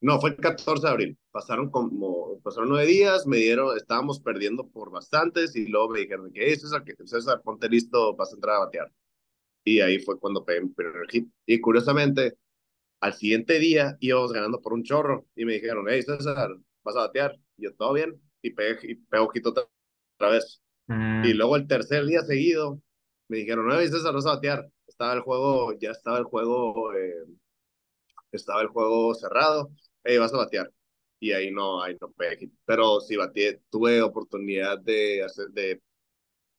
no, 0.00 0.20
fue 0.20 0.30
el 0.30 0.36
14 0.36 0.86
de 0.86 0.92
abril, 0.92 1.18
pasaron 1.30 1.70
como, 1.70 2.40
pasaron 2.42 2.68
nueve 2.68 2.86
días, 2.86 3.26
me 3.26 3.38
dieron, 3.38 3.76
estábamos 3.76 4.20
perdiendo 4.20 4.68
por 4.68 4.90
bastantes, 4.90 5.56
y 5.56 5.66
luego 5.66 5.90
me 5.90 6.00
dijeron 6.00 6.30
que, 6.32 6.40
hey, 6.46 6.56
César, 6.56 6.84
que, 6.84 6.94
César, 7.04 7.42
ponte 7.42 7.68
listo, 7.68 8.14
vas 8.16 8.32
a 8.32 8.36
entrar 8.36 8.56
a 8.56 8.58
batear. 8.60 8.92
Y 9.64 9.80
ahí 9.80 10.00
fue 10.00 10.18
cuando 10.20 10.44
pegué 10.44 10.62
mi 10.62 10.70
primer 10.70 11.08
hit. 11.10 11.30
Y 11.46 11.60
curiosamente, 11.60 12.38
Al 13.00 13.14
siguiente 13.14 13.58
día 13.60 13.96
íbamos 14.00 14.32
ganando 14.32 14.60
por 14.60 14.72
un 14.74 14.84
chorro 14.84 15.26
y 15.36 15.44
me 15.46 15.54
dijeron, 15.54 15.86
hey 15.88 16.02
César, 16.02 16.50
¿vas 16.84 16.96
a 16.96 17.00
batear? 17.00 17.38
Y 17.58 17.64
yo, 17.64 17.74
¿todo 17.76 17.94
bien? 17.94 18.20
Y 18.42 18.50
pegué, 18.52 18.78
y 18.92 18.94
pegué 18.96 19.22
ojito 19.22 19.50
otra, 19.50 19.64
otra 20.16 20.30
vez. 20.30 20.62
Y 21.22 21.32
Mm, 21.32 21.34
luego 21.34 21.56
el 21.56 21.66
tercer 21.68 22.06
día 22.06 22.22
seguido 22.22 22.80
me 23.28 23.38
dijeron, 23.38 23.70
César, 23.88 24.14
vas 24.14 24.26
a 24.26 24.30
batear. 24.36 24.70
Estaba 24.86 25.14
el 25.14 25.20
juego, 25.22 25.72
ya 25.80 25.90
estaba 25.92 26.18
el 26.18 26.24
juego, 26.24 26.94
eh, 26.94 27.14
estaba 28.32 28.62
el 28.62 28.68
juego 28.68 29.14
cerrado, 29.14 29.70
hey, 30.04 30.18
vas 30.18 30.32
a 30.34 30.38
batear. 30.38 30.72
Y 31.20 31.32
ahí 31.32 31.50
no, 31.50 31.82
ahí 31.82 31.96
no 32.00 32.10
pegué. 32.12 32.50
Pero 32.64 33.00
sí 33.00 33.16
bateé, 33.16 33.60
tuve 33.70 34.02
oportunidad 34.02 34.78
de 34.80 35.22
hacer, 35.24 35.48
de 35.50 35.82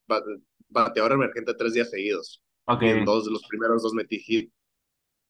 ba- 0.08 0.24
bateador 0.70 1.14
emergente 1.14 1.54
tres 1.56 1.74
días 1.74 1.90
seguidos. 1.90 2.44
Y 2.78 2.90
en 2.90 3.04
dos 3.06 3.26
de 3.26 3.32
los 3.32 3.46
primeros 3.48 3.84
dos 3.84 3.94
metí 3.94 4.20
hit. 4.20 4.54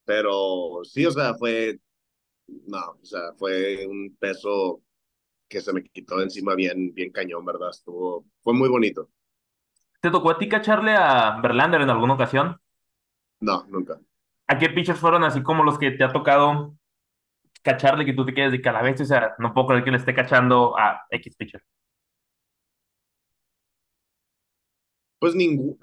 Pero 0.06 0.82
sí, 0.86 1.06
o 1.06 1.12
sea, 1.12 1.36
fue 1.36 1.80
No, 2.68 2.80
o 3.02 3.06
sea, 3.06 3.34
fue 3.38 3.86
un 3.88 4.16
peso 4.20 4.82
que 5.50 5.62
se 5.62 5.74
me 5.74 5.84
quitó 5.84 6.18
de 6.18 6.26
encima 6.26 6.56
bien, 6.56 6.94
bien 6.94 7.12
cañón, 7.12 7.44
¿verdad? 7.44 7.72
Estuvo, 7.72 8.26
fue 8.42 8.54
muy 8.54 8.70
bonito. 8.70 9.10
¿Te 10.00 10.12
tocó 10.12 10.30
a 10.32 10.38
ti 10.38 10.48
cacharle 10.48 10.94
a 10.96 11.42
Verlander 11.42 11.82
en 11.82 11.90
alguna 11.90 12.14
ocasión? 12.14 12.62
No, 13.42 13.66
nunca. 13.68 14.00
¿A 14.48 14.58
qué 14.58 14.70
pitchers 14.70 15.00
fueron 15.00 15.24
así 15.24 15.42
como 15.44 15.64
los 15.64 15.78
que 15.78 15.92
te 15.92 16.04
ha 16.04 16.12
tocado 16.14 16.76
cacharle 17.62 18.06
que 18.06 18.14
tú 18.14 18.26
te 18.26 18.34
quedes 18.34 18.52
de 18.54 18.62
que 18.62 18.70
a 18.70 18.72
la 18.74 18.82
bestia? 18.82 19.04
O 19.04 19.08
sea, 19.08 19.36
no 19.40 19.54
puedo 19.54 19.68
creer 19.68 19.84
que 19.84 19.92
le 19.92 19.98
esté 19.98 20.14
cachando 20.14 20.78
a 20.78 21.06
X 21.10 21.36
pitcher. 21.36 21.64
Pues 25.20 25.36
ningún, 25.36 25.78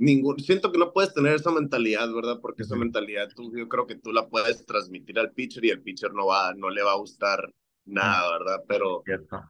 ningún, 0.00 0.38
siento 0.40 0.72
que 0.72 0.78
no 0.78 0.92
puedes 0.92 1.14
tener 1.14 1.34
esa 1.34 1.50
mentalidad, 1.52 2.12
¿verdad? 2.12 2.38
Porque 2.42 2.62
esa 2.64 2.76
mentalidad 2.76 3.28
tú, 3.34 3.52
yo 3.56 3.68
creo 3.68 3.86
que 3.86 3.96
tú 3.96 4.12
la 4.12 4.28
puedes 4.28 4.66
transmitir 4.66 5.18
al 5.18 5.32
pitcher 5.32 5.64
y 5.64 5.70
el 5.70 5.82
pitcher 5.82 6.12
no 6.14 6.26
va, 6.26 6.54
no 6.54 6.70
le 6.70 6.82
va 6.82 6.92
a 6.92 6.96
gustar 6.96 7.52
mm, 7.86 7.92
nada, 7.94 8.38
¿verdad? 8.38 8.64
Pero 8.68 9.02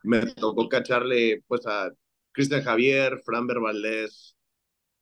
me 0.03 0.27
tocó 0.35 0.69
cacharle, 0.69 1.43
pues, 1.49 1.67
a 1.67 1.91
Cristian 2.33 2.63
Javier, 2.63 3.21
Framber 3.25 3.61
Valdez, 3.61 4.37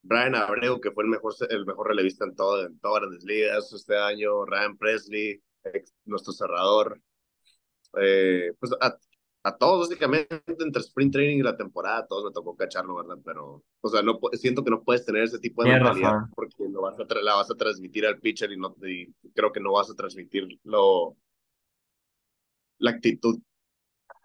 Brian 0.02 0.34
Abreu, 0.34 0.80
que 0.80 0.92
fue 0.92 1.04
el 1.04 1.10
mejor, 1.10 1.34
el 1.50 1.66
mejor 1.66 1.88
relevista 1.88 2.24
en, 2.24 2.34
todo, 2.36 2.66
en 2.66 2.78
todas 2.80 3.04
las 3.10 3.24
ligas 3.24 3.72
este 3.72 3.96
año, 3.98 4.44
Ryan 4.46 4.76
Presley, 4.78 5.42
ex- 5.64 5.94
nuestro 6.06 6.32
cerrador, 6.32 7.00
eh, 8.00 8.52
pues 8.60 8.72
a, 8.80 8.96
a 9.48 9.56
todos 9.56 9.88
básicamente 9.88 10.42
entre 10.46 10.82
sprint 10.82 11.12
training 11.12 11.38
y 11.38 11.42
la 11.42 11.56
temporada, 11.56 11.98
a 11.98 12.06
todos 12.06 12.24
me 12.24 12.32
tocó 12.32 12.56
cacharlo, 12.56 12.96
¿verdad? 12.96 13.16
Pero, 13.24 13.62
o 13.80 13.88
sea, 13.88 14.02
no, 14.02 14.18
siento 14.32 14.64
que 14.64 14.70
no 14.70 14.82
puedes 14.82 15.04
tener 15.04 15.24
ese 15.24 15.38
tipo 15.38 15.62
de 15.62 15.70
mentalidad 15.70 16.12
razón. 16.12 16.30
porque 16.34 16.64
lo 16.70 16.82
vas 16.82 16.94
a 16.98 17.14
la 17.22 17.34
vas 17.34 17.50
a 17.50 17.56
transmitir 17.56 18.06
al 18.06 18.18
pitcher 18.18 18.52
y, 18.52 18.56
no, 18.56 18.74
y 18.82 19.12
creo 19.34 19.52
que 19.52 19.60
no 19.60 19.72
vas 19.72 19.90
a 19.90 19.94
transmitir 19.94 20.46
lo, 20.64 21.16
la 22.78 22.90
actitud 22.90 23.38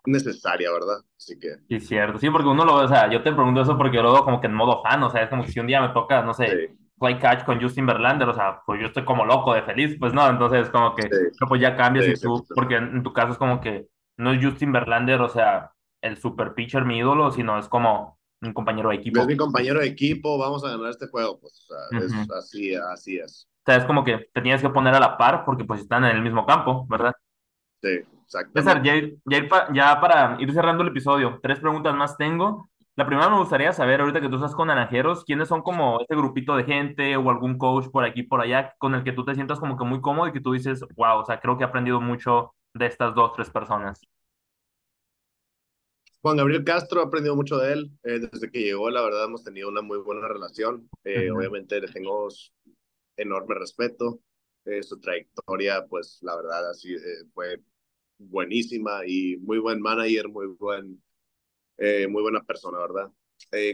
necesaria, 0.06 0.72
¿verdad? 0.72 0.98
Así 1.18 1.40
que, 1.40 1.56
Sí, 1.70 1.80
cierto. 1.80 2.20
Sí, 2.20 2.30
porque 2.30 2.50
uno 2.50 2.66
lo 2.66 2.78
ve, 2.78 2.86
o 2.86 2.88
sea, 2.88 3.10
yo 3.12 3.24
te 3.24 3.32
pregunto 3.32 3.62
eso 3.62 3.78
porque 3.78 3.98
yo 3.98 4.04
lo 4.04 4.14
veo 4.14 4.26
como 4.26 4.42
que 4.42 4.48
en 4.48 4.54
modo 4.54 4.82
fan, 4.84 5.02
o 5.04 5.10
sea, 5.10 5.24
es 5.24 5.30
como 5.30 5.44
que 5.44 5.52
si 5.52 5.60
un 5.60 5.68
día 5.68 5.82
me 5.82 5.94
toca, 5.94 6.22
no 6.22 6.34
sé, 6.34 6.48
sí, 6.48 6.78
play 7.00 7.18
catch 7.20 7.46
con 7.46 7.62
Justin 7.62 7.86
Verlander, 7.86 8.28
o 8.30 8.34
sea, 8.34 8.62
pues 8.66 8.80
yo 8.82 8.88
estoy 8.88 9.06
como 9.06 9.26
loco 9.26 9.54
de 9.54 9.64
feliz, 9.64 9.98
pues 10.00 10.14
no, 10.14 10.30
entonces 10.30 10.70
como 10.70 10.96
que, 10.96 11.04
sí, 11.04 11.46
pues 11.48 11.62
ya 11.62 11.76
cambias 11.76 12.06
sí, 12.06 12.12
y 12.12 12.16
tú, 12.16 12.38
100%. 12.38 12.54
porque 12.56 12.76
en 12.76 13.04
tu 13.04 13.14
caso 13.14 13.32
es 13.32 13.38
como 13.38 13.62
que 13.62 13.88
no 14.24 14.34
es 14.34 14.44
Justin 14.44 14.72
Verlander, 14.72 15.22
o 15.22 15.30
sea, 15.30 15.72
el 16.02 16.18
super 16.18 16.54
pitcher, 16.56 16.86
mi 16.86 16.97
ídolo, 17.00 17.32
sino 17.32 17.60
es 17.60 17.68
como 17.70 18.20
un 18.41 18.54
compañero 18.54 18.89
de 18.89 18.95
Es 18.95 19.02
equipo. 19.02 19.26
mi 19.26 19.38
compañero 19.38 19.80
de 19.80 19.88
equipo, 19.88 20.38
vamos 20.38 20.64
a 20.66 20.70
ganar 20.70 20.89
este 20.89 21.08
juego, 21.08 21.39
pues, 21.39 21.54
o 21.70 21.74
sea, 21.74 22.06
es 22.06 22.14
O 22.14 22.34
así, 22.34 22.76
así 22.76 23.18
es. 23.18 23.47
sea, 23.66 23.78
es 23.78 23.86
como 23.86 24.04
que 24.04 24.30
te 24.34 24.41
tienes 24.41 24.62
que 24.62 24.70
poner 24.70 24.93
a 24.95 25.00
la 25.00 25.18
par 25.18 25.45
porque 25.45 25.66
pues 25.66 25.82
están 25.82 26.06
en 26.06 26.16
el 26.16 26.22
mismo 26.22 26.45
campo, 26.45 26.86
¿verdad? 26.89 27.14
Sí, 27.82 28.00
César, 28.54 28.82
exactamente. 28.84 29.20
ya, 29.26 29.72
ya 29.74 30.02
para 30.02 30.38
ir 30.41 30.52
cerrando 30.54 30.84
el 30.84 30.89
episodio, 30.89 31.39
tres 31.41 31.60
preguntas 31.60 31.95
más 31.95 32.18
tengo. 32.18 32.70
La 32.95 33.06
primera 33.08 33.30
me 33.30 33.39
gustaría 33.39 33.74
saber, 33.74 34.02
ahorita 34.02 34.22
que 34.22 34.30
tú 34.30 34.36
estás 34.36 34.56
con 34.56 34.68
Naranjeros, 34.68 35.26
¿quiénes 35.26 35.47
son 35.47 35.64
como 35.64 36.00
este 36.02 36.16
grupito 36.16 36.56
de 36.56 36.64
gente 36.66 37.18
o 37.18 37.30
algún 37.30 37.58
coach 37.58 37.88
por 37.91 38.06
aquí, 38.06 38.24
por 38.24 38.41
allá, 38.41 38.76
con 38.78 38.95
el 38.95 39.04
que 39.04 39.14
tú 39.14 39.26
te 39.26 39.36
sientas 39.36 39.60
como 39.60 39.78
que 39.78 39.84
muy 39.86 40.02
cómodo 40.02 40.28
y 40.28 40.34
que 40.34 40.41
tú 40.41 40.54
dices, 40.54 40.82
wow, 40.95 41.20
o 41.20 41.26
sea, 41.26 41.39
creo 41.39 41.58
que 41.58 41.64
he 41.64 41.68
aprendido 41.68 42.00
mucho 42.02 42.54
de 42.74 42.86
estas 42.86 43.16
dos, 43.16 43.34
tres 43.34 43.50
personas? 43.50 44.02
Juan 46.24 46.38
Gabriel 46.38 46.63
Castro, 46.63 47.01
he 47.01 47.05
aprendido 47.05 47.36
mucho 47.36 47.57
de 47.57 47.74
él. 47.74 47.91
Eh, 48.03 48.19
desde 48.19 48.49
que 48.49 48.61
llegó, 48.61 48.89
la 48.89 49.01
verdad, 49.01 49.26
hemos 49.26 49.43
tenido 49.43 49.67
una 49.67 49.82
muy 49.82 49.97
buena 49.97 50.26
relación. 50.26 50.89
Eh, 51.03 51.30
obviamente 51.30 51.82
le 51.82 51.89
tengo 51.89 52.30
enorme 53.17 53.55
respeto. 53.55 54.21
su 54.82 54.99
trayectoria, 55.01 55.86
pues 55.86 56.19
la 56.21 56.38
verdad, 56.38 56.69
así 56.69 56.95
fue 57.34 57.59
buenísima 58.17 59.01
y 59.05 59.36
muy 59.38 59.59
buen 59.59 59.82
manager, 59.82 60.30
muy 60.30 60.47
buen, 60.47 61.03
muy 61.78 62.21
buena 62.21 62.41
persona, 62.43 62.80
¿verdad? 62.80 63.11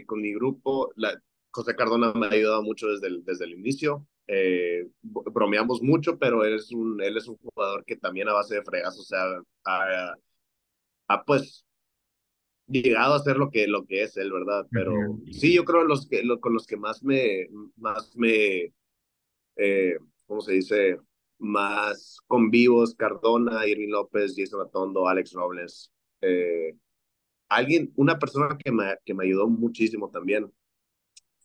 con 0.06 0.20
mi 0.20 0.34
grupo, 0.34 0.92
la, 0.96 1.22
José 1.52 1.76
Cardona 1.76 2.12
me 2.14 2.26
ha 2.26 2.30
ayudado 2.30 2.62
mucho 2.64 2.88
desde 2.88 3.06
el, 3.06 3.24
desde 3.24 3.44
el 3.44 3.52
inicio. 3.52 4.08
Eh, 4.26 4.88
bromeamos 5.02 5.82
mucho, 5.82 6.18
pero 6.18 6.44
él 6.44 6.54
es, 6.54 6.72
un, 6.72 7.00
él 7.00 7.16
es 7.16 7.28
un 7.28 7.36
jugador 7.36 7.84
que 7.84 7.96
también 7.96 8.28
a 8.28 8.32
base 8.32 8.56
de 8.56 8.64
fregas, 8.64 8.98
o 8.98 9.02
sea, 9.02 9.24
ha, 9.64 10.14
ha 11.08 11.24
pues 11.24 11.64
llegado 12.70 13.14
a 13.14 13.22
ser 13.22 13.36
lo 13.36 13.50
que, 13.50 13.66
lo 13.66 13.84
que 13.86 14.02
es 14.02 14.16
él, 14.16 14.32
¿verdad? 14.32 14.66
Pero 14.70 15.18
sí, 15.30 15.54
yo 15.54 15.64
creo 15.64 15.84
los 15.84 16.06
que, 16.08 16.22
lo, 16.22 16.40
con 16.40 16.54
los 16.54 16.66
que 16.66 16.76
más 16.76 17.02
me, 17.02 17.48
más 17.76 18.16
me, 18.16 18.72
eh, 19.56 19.98
¿cómo 20.26 20.40
se 20.40 20.52
dice? 20.52 20.98
Más 21.38 22.18
convivos, 22.26 22.94
Cardona, 22.94 23.66
Irving 23.66 23.88
López, 23.88 24.34
Jason 24.36 24.60
Atondo, 24.60 25.08
Alex 25.08 25.32
Robles. 25.32 25.92
Eh, 26.20 26.76
alguien, 27.48 27.92
una 27.96 28.18
persona 28.18 28.56
que 28.56 28.70
me, 28.72 28.96
que 29.04 29.14
me 29.14 29.24
ayudó 29.24 29.48
muchísimo 29.48 30.10
también 30.10 30.50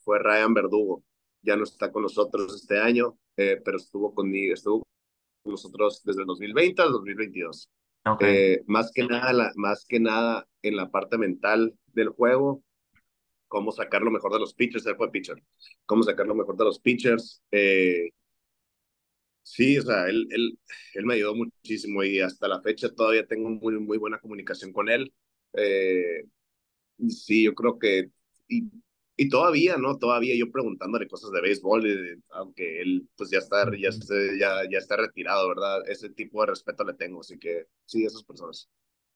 fue 0.03 0.19
Ryan 0.19 0.53
Verdugo. 0.53 1.03
Ya 1.41 1.55
no 1.55 1.63
está 1.63 1.91
con 1.91 2.03
nosotros 2.03 2.55
este 2.55 2.79
año, 2.79 3.17
eh, 3.37 3.61
pero 3.63 3.77
estuvo 3.77 4.13
conmigo, 4.13 4.53
estuvo 4.53 4.83
con 5.43 5.51
nosotros 5.51 6.01
desde 6.03 6.21
el 6.21 6.27
2020 6.27 6.81
al 6.81 6.91
2022. 6.91 7.69
Eh, 8.19 8.61
más 8.67 8.91
que 8.93 9.03
nada, 9.03 9.33
la, 9.33 9.51
más 9.55 9.85
que 9.87 9.99
nada 9.99 10.47
en 10.61 10.75
la 10.75 10.91
parte 10.91 11.17
mental 11.17 11.73
del 11.93 12.09
juego, 12.09 12.63
cómo 13.47 13.71
sacar 13.71 14.01
lo 14.01 14.11
mejor 14.11 14.33
de 14.33 14.39
los 14.39 14.53
pitchers, 14.53 14.85
él 14.85 14.95
fue 14.95 15.11
pitcher, 15.11 15.41
cómo 15.85 16.03
sacar 16.03 16.27
lo 16.27 16.35
mejor 16.35 16.55
de 16.57 16.65
los 16.65 16.79
pitchers. 16.79 17.41
Eh, 17.51 18.09
sí, 19.43 19.77
o 19.77 19.81
sea, 19.81 20.07
él, 20.07 20.27
él, 20.31 20.59
él 20.93 21.05
me 21.05 21.15
ayudó 21.15 21.35
muchísimo 21.35 22.03
y 22.03 22.19
hasta 22.19 22.47
la 22.47 22.61
fecha 22.61 22.93
todavía 22.93 23.25
tengo 23.25 23.49
muy, 23.49 23.79
muy 23.79 23.97
buena 23.97 24.19
comunicación 24.19 24.71
con 24.71 24.89
él. 24.89 25.13
sí, 27.09 27.43
yo 27.43 27.53
creo 27.55 27.79
que 27.79 28.09
y 28.47 28.63
y 29.17 29.29
todavía, 29.29 29.77
¿no? 29.77 29.97
Todavía 29.97 30.35
yo 30.37 30.51
preguntándole 30.51 31.07
cosas 31.07 31.31
de 31.31 31.41
béisbol, 31.41 32.21
aunque 32.31 32.81
él 32.81 33.07
pues 33.17 33.29
ya 33.29 33.39
está, 33.39 33.65
ya, 33.77 33.89
ya, 34.39 34.69
ya 34.69 34.77
está 34.77 34.97
retirado, 34.97 35.47
¿verdad? 35.47 35.87
Ese 35.87 36.09
tipo 36.09 36.41
de 36.41 36.47
respeto 36.47 36.83
le 36.83 36.93
tengo, 36.93 37.21
así 37.21 37.39
que 37.39 37.67
sí, 37.85 38.05
esas 38.05 38.23
personas. 38.23 38.69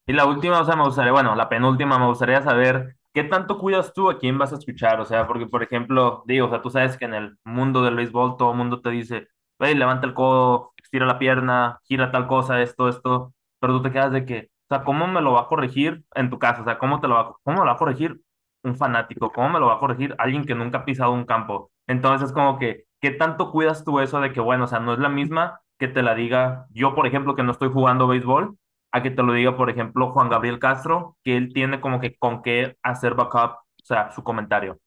Y 0.08 0.14
la 0.14 0.26
última, 0.26 0.62
o 0.62 0.66
sea, 0.66 0.76
me 0.76 0.84
gustaría, 0.84 1.12
bueno, 1.12 1.36
la 1.36 1.50
penúltima, 1.50 2.00
me 2.00 2.08
gustaría 2.08 2.41
saber 2.41 2.95
qué 3.14 3.24
tanto 3.24 3.58
cuidas 3.60 3.93
tú 3.93 4.10
a 4.10 4.18
quién 4.18 4.38
vas 4.38 4.54
a 4.54 4.58
escuchar, 4.58 5.00
o 5.02 5.06
sea, 5.06 5.28
porque 5.28 5.47
por 5.47 5.64
ejemplo, 5.64 6.24
digo, 6.26 6.47
o 6.47 6.50
sea, 6.50 6.62
tú 6.62 6.70
sabes 6.70 6.97
que 6.97 7.06
en 7.06 7.14
el 7.14 7.38
mundo 7.43 7.84
del 7.84 7.95
béisbol 7.95 8.38
todo 8.38 8.52
el 8.52 8.58
mundo 8.58 8.82
te 8.82 8.89
dice, 8.91 9.28
hey, 9.60 9.76
levanta 9.76 10.08
el 10.08 10.14
codo, 10.14 10.74
estira 10.82 11.06
la 11.06 11.20
pierna, 11.20 11.80
gira 11.84 12.12
tal 12.12 12.28
cosa, 12.28 12.62
esto, 12.62 12.88
esto, 12.89 13.34
pero 13.60 13.74
tú 13.78 13.84
te 13.84 13.91
quedas 13.91 14.12
de 14.14 14.26
que, 14.26 14.50
o 14.70 14.76
sea, 14.76 14.84
¿cómo 14.84 15.08
me 15.08 15.22
lo 15.22 15.34
va 15.34 15.41
a 15.41 15.47
corregir 15.47 16.04
en 16.16 16.30
tu 16.30 16.39
casa? 16.39 16.62
O 16.62 16.64
sea, 16.66 16.78
¿cómo 16.80 17.02
te 17.02 17.08
lo 17.08 17.16
va, 17.16 17.36
cómo 17.43 17.60
lo 17.60 17.66
va 17.66 17.74
a 17.74 17.78
corregir 17.78 18.22
un 18.64 18.76
fanático? 18.76 19.32
¿Cómo 19.32 19.49
me 19.49 19.60
lo 19.60 19.68
va 19.68 19.76
a 19.76 19.80
corregir 19.80 20.16
alguien 20.18 20.45
que 20.45 20.55
nunca 20.55 20.80
ha 20.80 20.86
pisado 20.86 21.12
un 21.12 21.26
campo? 21.26 21.72
Entonces, 21.88 22.32
como 22.32 22.60
que, 22.60 22.86
¿qué 23.01 23.12
tanto 23.12 23.51
cuidas 23.51 23.84
tú 23.84 23.99
eso 23.99 24.20
de 24.20 24.34
que, 24.34 24.39
bueno, 24.39 24.66
o 24.66 24.68
sea, 24.68 24.80
no 24.80 24.93
es 24.93 24.99
la 24.99 25.10
misma 25.10 25.62
que 25.78 25.88
te 25.88 26.03
la 26.03 26.14
diga 26.16 26.68
yo, 26.72 26.93
por 26.93 27.07
ejemplo, 27.07 27.36
que 27.36 27.43
no 27.43 27.51
estoy 27.51 27.70
jugando 27.70 28.07
béisbol, 28.07 28.57
a 28.91 29.03
que 29.03 29.12
te 29.12 29.24
lo 29.24 29.34
diga, 29.34 29.55
por 29.55 29.70
ejemplo, 29.70 30.12
Juan 30.12 30.30
Gabriel 30.30 30.60
Castro, 30.60 31.16
que 31.24 31.38
él 31.38 31.53
tiene 31.53 31.80
como 31.80 31.99
que 31.99 32.18
con 32.18 32.41
qué 32.41 32.78
hacer 32.84 33.16
backup, 33.16 33.51
o 33.51 33.86
sea, 33.86 34.12
su 34.12 34.24
comentario. 34.24 34.80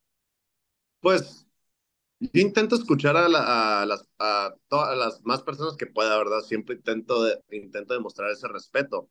Pues 1.00 1.48
yo 2.32 2.40
intento 2.40 2.76
escuchar 2.76 3.16
a, 3.16 3.28
las, 3.28 4.08
a 4.18 4.54
todas 4.68 4.96
las 4.96 5.20
más 5.24 5.42
personas 5.42 5.76
que 5.76 5.86
pueda, 5.86 6.16
¿verdad? 6.16 6.40
Siempre 6.40 6.76
intento, 6.76 7.24
de, 7.24 7.40
intento 7.50 7.94
demostrar 7.94 8.30
ese 8.30 8.46
respeto. 8.46 9.10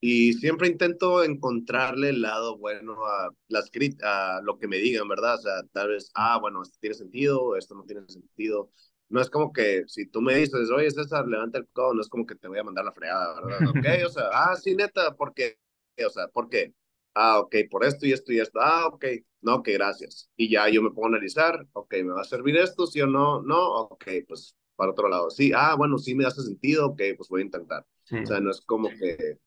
Y 0.00 0.34
siempre 0.34 0.68
intento 0.68 1.24
encontrarle 1.24 2.10
el 2.10 2.20
lado 2.20 2.58
bueno 2.58 3.06
a, 3.06 3.30
las, 3.48 3.70
a 4.02 4.40
lo 4.42 4.58
que 4.58 4.68
me 4.68 4.76
digan, 4.76 5.08
¿verdad? 5.08 5.36
O 5.36 5.38
sea, 5.38 5.62
tal 5.72 5.88
vez, 5.88 6.10
ah, 6.14 6.38
bueno, 6.38 6.62
esto 6.62 6.76
tiene 6.80 6.94
sentido, 6.94 7.56
esto 7.56 7.74
no 7.74 7.84
tiene 7.84 8.02
sentido. 8.08 8.70
No 9.08 9.22
es 9.22 9.30
como 9.30 9.52
que 9.52 9.84
si 9.86 10.06
tú 10.06 10.20
me 10.20 10.34
dices, 10.34 10.70
oye, 10.70 10.90
César, 10.90 11.26
levanta 11.26 11.58
el 11.58 11.68
codo, 11.68 11.94
no 11.94 12.02
es 12.02 12.08
como 12.08 12.26
que 12.26 12.34
te 12.34 12.48
voy 12.48 12.58
a 12.58 12.64
mandar 12.64 12.84
la 12.84 12.92
fregada, 12.92 13.40
¿verdad? 13.40 13.58
Ok, 14.04 14.06
o 14.06 14.10
sea, 14.10 14.24
ah, 14.32 14.54
sí, 14.54 14.74
neta, 14.74 15.16
¿por 15.16 15.32
qué? 15.32 15.58
O 16.06 16.10
sea, 16.10 16.28
¿por 16.28 16.50
qué? 16.50 16.74
Ah, 17.14 17.40
ok, 17.40 17.56
por 17.70 17.84
esto 17.84 18.06
y 18.06 18.12
esto 18.12 18.32
y 18.32 18.40
esto. 18.40 18.60
Ah, 18.60 18.86
ok, 18.86 19.04
no, 19.40 19.56
ok, 19.56 19.68
gracias. 19.74 20.30
Y 20.36 20.50
ya 20.50 20.68
yo 20.68 20.82
me 20.82 20.90
pongo 20.90 21.06
a 21.06 21.08
analizar, 21.10 21.66
ok, 21.72 21.94
¿me 22.04 22.12
va 22.12 22.22
a 22.22 22.24
servir 22.24 22.56
esto? 22.56 22.86
¿Sí 22.86 23.00
o 23.00 23.06
no? 23.06 23.42
No, 23.42 23.72
ok, 23.82 24.04
pues 24.26 24.56
para 24.76 24.92
otro 24.92 25.08
lado. 25.08 25.30
Sí, 25.30 25.52
ah, 25.54 25.74
bueno, 25.76 25.98
sí 25.98 26.14
me 26.14 26.24
hace 26.24 26.42
sentido, 26.42 26.86
ok, 26.86 27.02
pues 27.16 27.28
voy 27.28 27.42
a 27.42 27.44
intentar. 27.44 27.86
O 28.10 28.26
sea, 28.26 28.40
no 28.40 28.50
es 28.50 28.60
como 28.62 28.88
que 28.88 29.38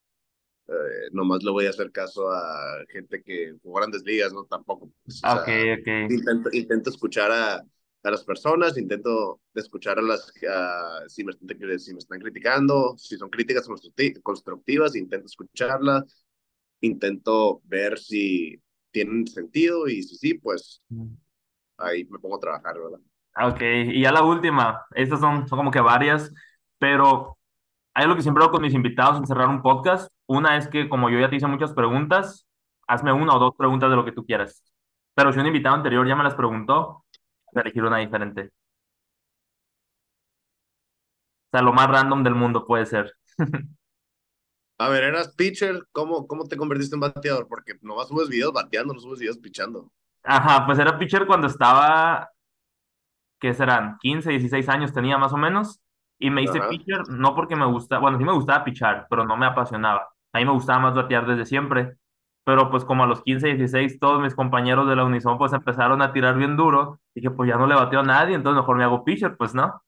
eh, 0.68 1.10
nomás 1.12 1.44
le 1.44 1.52
voy 1.52 1.66
a 1.66 1.72
hacer 1.72 1.92
caso 1.92 2.30
a 2.32 2.84
gente 2.90 3.22
que 3.24 3.56
jugó 3.62 3.80
grandes 3.80 4.04
ligas, 4.04 4.32
¿no? 4.34 4.46
Tampoco. 4.46 4.92
Pues, 5.04 5.22
ok, 5.24 5.80
ok. 5.80 6.12
Intento, 6.12 6.50
intento 6.54 6.90
escuchar 6.90 7.32
a, 7.32 7.56
a 7.56 8.12
las 8.12 8.24
personas, 8.24 8.78
intento 8.78 9.42
escuchar 9.54 10.00
a 10.00 10.02
las, 10.02 10.32
si, 11.08 11.24
me, 11.24 11.34
si 11.80 11.94
me 11.94 12.00
están 12.00 12.20
criticando, 12.20 12.96
si 12.98 13.18
son 13.18 13.30
críticas 13.30 13.68
constructivas, 14.22 14.96
intento 14.96 15.26
escucharlas, 15.26 16.26
intento 16.82 17.62
ver 17.66 17.98
si 17.98 18.62
tienen 18.92 19.28
sentido 19.28 19.88
y 19.88 20.04
si 20.04 20.16
sí, 20.18 20.34
pues 20.36 20.84
ahí 21.78 22.06
me 22.06 22.20
pongo 22.20 22.38
a 22.38 22.40
trabajar, 22.40 22.76
¿verdad? 22.80 23.00
Ah, 23.34 23.48
ok, 23.48 23.62
y 23.62 24.02
ya 24.02 24.12
la 24.12 24.24
última, 24.24 24.86
estas 24.94 25.20
son, 25.20 25.48
son 25.48 25.58
como 25.58 25.72
que 25.72 25.80
varias, 25.80 26.34
pero 26.78 27.38
hay 27.94 28.04
algo 28.04 28.16
que 28.16 28.22
siempre 28.22 28.44
hago 28.44 28.54
con 28.54 28.62
mis 28.62 28.74
invitados 28.74 29.18
en 29.18 29.28
cerrar 29.28 29.50
un 29.50 29.62
podcast. 29.62 30.12
Una 30.28 30.58
es 30.58 30.68
que 30.68 30.90
como 30.90 31.10
yo 31.10 31.20
ya 31.20 31.30
te 31.30 31.38
hice 31.38 31.48
muchas 31.48 31.74
preguntas, 31.74 32.48
hazme 32.88 33.14
una 33.14 33.36
o 33.36 33.40
dos 33.40 33.54
preguntas 33.58 33.90
de 33.90 33.96
lo 33.96 34.06
que 34.06 34.12
tú 34.14 34.26
quieras. 34.26 34.64
Pero 35.14 35.34
si 35.34 35.40
un 35.40 35.48
invitado 35.48 35.76
anterior 35.76 36.08
ya 36.08 36.16
me 36.16 36.24
las 36.24 36.36
preguntó, 36.36 37.06
voy 37.54 37.60
a 37.60 37.62
elegir 37.62 37.84
una 37.84 37.98
diferente. 37.98 38.52
O 41.48 41.52
sea, 41.52 41.62
lo 41.62 41.74
más 41.74 41.88
random 41.90 42.24
del 42.24 42.36
mundo 42.36 42.66
puede 42.66 42.86
ser. 42.86 43.14
A 44.82 44.90
ver, 44.90 45.04
eras 45.04 45.36
pitcher, 45.36 45.86
¿cómo, 45.92 46.26
cómo 46.26 46.46
te 46.46 46.58
convertiste 46.58 46.96
en 46.96 47.02
bateador? 47.02 47.48
Porque 47.48 47.74
nomás 47.82 48.08
subes 48.08 48.30
videos 48.30 48.52
bateando, 48.52 48.96
no 48.96 49.00
subes 49.00 49.20
videos 49.20 49.38
pichando. 49.38 49.92
Ajá, 50.24 50.66
pues 50.66 50.80
era 50.80 50.98
pitcher 50.98 51.28
cuando 51.28 51.46
estaba, 51.46 52.32
¿qué 53.40 53.54
serán? 53.54 53.98
15, 54.00 54.32
16 54.32 54.70
años 54.70 54.92
tenía 54.92 55.20
más 55.20 55.34
o 55.34 55.38
menos. 55.38 55.80
Y 56.18 56.32
me 56.32 56.42
hice 56.42 56.60
pitcher 56.62 57.10
no 57.10 57.36
porque 57.36 57.56
me 57.56 57.66
gusta, 57.66 58.00
bueno, 58.00 58.18
sí 58.18 58.24
me 58.24 58.34
gustaba 58.34 58.64
pichar, 58.64 59.06
pero 59.08 59.24
no 59.24 59.38
me 59.38 59.46
apasionaba. 59.46 60.10
A 60.34 60.40
mí 60.40 60.46
me 60.46 60.52
gustaba 60.52 60.80
más 60.80 60.96
batear 60.96 61.28
desde 61.28 61.46
siempre. 61.46 61.98
Pero 62.44 62.72
pues 62.72 62.84
como 62.84 63.04
a 63.04 63.08
los 63.08 63.22
15, 63.22 63.50
16, 63.50 64.00
todos 64.00 64.20
mis 64.20 64.34
compañeros 64.34 64.88
de 64.88 64.96
la 64.96 65.04
Unison 65.04 65.38
pues 65.38 65.54
empezaron 65.54 66.02
a 66.02 66.12
tirar 66.12 66.38
bien 66.38 66.58
duro. 66.58 67.00
Dije, 67.14 67.30
pues 67.30 67.48
ya 67.48 67.56
no 67.56 67.68
le 67.68 67.76
bateo 67.76 68.00
a 68.00 68.04
nadie, 68.04 68.34
entonces 68.34 68.62
mejor 68.62 68.78
me 68.78 68.84
hago 68.84 69.04
pitcher, 69.04 69.38
pues 69.38 69.54
no. 69.54 69.84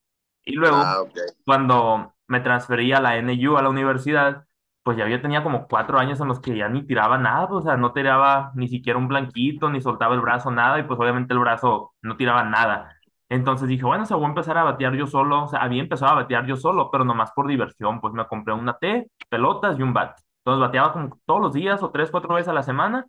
Y 0.46 0.54
luego, 0.54 0.78
ah, 0.78 1.04
cuando 1.46 2.14
me 2.28 2.42
transferí 2.42 2.92
a 2.94 3.02
la 3.02 3.20
NU, 3.22 3.58
a 3.58 3.64
la 3.64 3.70
universidad, 3.70 4.46
pues 4.84 4.98
ya 4.98 5.08
yo 5.08 5.22
tenía 5.22 5.44
como 5.44 5.68
cuatro 5.68 5.98
años 6.00 6.20
en 6.20 6.28
los 6.28 6.40
que 6.42 6.56
ya 6.58 6.70
ni 6.70 6.86
tiraba 6.86 7.18
nada, 7.18 7.48
o 7.50 7.62
sea, 7.62 7.78
no 7.78 7.94
tiraba 7.94 8.52
ni 8.56 8.68
siquiera 8.68 9.00
un 9.00 9.08
blanquito, 9.08 9.70
ni 9.70 9.82
soltaba 9.82 10.14
el 10.16 10.22
brazo, 10.22 10.52
nada, 10.52 10.80
y 10.80 10.84
pues 10.84 11.00
obviamente 11.00 11.34
el 11.34 11.40
brazo 11.40 11.94
no 12.02 12.18
tiraba 12.18 12.44
nada. 12.44 12.94
Entonces 13.30 13.68
dije, 13.68 13.84
bueno, 13.86 14.04
o 14.04 14.06
sea, 14.06 14.18
voy 14.18 14.26
a 14.26 14.30
empezar 14.30 14.58
a 14.58 14.64
batear 14.64 14.94
yo 14.96 15.08
solo, 15.08 15.46
o 15.46 15.48
sea, 15.48 15.62
había 15.64 15.82
empezado 15.82 16.12
a 16.12 16.16
batear 16.16 16.46
yo 16.46 16.58
solo, 16.58 16.90
pero 16.92 17.06
nomás 17.06 17.32
por 17.32 17.48
diversión, 17.48 18.02
pues 18.02 18.14
me 18.14 18.28
compré 18.28 18.54
una 18.54 18.78
T, 18.78 19.08
pelotas 19.30 19.80
y 19.80 19.82
un 19.82 19.94
bat. 19.94 20.20
Entonces 20.40 20.60
bateaba 20.62 20.92
como 20.94 21.20
todos 21.26 21.42
los 21.42 21.54
días 21.54 21.82
o 21.82 21.90
tres, 21.92 22.12
cuatro 22.12 22.36
veces 22.36 22.50
a 22.50 22.54
la 22.54 22.64
semana, 22.64 23.06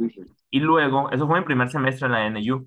y 0.50 0.60
luego, 0.60 1.10
eso 1.10 1.26
fue 1.26 1.40
mi 1.40 1.44
primer 1.44 1.68
semestre 1.68 2.06
en 2.06 2.12
la 2.12 2.26
NU, 2.26 2.66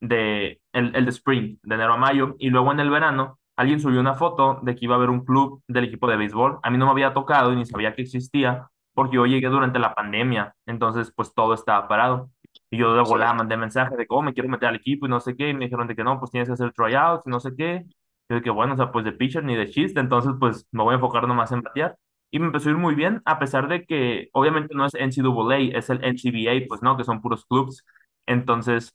de, 0.00 0.60
el, 0.72 0.94
el 0.94 1.04
de 1.04 1.10
spring, 1.10 1.58
de 1.62 1.74
enero 1.74 1.94
a 1.94 1.96
mayo, 1.96 2.36
y 2.38 2.50
luego 2.50 2.72
en 2.72 2.80
el 2.80 2.90
verano 2.90 3.38
alguien 3.62 3.80
subió 3.80 4.00
una 4.00 4.14
foto 4.14 4.60
de 4.62 4.74
que 4.76 4.84
iba 4.84 4.94
a 4.94 4.98
haber 4.98 5.10
un 5.10 5.24
club 5.24 5.62
del 5.66 5.84
equipo 5.84 6.08
de 6.08 6.16
béisbol. 6.16 6.58
A 6.62 6.70
mí 6.70 6.78
no 6.78 6.86
me 6.86 6.92
había 6.92 7.14
tocado 7.14 7.52
y 7.52 7.56
ni 7.56 7.64
sabía 7.66 7.94
que 7.94 8.02
existía 8.02 8.68
porque 8.94 9.16
yo 9.16 9.26
llegué 9.26 9.48
durante 9.48 9.78
la 9.78 9.94
pandemia, 9.94 10.54
entonces 10.66 11.12
pues 11.14 11.32
todo 11.34 11.54
estaba 11.54 11.88
parado. 11.88 12.30
Y 12.70 12.78
yo 12.78 12.94
de 12.94 13.02
volada 13.02 13.32
mandé 13.34 13.56
mensaje 13.56 13.96
de 13.96 14.06
cómo 14.06 14.20
oh, 14.20 14.22
me 14.22 14.34
quiero 14.34 14.48
meter 14.48 14.68
al 14.68 14.76
equipo 14.76 15.06
y 15.06 15.08
no 15.08 15.20
sé 15.20 15.36
qué, 15.36 15.48
y 15.50 15.54
me 15.54 15.64
dijeron 15.66 15.86
de 15.88 15.96
que 15.96 16.04
no, 16.04 16.18
pues 16.18 16.30
tienes 16.30 16.48
que 16.48 16.54
hacer 16.54 16.72
tryouts 16.72 17.22
y 17.26 17.30
no 17.30 17.40
sé 17.40 17.54
qué. 17.56 17.84
Yo 18.28 18.36
dije, 18.36 18.50
bueno, 18.50 18.74
o 18.74 18.76
sea, 18.76 18.92
pues 18.92 19.04
de 19.04 19.12
pitcher 19.12 19.44
ni 19.44 19.56
de 19.56 19.68
chiste, 19.70 20.00
entonces 20.00 20.32
pues 20.38 20.66
me 20.72 20.82
voy 20.82 20.92
a 20.92 20.94
enfocar 20.96 21.26
nomás 21.28 21.52
en 21.52 21.62
batear. 21.62 21.96
Y 22.30 22.38
me 22.38 22.46
empezó 22.46 22.68
a 22.68 22.72
ir 22.72 22.78
muy 22.78 22.94
bien, 22.94 23.22
a 23.26 23.38
pesar 23.38 23.68
de 23.68 23.84
que 23.84 24.28
obviamente 24.32 24.74
no 24.74 24.86
es 24.86 24.94
NCAA, 24.94 25.78
es 25.78 25.90
el 25.90 25.98
NCBA, 25.98 26.66
pues 26.68 26.82
no, 26.82 26.96
que 26.96 27.04
son 27.04 27.20
puros 27.20 27.44
clubs. 27.46 27.84
Entonces, 28.26 28.94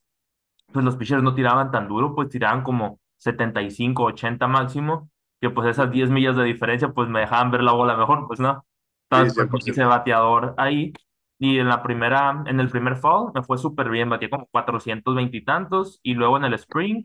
pues 0.72 0.86
los 0.86 0.95
pitchers 0.97 1.24
no 1.24 1.36
tiraban 1.36 1.72
tan 1.72 1.88
duro, 1.88 2.15
pues 2.15 2.30
tiraban 2.30 2.63
como 2.63 2.99
75, 3.18 4.03
80 4.05 4.47
máximo, 4.47 5.09
que 5.41 5.49
pues 5.49 5.68
esas 5.70 5.91
10 5.91 6.09
millas 6.09 6.36
de 6.36 6.43
diferencia 6.43 6.89
pues 6.89 7.09
me 7.09 7.22
dejaban 7.22 7.51
ver 7.51 7.63
la 7.63 7.74
bola 7.74 7.95
mejor, 7.97 8.28
pues 8.28 8.39
no. 8.39 8.65
Entonces 9.09 9.47
pues, 9.49 9.68
hice 9.68 9.84
bateador 9.86 10.53
ahí 10.57 10.93
y 11.39 11.59
en 11.59 11.68
la 11.70 11.84
primera, 11.84 12.43
en 12.47 12.59
el 12.59 12.70
primer 12.70 12.97
fall 12.97 13.32
me 13.34 13.43
fue 13.43 13.57
súper 13.57 13.89
bien, 13.89 14.09
batía 14.09 14.30
como 14.30 14.47
420 14.47 15.38
y 15.38 15.43
tantos 15.45 15.99
y 16.03 16.13
luego 16.15 16.38
en 16.38 16.45
el 16.45 16.53
spring 16.55 17.03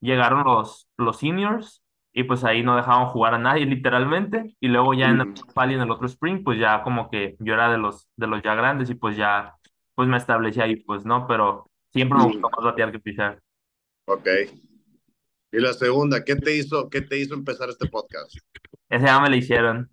llegaron 0.00 0.44
los, 0.44 0.88
los 0.96 1.18
seniors 1.18 1.82
y 2.12 2.24
pues 2.24 2.44
ahí 2.44 2.62
no 2.62 2.76
dejaban 2.76 3.06
jugar 3.08 3.34
a 3.34 3.38
nadie 3.38 3.66
literalmente 3.66 4.54
y 4.60 4.68
luego 4.68 4.94
ya 4.94 5.10
en 5.10 5.20
el 5.20 5.26
Ujú, 5.26 5.44
fall 5.54 5.72
y 5.72 5.74
en 5.74 5.80
el 5.82 5.90
otro 5.90 6.06
spring 6.06 6.42
pues 6.44 6.58
ya 6.58 6.82
como 6.82 7.10
que 7.10 7.36
yo 7.40 7.54
era 7.54 7.70
de 7.70 7.78
los 7.78 8.08
de 8.16 8.26
los 8.26 8.42
ya 8.42 8.54
grandes 8.54 8.90
y 8.90 8.94
pues 8.94 9.16
ya 9.16 9.56
pues 9.94 10.08
me 10.08 10.16
establecí 10.16 10.60
ahí 10.60 10.76
pues 10.76 11.04
no 11.04 11.26
pero 11.26 11.70
siempre 11.92 12.18
me 12.18 12.24
gustó 12.24 12.40
ujú. 12.40 12.56
más 12.56 12.64
batear 12.64 12.92
que 12.92 13.00
pichar 13.00 13.40
Ok. 14.06 14.28
Y 15.50 15.60
la 15.60 15.72
segunda, 15.72 16.24
¿qué 16.24 16.36
te 16.36 16.54
hizo, 16.56 16.90
qué 16.90 17.00
te 17.00 17.18
hizo 17.18 17.34
empezar 17.34 17.68
este 17.70 17.88
podcast? 17.88 18.36
ese 18.88 19.06
ya 19.06 19.20
me 19.20 19.30
lo 19.30 19.36
hicieron 19.36 19.90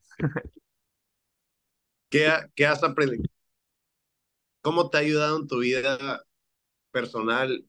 ¿Qué, 2.10 2.32
qué 2.56 2.66
has 2.66 2.84
aprendido? 2.84 3.24
¿Cómo 4.62 4.90
te 4.90 4.98
ha 4.98 5.02
ayudado 5.02 5.38
en 5.38 5.48
tu 5.48 5.60
vida 5.60 6.24
personal 6.92 7.66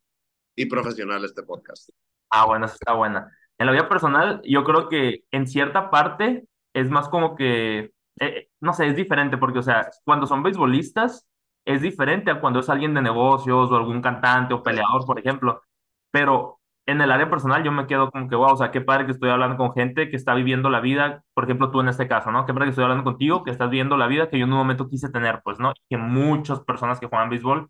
y 0.54 0.66
profesional 0.66 1.24
este 1.24 1.42
podcast? 1.42 1.90
ah 2.30 2.46
bueno 2.46 2.66
esa 2.66 2.74
está 2.74 2.92
buena 2.92 3.30
en 3.58 3.66
la 3.66 3.72
vida 3.72 3.88
personal 3.88 4.40
yo 4.44 4.64
creo 4.64 4.88
que 4.88 5.24
en 5.30 5.46
cierta 5.46 5.90
parte 5.90 6.46
es 6.74 6.90
más 6.90 7.08
como 7.08 7.36
que 7.36 7.92
eh, 8.20 8.48
no 8.60 8.72
sé 8.72 8.88
es 8.88 8.96
diferente 8.96 9.36
porque 9.38 9.60
o 9.60 9.62
sea 9.62 9.90
cuando 10.04 10.26
son 10.26 10.42
beisbolistas 10.42 11.26
es 11.64 11.82
diferente 11.82 12.30
a 12.30 12.40
cuando 12.40 12.60
es 12.60 12.68
alguien 12.68 12.94
de 12.94 13.02
negocios 13.02 13.70
o 13.70 13.76
algún 13.76 14.02
cantante 14.02 14.54
o 14.54 14.62
peleador 14.62 15.04
por 15.06 15.18
ejemplo 15.18 15.62
pero 16.10 16.60
en 16.86 17.00
el 17.00 17.10
área 17.12 17.30
personal 17.30 17.64
yo 17.64 17.72
me 17.72 17.86
quedo 17.86 18.10
como 18.10 18.28
que, 18.28 18.36
wow, 18.36 18.52
o 18.52 18.56
sea, 18.56 18.70
qué 18.70 18.80
padre 18.80 19.06
que 19.06 19.12
estoy 19.12 19.30
hablando 19.30 19.56
con 19.56 19.72
gente 19.74 20.08
que 20.10 20.16
está 20.16 20.34
viviendo 20.34 20.70
la 20.70 20.80
vida, 20.80 21.24
por 21.34 21.44
ejemplo, 21.44 21.70
tú 21.70 21.80
en 21.80 21.88
este 21.88 22.08
caso, 22.08 22.30
¿no? 22.32 22.46
Qué 22.46 22.52
padre 22.54 22.66
que 22.66 22.70
estoy 22.70 22.84
hablando 22.84 23.04
contigo, 23.04 23.42
que 23.44 23.50
estás 23.50 23.70
viviendo 23.70 23.96
la 23.96 24.06
vida 24.06 24.30
que 24.30 24.38
yo 24.38 24.44
en 24.46 24.52
un 24.52 24.58
momento 24.58 24.88
quise 24.88 25.10
tener, 25.10 25.40
pues, 25.44 25.58
¿no? 25.58 25.72
Que 25.90 25.96
muchas 25.98 26.60
personas 26.60 27.00
que 27.00 27.06
juegan 27.08 27.30
béisbol 27.30 27.68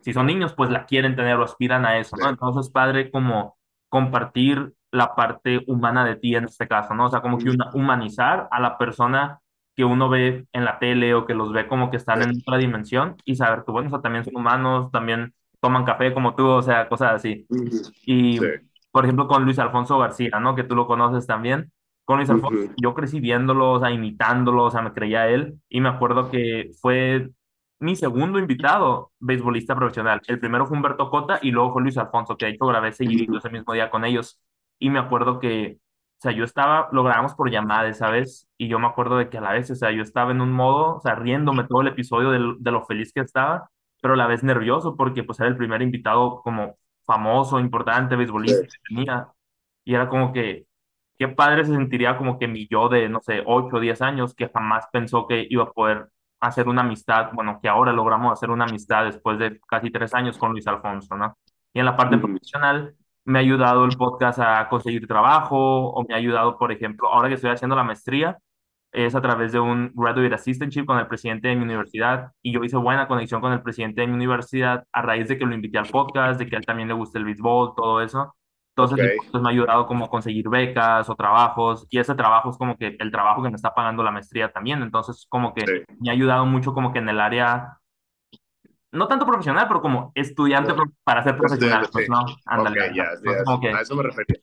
si 0.00 0.12
son 0.12 0.26
niños, 0.26 0.52
pues 0.54 0.70
la 0.70 0.86
quieren 0.86 1.16
tener 1.16 1.36
o 1.36 1.44
aspiran 1.44 1.86
a 1.86 1.98
eso, 1.98 2.16
¿no? 2.16 2.28
Entonces 2.28 2.66
es 2.66 2.72
padre 2.72 3.10
como 3.10 3.56
compartir 3.88 4.74
la 4.90 5.14
parte 5.14 5.62
humana 5.66 6.04
de 6.04 6.16
ti 6.16 6.36
en 6.36 6.44
este 6.44 6.68
caso, 6.68 6.94
¿no? 6.94 7.06
O 7.06 7.10
sea, 7.10 7.20
como 7.22 7.42
que 7.42 7.50
una- 7.50 7.70
humanizar 7.74 8.48
a 8.50 8.60
la 8.60 8.78
persona 8.78 9.40
que 9.76 9.84
uno 9.84 10.08
ve 10.08 10.46
en 10.52 10.64
la 10.64 10.78
tele 10.78 11.14
o 11.14 11.26
que 11.26 11.34
los 11.34 11.52
ve 11.52 11.66
como 11.66 11.90
que 11.90 11.96
están 11.96 12.22
en 12.22 12.30
otra 12.40 12.58
dimensión 12.58 13.16
y 13.24 13.36
saber 13.36 13.64
que, 13.64 13.72
bueno, 13.72 13.88
o 13.88 13.90
sea, 13.90 14.00
también 14.02 14.24
son 14.24 14.36
humanos, 14.36 14.90
también 14.92 15.34
toman 15.64 15.84
café 15.86 16.12
como 16.12 16.34
tú, 16.34 16.46
o 16.46 16.62
sea, 16.62 16.86
cosas 16.90 17.14
así. 17.14 17.46
Y, 18.04 18.38
sí, 18.38 18.40
por 18.92 19.04
ejemplo, 19.04 19.26
con 19.26 19.44
Luis 19.44 19.58
Alfonso 19.58 19.98
García, 19.98 20.38
¿no? 20.40 20.54
Que 20.54 20.62
tú 20.62 20.76
lo 20.76 20.86
conoces 20.86 21.26
también. 21.26 21.72
Con 22.04 22.18
Luis 22.18 22.28
Alfonso, 22.28 22.64
ujú, 22.64 22.74
yo 22.76 22.92
crecí 22.92 23.18
viéndolo, 23.18 23.72
o 23.72 23.80
sea, 23.80 23.90
imitándolo, 23.90 24.64
o 24.64 24.70
sea, 24.70 24.82
me 24.82 24.92
creía 24.92 25.26
él. 25.28 25.58
Y 25.70 25.80
me 25.80 25.88
acuerdo 25.88 26.30
que 26.30 26.70
fue 26.82 27.30
mi 27.78 27.96
segundo 27.96 28.38
invitado, 28.38 29.12
beisbolista 29.20 29.74
profesional. 29.74 30.20
El 30.26 30.38
primero 30.38 30.66
fue 30.66 30.76
Humberto 30.76 31.08
Cota 31.08 31.38
y 31.40 31.50
luego 31.50 31.72
fue 31.72 31.82
Luis 31.82 31.96
Alfonso, 31.96 32.36
que 32.36 32.44
de 32.44 32.52
hecho 32.52 32.66
grabé 32.66 32.90
ese 32.90 33.06
mismo 33.06 33.72
día 33.72 33.90
con 33.90 34.04
ellos. 34.04 34.38
Y 34.78 34.90
me 34.90 34.98
acuerdo 34.98 35.40
que, 35.40 35.78
o 35.78 36.20
sea, 36.20 36.32
yo 36.32 36.44
estaba, 36.44 36.88
lo 36.92 37.02
grabamos 37.04 37.34
por 37.34 37.50
llamadas, 37.50 37.98
¿sabes? 37.98 38.48
Y 38.58 38.68
yo 38.68 38.78
me 38.78 38.86
acuerdo 38.86 39.16
de 39.16 39.30
que 39.30 39.38
a 39.38 39.40
la 39.40 39.52
vez, 39.52 39.70
o 39.70 39.74
sea, 39.74 39.90
yo 39.92 40.02
estaba 40.02 40.30
en 40.30 40.42
un 40.42 40.52
modo, 40.52 40.96
o 40.98 41.00
sea, 41.00 41.14
riéndome 41.14 41.64
todo 41.64 41.80
el 41.80 41.88
episodio 41.88 42.30
de, 42.30 42.54
de 42.58 42.70
lo 42.70 42.84
feliz 42.84 43.12
que 43.12 43.22
estaba, 43.22 43.70
pero 44.04 44.12
a 44.14 44.16
la 44.18 44.26
vez 44.26 44.42
nervioso 44.44 44.96
porque 44.96 45.24
pues 45.24 45.40
era 45.40 45.48
el 45.48 45.56
primer 45.56 45.80
invitado 45.80 46.42
como 46.42 46.76
famoso, 47.06 47.58
importante, 47.58 48.16
beisbolista 48.16 48.60
sí, 48.60 48.68
que 48.68 48.94
tenía. 48.94 49.28
Y 49.82 49.94
era 49.94 50.10
como 50.10 50.30
que, 50.30 50.66
qué 51.18 51.28
padre 51.28 51.64
se 51.64 51.72
sentiría 51.72 52.18
como 52.18 52.38
que 52.38 52.46
mi 52.46 52.68
yo 52.68 52.90
de, 52.90 53.08
no 53.08 53.22
sé, 53.22 53.42
8 53.46 53.76
o 53.76 53.80
10 53.80 54.02
años, 54.02 54.34
que 54.34 54.50
jamás 54.50 54.88
pensó 54.92 55.26
que 55.26 55.46
iba 55.48 55.64
a 55.64 55.72
poder 55.72 56.10
hacer 56.38 56.68
una 56.68 56.82
amistad, 56.82 57.30
bueno, 57.32 57.58
que 57.62 57.68
ahora 57.70 57.94
logramos 57.94 58.30
hacer 58.30 58.50
una 58.50 58.64
amistad 58.66 59.06
después 59.06 59.38
de 59.38 59.58
casi 59.66 59.90
tres 59.90 60.12
años 60.12 60.36
con 60.36 60.52
Luis 60.52 60.66
Alfonso, 60.66 61.16
¿no? 61.16 61.38
Y 61.72 61.78
en 61.78 61.86
la 61.86 61.96
parte 61.96 62.18
profesional, 62.18 62.94
me 63.24 63.38
ha 63.38 63.42
ayudado 63.42 63.86
el 63.86 63.96
podcast 63.96 64.38
a 64.38 64.68
conseguir 64.68 65.06
trabajo, 65.06 65.56
o 65.92 66.04
me 66.06 66.12
ha 66.14 66.18
ayudado, 66.18 66.58
por 66.58 66.72
ejemplo, 66.72 67.08
ahora 67.08 67.28
que 67.28 67.36
estoy 67.36 67.52
haciendo 67.52 67.74
la 67.74 67.84
maestría, 67.84 68.36
es 68.94 69.14
a 69.14 69.20
través 69.22 69.52
de 69.52 69.60
un 69.60 69.92
graduate 69.94 70.34
assistantship 70.34 70.86
con 70.86 70.98
el 70.98 71.06
presidente 71.08 71.48
de 71.48 71.56
mi 71.56 71.62
universidad 71.64 72.32
y 72.42 72.52
yo 72.52 72.64
hice 72.64 72.76
buena 72.78 73.08
conexión 73.08 73.40
con 73.42 73.52
el 73.52 73.62
presidente 73.62 74.00
de 74.02 74.06
mi 74.06 74.14
universidad 74.14 74.84
a 74.92 75.02
raíz 75.02 75.28
de 75.28 75.38
que 75.38 75.46
lo 75.46 75.54
invité 75.54 75.78
al 75.78 75.88
podcast, 75.88 76.38
de 76.40 76.46
que 76.46 76.56
a 76.56 76.58
él 76.60 76.66
también 76.66 76.88
le 76.88 76.94
gusta 76.94 77.18
el 77.18 77.24
béisbol, 77.26 77.74
todo 77.76 78.00
eso. 78.02 78.34
Entonces 78.76 78.98
el 79.00 79.12
podcast 79.16 79.42
me 79.44 79.50
ha 79.50 79.52
ayudado 79.52 79.86
como 79.86 80.06
a 80.06 80.08
conseguir 80.10 80.48
becas 80.48 81.08
o 81.10 81.14
trabajos 81.16 81.86
y 81.90 81.98
ese 81.98 82.14
trabajo 82.14 82.50
es 82.50 82.58
como 82.58 82.76
que 82.76 82.96
el 82.98 83.10
trabajo 83.12 83.42
que 83.42 83.50
me 83.50 83.56
está 83.56 83.74
pagando 83.74 84.02
la 84.02 84.10
maestría 84.12 84.52
también. 84.52 84.82
Entonces 84.82 85.26
como 85.28 85.54
que 85.54 85.66
sí, 85.66 85.84
me 86.00 86.10
ha 86.10 86.12
ayudado 86.12 86.46
mucho 86.46 86.74
como 86.74 86.92
que 86.92 86.98
en 87.00 87.08
el 87.08 87.20
área, 87.20 87.78
no 88.92 89.08
tanto 89.08 89.26
profesional, 89.26 89.66
pero 89.68 89.80
como 89.82 90.12
estudiante 90.14 90.72
pro- 90.74 90.92
para 91.04 91.22
ser 91.24 91.36
profesional, 91.36 91.88
pues 91.92 92.08
no, 92.08 92.40
ándale, 92.46 92.76
sí, 92.88 93.00
a 93.72 93.80
eso 93.80 93.96
me 93.96 94.02
refería. 94.04 94.40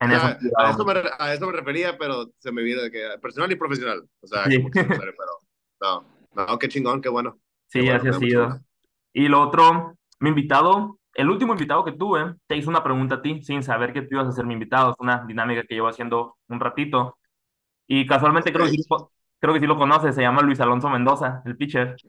En 0.00 0.12
a 0.12 0.70
eso 0.70 0.84
me, 0.84 0.92
a 1.18 1.34
eso 1.34 1.46
me 1.46 1.52
refería, 1.52 1.98
pero 1.98 2.32
se 2.38 2.52
me 2.52 2.62
vino 2.62 2.82
de 2.82 2.90
que 2.90 3.00
personal 3.20 3.50
y 3.52 3.56
profesional, 3.56 4.08
o 4.20 4.26
sea, 4.26 4.50
Sí, 4.50 4.64
que 4.72 4.84
pero 4.88 5.12
no, 5.80 6.04
no, 6.34 6.58
qué 6.58 6.68
chingón, 6.68 7.00
qué 7.00 7.08
bueno, 7.08 7.38
qué 7.74 7.82
sí, 7.82 7.82
bueno, 7.82 8.04
así 8.04 8.08
ha 8.08 8.12
sido. 8.12 8.60
Y 9.12 9.28
lo 9.28 9.42
otro, 9.42 9.96
mi 10.20 10.30
invitado, 10.30 10.98
el 11.14 11.30
último 11.30 11.52
invitado 11.54 11.84
que 11.84 11.92
tuve, 11.92 12.36
te 12.46 12.56
hizo 12.56 12.70
una 12.70 12.84
pregunta 12.84 13.16
a 13.16 13.22
ti 13.22 13.42
sin 13.42 13.62
saber 13.62 13.92
que 13.92 14.02
tú 14.02 14.08
ibas 14.12 14.28
a 14.28 14.32
ser 14.32 14.46
mi 14.46 14.54
invitado. 14.54 14.90
Es 14.92 14.96
una 15.00 15.24
dinámica 15.26 15.64
que 15.64 15.74
llevo 15.74 15.88
haciendo 15.88 16.36
un 16.48 16.60
ratito. 16.60 17.18
Y 17.88 18.06
casualmente 18.06 18.52
creo 18.52 18.66
que 18.66 18.72
sí, 18.72 18.84
lo- 18.90 19.12
creo 19.40 19.54
que 19.54 19.60
sí 19.60 19.66
lo 19.68 19.78
conoces, 19.78 20.14
se 20.16 20.22
llama 20.22 20.42
Luis 20.42 20.60
Alonso 20.60 20.90
Mendoza, 20.90 21.42
el 21.46 21.56
pitcher. 21.58 22.00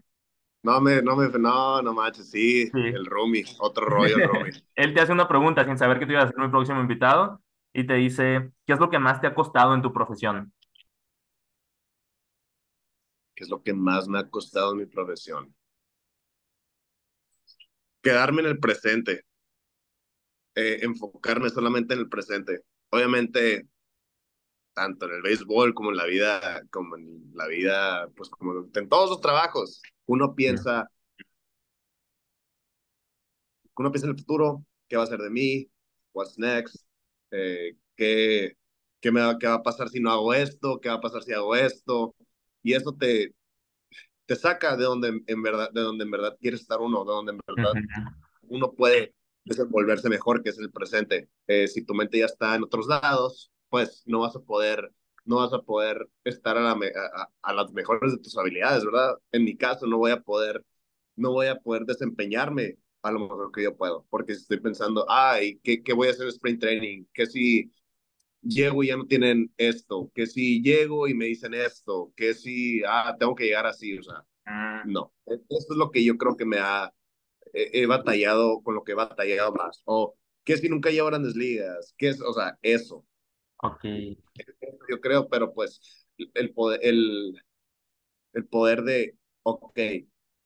no 0.63 0.79
me, 0.81 1.01
no 1.01 1.15
me, 1.15 1.27
no, 1.39 1.81
no 1.81 1.93
manches, 1.93 2.29
sí, 2.31 2.71
Sí. 2.73 2.79
el 2.91 3.05
roomie, 3.05 3.45
otro 3.59 3.85
rollo 3.85 4.17
el 4.17 4.23
roomie. 4.23 4.51
Él 4.75 4.93
te 4.93 5.01
hace 5.01 5.11
una 5.11 5.27
pregunta 5.27 5.65
sin 5.65 5.77
saber 5.77 5.99
que 5.99 6.05
tú 6.05 6.13
ibas 6.13 6.25
a 6.25 6.27
ser 6.29 6.37
mi 6.39 6.49
próximo 6.49 6.81
invitado 6.81 7.41
y 7.73 7.85
te 7.87 7.93
dice, 7.95 8.51
¿qué 8.65 8.73
es 8.73 8.79
lo 8.79 8.89
que 8.89 8.99
más 8.99 9.21
te 9.21 9.27
ha 9.27 9.35
costado 9.35 9.73
en 9.73 9.81
tu 9.81 9.93
profesión? 9.93 10.53
¿Qué 13.35 13.43
es 13.43 13.49
lo 13.49 13.63
que 13.63 13.73
más 13.73 14.07
me 14.07 14.19
ha 14.19 14.29
costado 14.29 14.71
en 14.73 14.79
mi 14.79 14.85
profesión? 14.85 15.55
Quedarme 18.01 18.41
en 18.41 18.47
el 18.47 18.59
presente, 18.59 19.25
eh, 20.55 20.79
enfocarme 20.81 21.49
solamente 21.49 21.93
en 21.93 22.01
el 22.01 22.09
presente. 22.09 22.61
Obviamente, 22.89 23.67
tanto 24.73 25.05
en 25.05 25.13
el 25.13 25.21
béisbol 25.21 25.73
como 25.73 25.91
en 25.91 25.97
la 25.97 26.05
vida, 26.05 26.61
como 26.71 26.97
en 26.97 27.31
la 27.33 27.47
vida, 27.47 28.07
pues 28.15 28.29
como 28.29 28.67
en 28.73 28.89
todos 28.89 29.09
los 29.09 29.21
trabajos, 29.21 29.81
uno 30.05 30.35
piensa, 30.35 30.89
uno 33.77 33.91
piensa 33.91 34.07
en 34.07 34.11
el 34.13 34.19
futuro, 34.19 34.65
¿qué 34.87 34.97
va 34.97 35.03
a 35.03 35.07
ser 35.07 35.19
de 35.19 35.29
mí? 35.29 35.69
What's 36.13 36.37
next? 36.37 36.90
Eh, 37.31 37.75
¿qué, 37.95 38.53
qué, 38.99 39.11
me 39.11 39.21
va, 39.21 39.37
¿Qué 39.39 39.47
va 39.47 39.55
a 39.55 39.63
pasar 39.63 39.89
si 39.89 39.99
no 39.99 40.11
hago 40.11 40.33
esto? 40.33 40.79
¿Qué 40.81 40.89
va 40.89 40.95
a 40.95 41.01
pasar 41.01 41.23
si 41.23 41.33
hago 41.33 41.55
esto? 41.55 42.15
Y 42.63 42.73
eso 42.73 42.93
te, 42.93 43.33
te 44.25 44.35
saca 44.35 44.77
de 44.77 44.83
donde 44.83 45.21
en 45.27 45.41
verdad, 45.41 45.71
de 45.71 45.81
donde 45.81 46.03
en 46.03 46.11
verdad 46.11 46.37
quieres 46.39 46.61
estar 46.61 46.79
uno, 46.79 47.03
de 47.05 47.11
donde 47.11 47.31
en 47.33 47.39
verdad 47.45 47.73
uno 48.43 48.73
puede 48.73 49.13
desenvolverse 49.43 50.09
mejor, 50.09 50.43
que 50.43 50.49
es 50.51 50.59
el 50.59 50.71
presente. 50.71 51.29
Eh, 51.47 51.67
si 51.67 51.83
tu 51.83 51.93
mente 51.93 52.19
ya 52.19 52.25
está 52.25 52.55
en 52.55 52.63
otros 52.63 52.87
lados, 52.87 53.51
pues 53.69 54.03
no 54.05 54.19
vas 54.21 54.35
a 54.35 54.39
poder, 54.41 54.91
no 55.25 55.37
vas 55.37 55.53
a 55.53 55.61
poder 55.61 56.07
estar 56.23 56.57
a, 56.57 56.61
la 56.61 56.75
me, 56.75 56.87
a, 56.87 57.29
a, 57.41 57.53
las 57.53 57.71
mejores 57.73 58.11
de 58.13 58.19
tus 58.19 58.37
habilidades, 58.37 58.85
¿verdad? 58.85 59.15
En 59.31 59.43
mi 59.43 59.57
caso, 59.57 59.87
no 59.87 59.97
voy 59.97 60.11
a 60.11 60.21
poder, 60.21 60.63
no 61.15 61.31
voy 61.31 61.47
a 61.47 61.59
poder 61.59 61.85
desempeñarme 61.85 62.77
a 63.03 63.11
lo 63.11 63.19
mejor 63.19 63.51
que 63.51 63.63
yo 63.63 63.75
puedo, 63.75 64.05
porque 64.09 64.33
estoy 64.33 64.59
pensando, 64.59 65.05
ay, 65.09 65.59
¿qué, 65.63 65.83
qué 65.83 65.93
voy 65.93 66.07
a 66.07 66.11
hacer 66.11 66.23
en 66.23 66.29
sprint 66.29 66.61
training? 66.61 67.05
¿Qué 67.13 67.25
si 67.25 67.71
llego 68.41 68.83
y 68.83 68.87
ya 68.87 68.97
no 68.97 69.07
tienen 69.07 69.53
esto? 69.57 70.11
¿Qué 70.15 70.27
si 70.27 70.61
llego 70.63 71.07
y 71.07 71.13
me 71.15 71.25
dicen 71.25 71.53
esto? 71.53 72.13
¿Qué 72.15 72.33
si, 72.33 72.81
ah, 72.87 73.15
tengo 73.19 73.35
que 73.35 73.45
llegar 73.45 73.65
así? 73.67 73.97
O 73.97 74.03
sea, 74.03 74.25
mm, 74.45 74.91
no. 74.91 75.13
Eso 75.27 75.41
es 75.49 75.77
lo 75.77 75.91
que 75.91 76.03
yo 76.03 76.17
creo 76.17 76.37
que 76.37 76.45
me 76.45 76.57
ha, 76.59 76.93
he, 77.53 77.81
he 77.83 77.85
batallado 77.87 78.61
con 78.63 78.75
lo 78.75 78.83
que 78.83 78.93
he 78.93 78.95
batallado 78.95 79.53
más. 79.53 79.81
O 79.85 80.15
que 80.43 80.57
si 80.57 80.69
nunca 80.69 80.91
llevo 80.91 81.07
grandes 81.09 81.35
ligas, 81.35 81.93
que 81.97 82.09
es, 82.09 82.21
o 82.21 82.33
sea, 82.33 82.57
eso, 82.61 83.05
ok. 83.63 83.85
yo 84.89 84.99
creo, 85.01 85.27
pero 85.29 85.53
pues 85.53 86.05
el 86.33 86.53
poder, 86.53 86.79
el, 86.83 87.41
el 88.33 88.45
poder 88.47 88.83
de, 88.83 89.17
ok, 89.43 89.79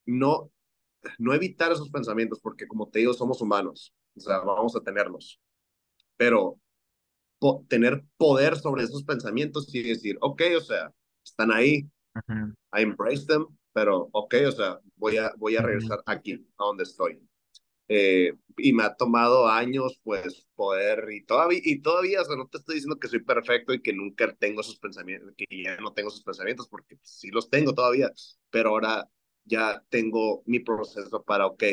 no, 0.05 0.51
no 1.17 1.33
evitar 1.33 1.71
esos 1.71 1.89
pensamientos, 1.89 2.39
porque 2.41 2.67
como 2.67 2.89
te 2.89 2.99
digo, 2.99 3.13
somos 3.13 3.41
humanos, 3.41 3.93
o 4.15 4.19
sea, 4.19 4.39
vamos 4.39 4.75
a 4.75 4.81
tenerlos, 4.81 5.39
pero 6.17 6.59
po 7.39 7.65
tener 7.67 8.03
poder 8.17 8.55
sobre 8.57 8.83
esos 8.83 9.03
pensamientos 9.03 9.73
y 9.73 9.83
decir, 9.83 10.17
ok, 10.21 10.41
o 10.57 10.61
sea, 10.61 10.91
están 11.23 11.51
ahí, 11.51 11.87
I 12.73 12.81
embrace 12.81 13.25
them, 13.25 13.45
pero 13.73 14.09
ok, 14.11 14.35
o 14.47 14.51
sea, 14.51 14.79
voy 14.95 15.17
a, 15.17 15.33
voy 15.37 15.55
a 15.57 15.61
regresar 15.61 16.01
aquí, 16.05 16.33
a 16.57 16.63
donde 16.63 16.83
estoy. 16.83 17.19
Eh, 17.87 18.33
y 18.57 18.73
me 18.73 18.83
ha 18.83 18.95
tomado 18.95 19.47
años, 19.47 19.99
pues, 20.03 20.47
poder, 20.55 21.07
y 21.11 21.23
todavía, 21.23 21.59
y 21.63 21.81
todavía, 21.81 22.21
o 22.21 22.25
sea, 22.25 22.35
no 22.35 22.47
te 22.47 22.57
estoy 22.57 22.75
diciendo 22.75 22.97
que 22.97 23.07
soy 23.07 23.23
perfecto 23.23 23.73
y 23.73 23.81
que 23.81 23.93
nunca 23.93 24.33
tengo 24.35 24.61
esos 24.61 24.79
pensamientos, 24.79 25.33
que 25.37 25.45
ya 25.63 25.77
no 25.77 25.93
tengo 25.93 26.09
esos 26.09 26.23
pensamientos, 26.23 26.67
porque 26.67 26.97
sí 27.03 27.29
los 27.29 27.49
tengo 27.49 27.73
todavía, 27.73 28.11
pero 28.49 28.69
ahora 28.69 29.07
ya 29.45 29.81
tengo 29.89 30.43
mi 30.45 30.59
proceso 30.59 31.23
para, 31.23 31.47
ok, 31.47 31.63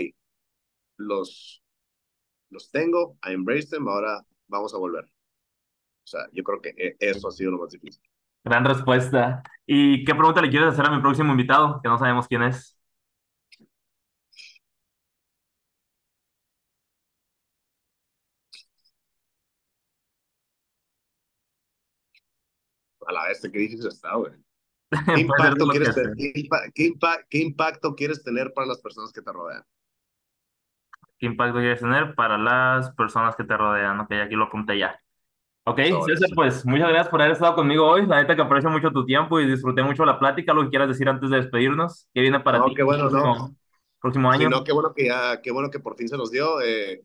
los, 0.96 1.62
los 2.50 2.70
tengo, 2.70 3.18
I 3.24 3.34
embrace 3.34 3.68
them, 3.68 3.88
ahora 3.88 4.24
vamos 4.48 4.74
a 4.74 4.78
volver. 4.78 5.04
O 5.04 6.06
sea, 6.06 6.22
yo 6.32 6.42
creo 6.44 6.60
que 6.60 6.70
e, 6.76 6.96
eso 7.00 7.28
ha 7.28 7.32
sido 7.32 7.52
lo 7.52 7.58
más 7.58 7.70
difícil. 7.70 8.02
Gran 8.44 8.64
respuesta. 8.64 9.42
¿Y 9.66 10.04
qué 10.04 10.14
pregunta 10.14 10.42
le 10.42 10.50
quieres 10.50 10.70
hacer 10.70 10.86
a 10.86 10.90
mi 10.90 11.00
próximo 11.02 11.30
invitado? 11.32 11.80
Que 11.82 11.88
no 11.88 11.98
sabemos 11.98 12.28
quién 12.28 12.42
es. 12.44 12.78
A 23.06 23.12
la 23.12 23.28
vez, 23.28 23.40
¿qué 23.42 23.48
dices 23.58 23.84
está, 23.84 24.14
güey? 24.16 24.32
¿Qué 25.14 25.20
impacto, 25.20 25.66
quieres 25.68 25.95
tener, 25.95 26.14
¿qué, 26.74 27.38
impacto 27.38 27.95
quieres 27.95 28.22
tener 28.22 28.53
para 28.53 28.66
las 28.66 28.80
personas 28.80 29.12
que 29.12 29.22
te 29.22 29.32
rodean? 29.32 29.62
¿Qué 31.18 31.26
impacto 31.26 31.59
quieres 31.59 31.80
tener 31.80 32.14
para 32.14 32.36
las 32.36 32.90
personas 32.90 33.34
que 33.36 33.45
te 33.45 33.57
rodean? 33.57 34.01
Ok, 34.01 34.12
aquí 34.12 34.34
lo 34.34 34.45
apunté 34.45 34.78
ya. 34.78 34.99
Ok, 35.64 35.78
César, 36.07 36.30
pues 36.34 36.66
muchas 36.66 36.88
gracias 36.88 37.09
por 37.09 37.22
haber 37.22 37.34
estado 37.34 37.55
conmigo 37.55 37.86
hoy. 37.86 38.05
La 38.07 38.20
neta 38.20 38.34
que 38.34 38.43
aprecio 38.43 38.68
mucho 38.68 38.90
tu 38.90 39.07
tiempo 39.07 39.38
y 39.38 39.47
disfruté 39.47 39.82
mucho 39.84 40.05
la 40.05 40.18
plática. 40.18 40.53
Lo 40.53 40.64
que 40.64 40.70
quieras 40.70 40.88
decir 40.88 41.09
antes 41.09 41.30
de 41.30 41.36
despedirnos. 41.36 42.09
¿Qué 42.12 42.20
viene 42.20 42.40
para 42.40 42.59
no, 42.59 42.64
ti? 42.66 42.74
Qué 42.74 42.82
bueno, 42.82 43.09
próximo, 43.09 43.36
no. 43.36 43.57
próximo 44.01 44.30
año. 44.32 44.49
Sí, 44.49 44.49
no, 44.49 44.64
qué 44.64 44.72
bueno 44.72 44.93
que 44.93 45.07
ya, 45.07 45.40
qué 45.40 45.53
bueno 45.53 45.70
que 45.70 45.78
por 45.78 45.97
fin 45.97 46.09
se 46.09 46.16
nos 46.16 46.32
dio. 46.32 46.61
Eh, 46.61 47.05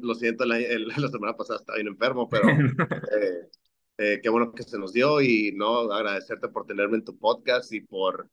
lo 0.00 0.14
siento, 0.14 0.44
la, 0.44 0.56
la, 0.96 1.08
semana 1.08 1.36
pasada 1.36 1.58
estaba 1.58 1.76
bien 1.76 1.88
enfermo, 1.88 2.28
pero 2.28 2.48
eh, 2.48 3.48
eh, 3.98 4.20
qué 4.22 4.28
bueno 4.28 4.52
que 4.52 4.62
se 4.62 4.78
nos 4.78 4.92
dio 4.92 5.20
y 5.20 5.52
no 5.52 5.92
agradecerte 5.92 6.48
por 6.48 6.66
tenerme 6.66 6.96
en 6.96 7.04
tu 7.04 7.18
podcast 7.18 7.72
y 7.72 7.80
por 7.80 8.28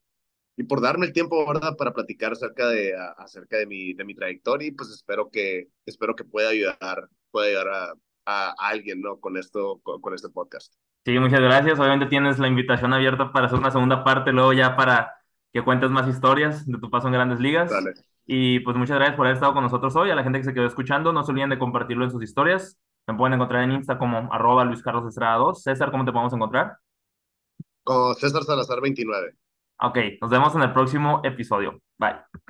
y 0.57 0.63
por 0.63 0.81
darme 0.81 1.05
el 1.05 1.13
tiempo, 1.13 1.45
¿verdad? 1.47 1.75
Para 1.77 1.93
platicar 1.93 2.33
acerca 2.33 2.67
de, 2.67 2.93
acerca 3.17 3.57
de 3.57 3.65
mi, 3.65 3.93
de 3.93 4.03
mi 4.03 4.13
trayectoria 4.13 4.67
y 4.67 4.71
pues 4.71 4.89
espero 4.89 5.29
que, 5.31 5.69
espero 5.85 6.15
que 6.15 6.23
pueda 6.25 6.49
ayudar, 6.49 7.07
pueda 7.31 7.47
ayudar 7.47 7.67
a, 7.69 7.93
a 8.25 8.53
alguien, 8.59 9.01
¿no? 9.01 9.19
Con 9.19 9.37
esto, 9.37 9.79
con, 9.83 10.13
este 10.13 10.29
podcast. 10.29 10.73
Sí, 11.05 11.17
muchas 11.17 11.39
gracias. 11.39 11.79
Obviamente 11.79 12.05
tienes 12.07 12.37
la 12.37 12.47
invitación 12.47 12.93
abierta 12.93 13.31
para 13.31 13.47
hacer 13.47 13.57
una 13.57 13.71
segunda 13.71 14.03
parte, 14.03 14.31
luego 14.31 14.53
ya 14.53 14.75
para 14.75 15.15
que 15.51 15.63
cuentes 15.63 15.89
más 15.89 16.07
historias 16.07 16.65
de 16.65 16.77
tu 16.77 16.89
paso 16.89 17.07
en 17.07 17.13
Grandes 17.13 17.39
Ligas. 17.39 17.71
Dale. 17.71 17.93
Y 18.25 18.59
pues 18.59 18.77
muchas 18.77 18.97
gracias 18.97 19.17
por 19.17 19.25
haber 19.25 19.35
estado 19.35 19.53
con 19.53 19.63
nosotros 19.63 19.95
hoy. 19.95 20.11
A 20.11 20.15
la 20.15 20.23
gente 20.23 20.39
que 20.39 20.45
se 20.45 20.53
quedó 20.53 20.65
escuchando, 20.65 21.11
no 21.11 21.23
se 21.23 21.31
olviden 21.31 21.49
de 21.49 21.59
compartirlo 21.59 22.05
en 22.05 22.11
sus 22.11 22.23
historias. 22.23 22.77
Me 23.11 23.17
pueden 23.17 23.33
encontrar 23.33 23.63
en 23.63 23.73
Insta 23.73 23.97
como 23.97 24.31
arroba 24.31 24.63
Luis 24.63 24.81
Carlos 24.81 25.05
Estrada 25.05 25.35
2. 25.35 25.63
César, 25.63 25.91
¿cómo 25.91 26.05
te 26.05 26.13
podemos 26.13 26.33
encontrar? 26.33 26.77
Como 27.83 28.13
César 28.13 28.43
Salazar 28.43 28.79
29. 28.79 29.35
Ok, 29.81 29.97
nos 30.21 30.29
vemos 30.29 30.55
en 30.55 30.61
el 30.61 30.71
próximo 30.71 31.19
episodio. 31.23 31.81
Bye. 31.97 32.41